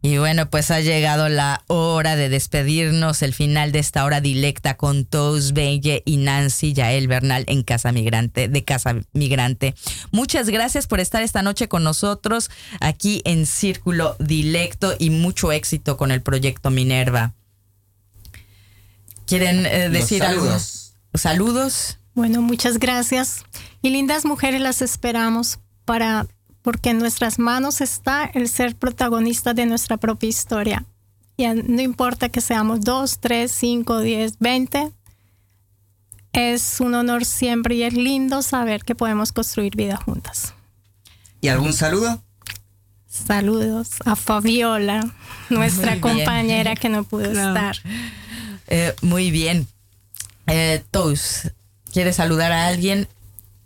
Y 0.00 0.18
bueno, 0.18 0.48
pues 0.48 0.70
ha 0.70 0.80
llegado 0.80 1.28
la 1.28 1.64
hora 1.66 2.14
de 2.14 2.28
despedirnos, 2.28 3.20
el 3.22 3.34
final 3.34 3.72
de 3.72 3.80
esta 3.80 4.04
hora 4.04 4.20
directa 4.20 4.76
con 4.76 5.04
Toast 5.04 5.52
Belle 5.52 6.02
y 6.04 6.18
Nancy 6.18 6.72
Yael 6.72 7.08
Bernal 7.08 7.44
en 7.48 7.64
Casa 7.64 7.90
Migrante, 7.90 8.48
de 8.48 8.64
Casa 8.64 8.94
Migrante. 9.12 9.74
Muchas 10.12 10.50
gracias 10.50 10.86
por 10.86 11.00
estar 11.00 11.22
esta 11.22 11.42
noche 11.42 11.68
con 11.68 11.82
nosotros 11.82 12.48
aquí 12.80 13.22
en 13.24 13.44
Círculo 13.44 14.14
Dilecto 14.20 14.94
y 14.98 15.10
mucho 15.10 15.50
éxito 15.50 15.96
con 15.96 16.12
el 16.12 16.22
proyecto 16.22 16.70
Minerva. 16.70 17.34
¿Quieren 19.26 19.66
eh, 19.66 19.88
Los 19.88 19.92
decir 19.92 20.22
algo? 20.22 20.42
saludos. 20.42 20.94
Saludos. 21.14 21.98
Bueno, 22.14 22.40
muchas 22.40 22.78
gracias. 22.78 23.44
Y 23.82 23.90
lindas 23.90 24.24
mujeres 24.24 24.60
las 24.60 24.80
esperamos 24.80 25.58
para 25.84 26.28
porque 26.62 26.90
en 26.90 26.98
nuestras 26.98 27.38
manos 27.38 27.80
está 27.80 28.24
el 28.24 28.48
ser 28.48 28.76
protagonistas 28.76 29.54
de 29.54 29.66
nuestra 29.66 29.96
propia 29.96 30.28
historia. 30.28 30.84
Y 31.36 31.46
no 31.46 31.80
importa 31.82 32.28
que 32.28 32.40
seamos 32.40 32.80
dos, 32.80 33.18
tres, 33.20 33.52
cinco, 33.52 34.00
diez, 34.00 34.38
veinte. 34.40 34.90
Es 36.32 36.80
un 36.80 36.94
honor 36.94 37.24
siempre 37.24 37.76
y 37.76 37.82
es 37.84 37.94
lindo 37.94 38.42
saber 38.42 38.84
que 38.84 38.94
podemos 38.94 39.32
construir 39.32 39.74
vida 39.76 39.96
juntas. 39.96 40.54
¿Y 41.40 41.48
algún 41.48 41.72
saludo? 41.72 42.22
Saludos 43.06 43.90
a 44.04 44.14
Fabiola, 44.16 45.00
nuestra 45.48 45.92
Muy 45.96 46.00
bien. 46.00 46.16
compañera 46.16 46.76
que 46.76 46.88
no 46.88 47.04
pudo 47.04 47.30
Claro. 47.30 47.48
estar. 47.48 47.76
Eh, 48.66 48.94
muy 49.02 49.30
bien. 49.30 49.66
Eh, 50.46 50.84
Toast, 50.90 51.46
¿quieres 51.92 52.16
saludar 52.16 52.52
a 52.52 52.66
alguien? 52.66 53.08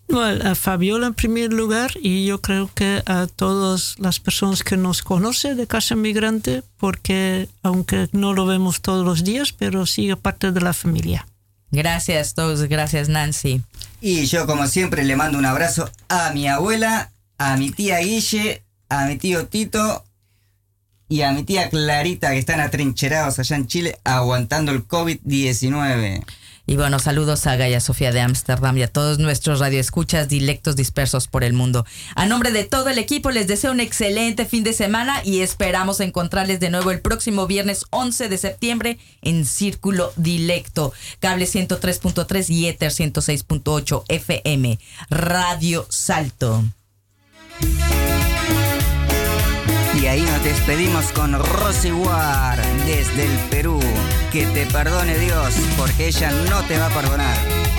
Bueno, 0.09 0.51
a 0.51 0.55
Fabiola 0.55 1.07
en 1.07 1.15
primer 1.15 1.53
lugar 1.53 1.93
y 2.01 2.27
yo 2.27 2.41
creo 2.41 2.71
que 2.75 3.03
a 3.07 3.27
todas 3.27 3.99
las 3.99 4.21
personas 4.21 4.63
que 4.63 4.77
nos 4.77 5.03
conocen 5.03 5.57
de 5.57 5.67
Casa 5.67 5.97
Migrante, 5.97 6.63
porque 6.77 7.49
aunque 7.63 8.09
no 8.13 8.35
lo 8.35 8.45
vemos 8.45 8.83
todos 8.83 9.05
los 9.05 9.25
días, 9.25 9.53
pero 9.53 9.87
sigue 9.87 10.17
parte 10.17 10.53
de 10.53 10.61
la 10.61 10.73
familia. 10.73 11.27
Gracias, 11.71 12.35
todos. 12.35 12.63
Gracias, 12.65 13.09
Nancy. 13.09 13.63
Y 14.01 14.27
yo, 14.27 14.47
como 14.47 14.67
siempre, 14.67 15.05
le 15.05 15.17
mando 15.17 15.39
un 15.39 15.47
abrazo 15.47 15.91
a 16.09 16.31
mi 16.33 16.47
abuela, 16.47 17.11
a 17.39 17.57
mi 17.57 17.71
tía 17.71 17.99
Guille, 18.01 18.63
a 18.91 19.07
mi 19.07 19.17
tío 19.17 19.47
Tito 19.47 20.05
y 21.09 21.23
a 21.23 21.33
mi 21.33 21.45
tía 21.45 21.71
Clarita, 21.71 22.31
que 22.33 22.39
están 22.39 22.61
atrincherados 22.61 23.39
allá 23.39 23.57
en 23.57 23.67
Chile 23.67 23.99
aguantando 24.05 24.73
el 24.73 24.87
COVID-19. 24.87 26.23
Y 26.65 26.77
bueno, 26.77 27.01
saludos 27.01 27.47
a 27.49 27.57
Gaia 27.57 27.81
Sofía 27.81 28.13
de 28.13 28.21
Ámsterdam 28.21 28.79
y 28.79 28.83
a 28.83 28.89
todos 28.89 29.19
nuestros 29.19 29.59
radioescuchas 29.59 30.29
dilectos 30.29 30.77
dispersos 30.77 31.27
por 31.27 31.43
el 31.43 31.55
mundo. 31.55 31.85
A 32.15 32.25
nombre 32.25 32.53
de 32.53 32.63
todo 32.63 32.89
el 32.89 32.99
equipo 32.99 33.33
les 33.33 33.49
deseo 33.49 33.73
un 33.73 33.81
excelente 33.81 34.47
fin 34.47 34.63
de 34.63 34.73
semana 34.73 35.23
y 35.25 35.41
esperamos 35.41 35.99
encontrarles 35.99 36.61
de 36.61 36.71
nuevo 36.71 36.93
el 36.93 37.01
próximo 37.01 37.49
viernes 37.49 37.85
11 37.91 38.29
de 38.29 38.39
septiembre 38.39 38.99
en 39.23 39.45
Círculo 39.45 40.13
Dilecto, 40.17 40.93
cable 41.19 41.47
103.3 41.47 42.49
y 42.51 42.69
Ether 42.69 42.93
106.8 42.93 44.05
FM, 44.09 44.79
Radio 45.11 45.85
Salto. 45.89 46.65
Y 50.03 50.07
ahí 50.09 50.23
nos 50.23 50.43
despedimos 50.43 51.13
con 51.13 51.33
Rosy 51.33 51.93
War 51.93 52.61
desde 52.85 53.25
el 53.25 53.39
Perú. 53.51 53.79
Que 54.33 54.47
te 54.47 54.67
perdone 54.67 55.17
Dios, 55.17 55.55
porque 55.77 56.09
ella 56.09 56.33
no 56.51 56.61
te 56.65 56.77
va 56.77 56.87
a 56.87 56.91
perdonar. 56.91 57.72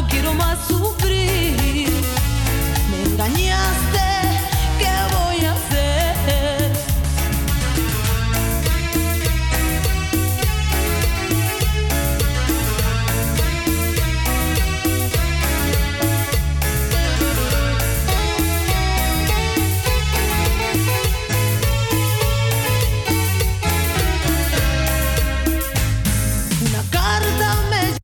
No 0.00 0.06
quiero 0.08 0.34
más, 0.34 0.58
sufrir. 0.68 1.88
Me 2.90 3.02
engañaste 3.04 3.85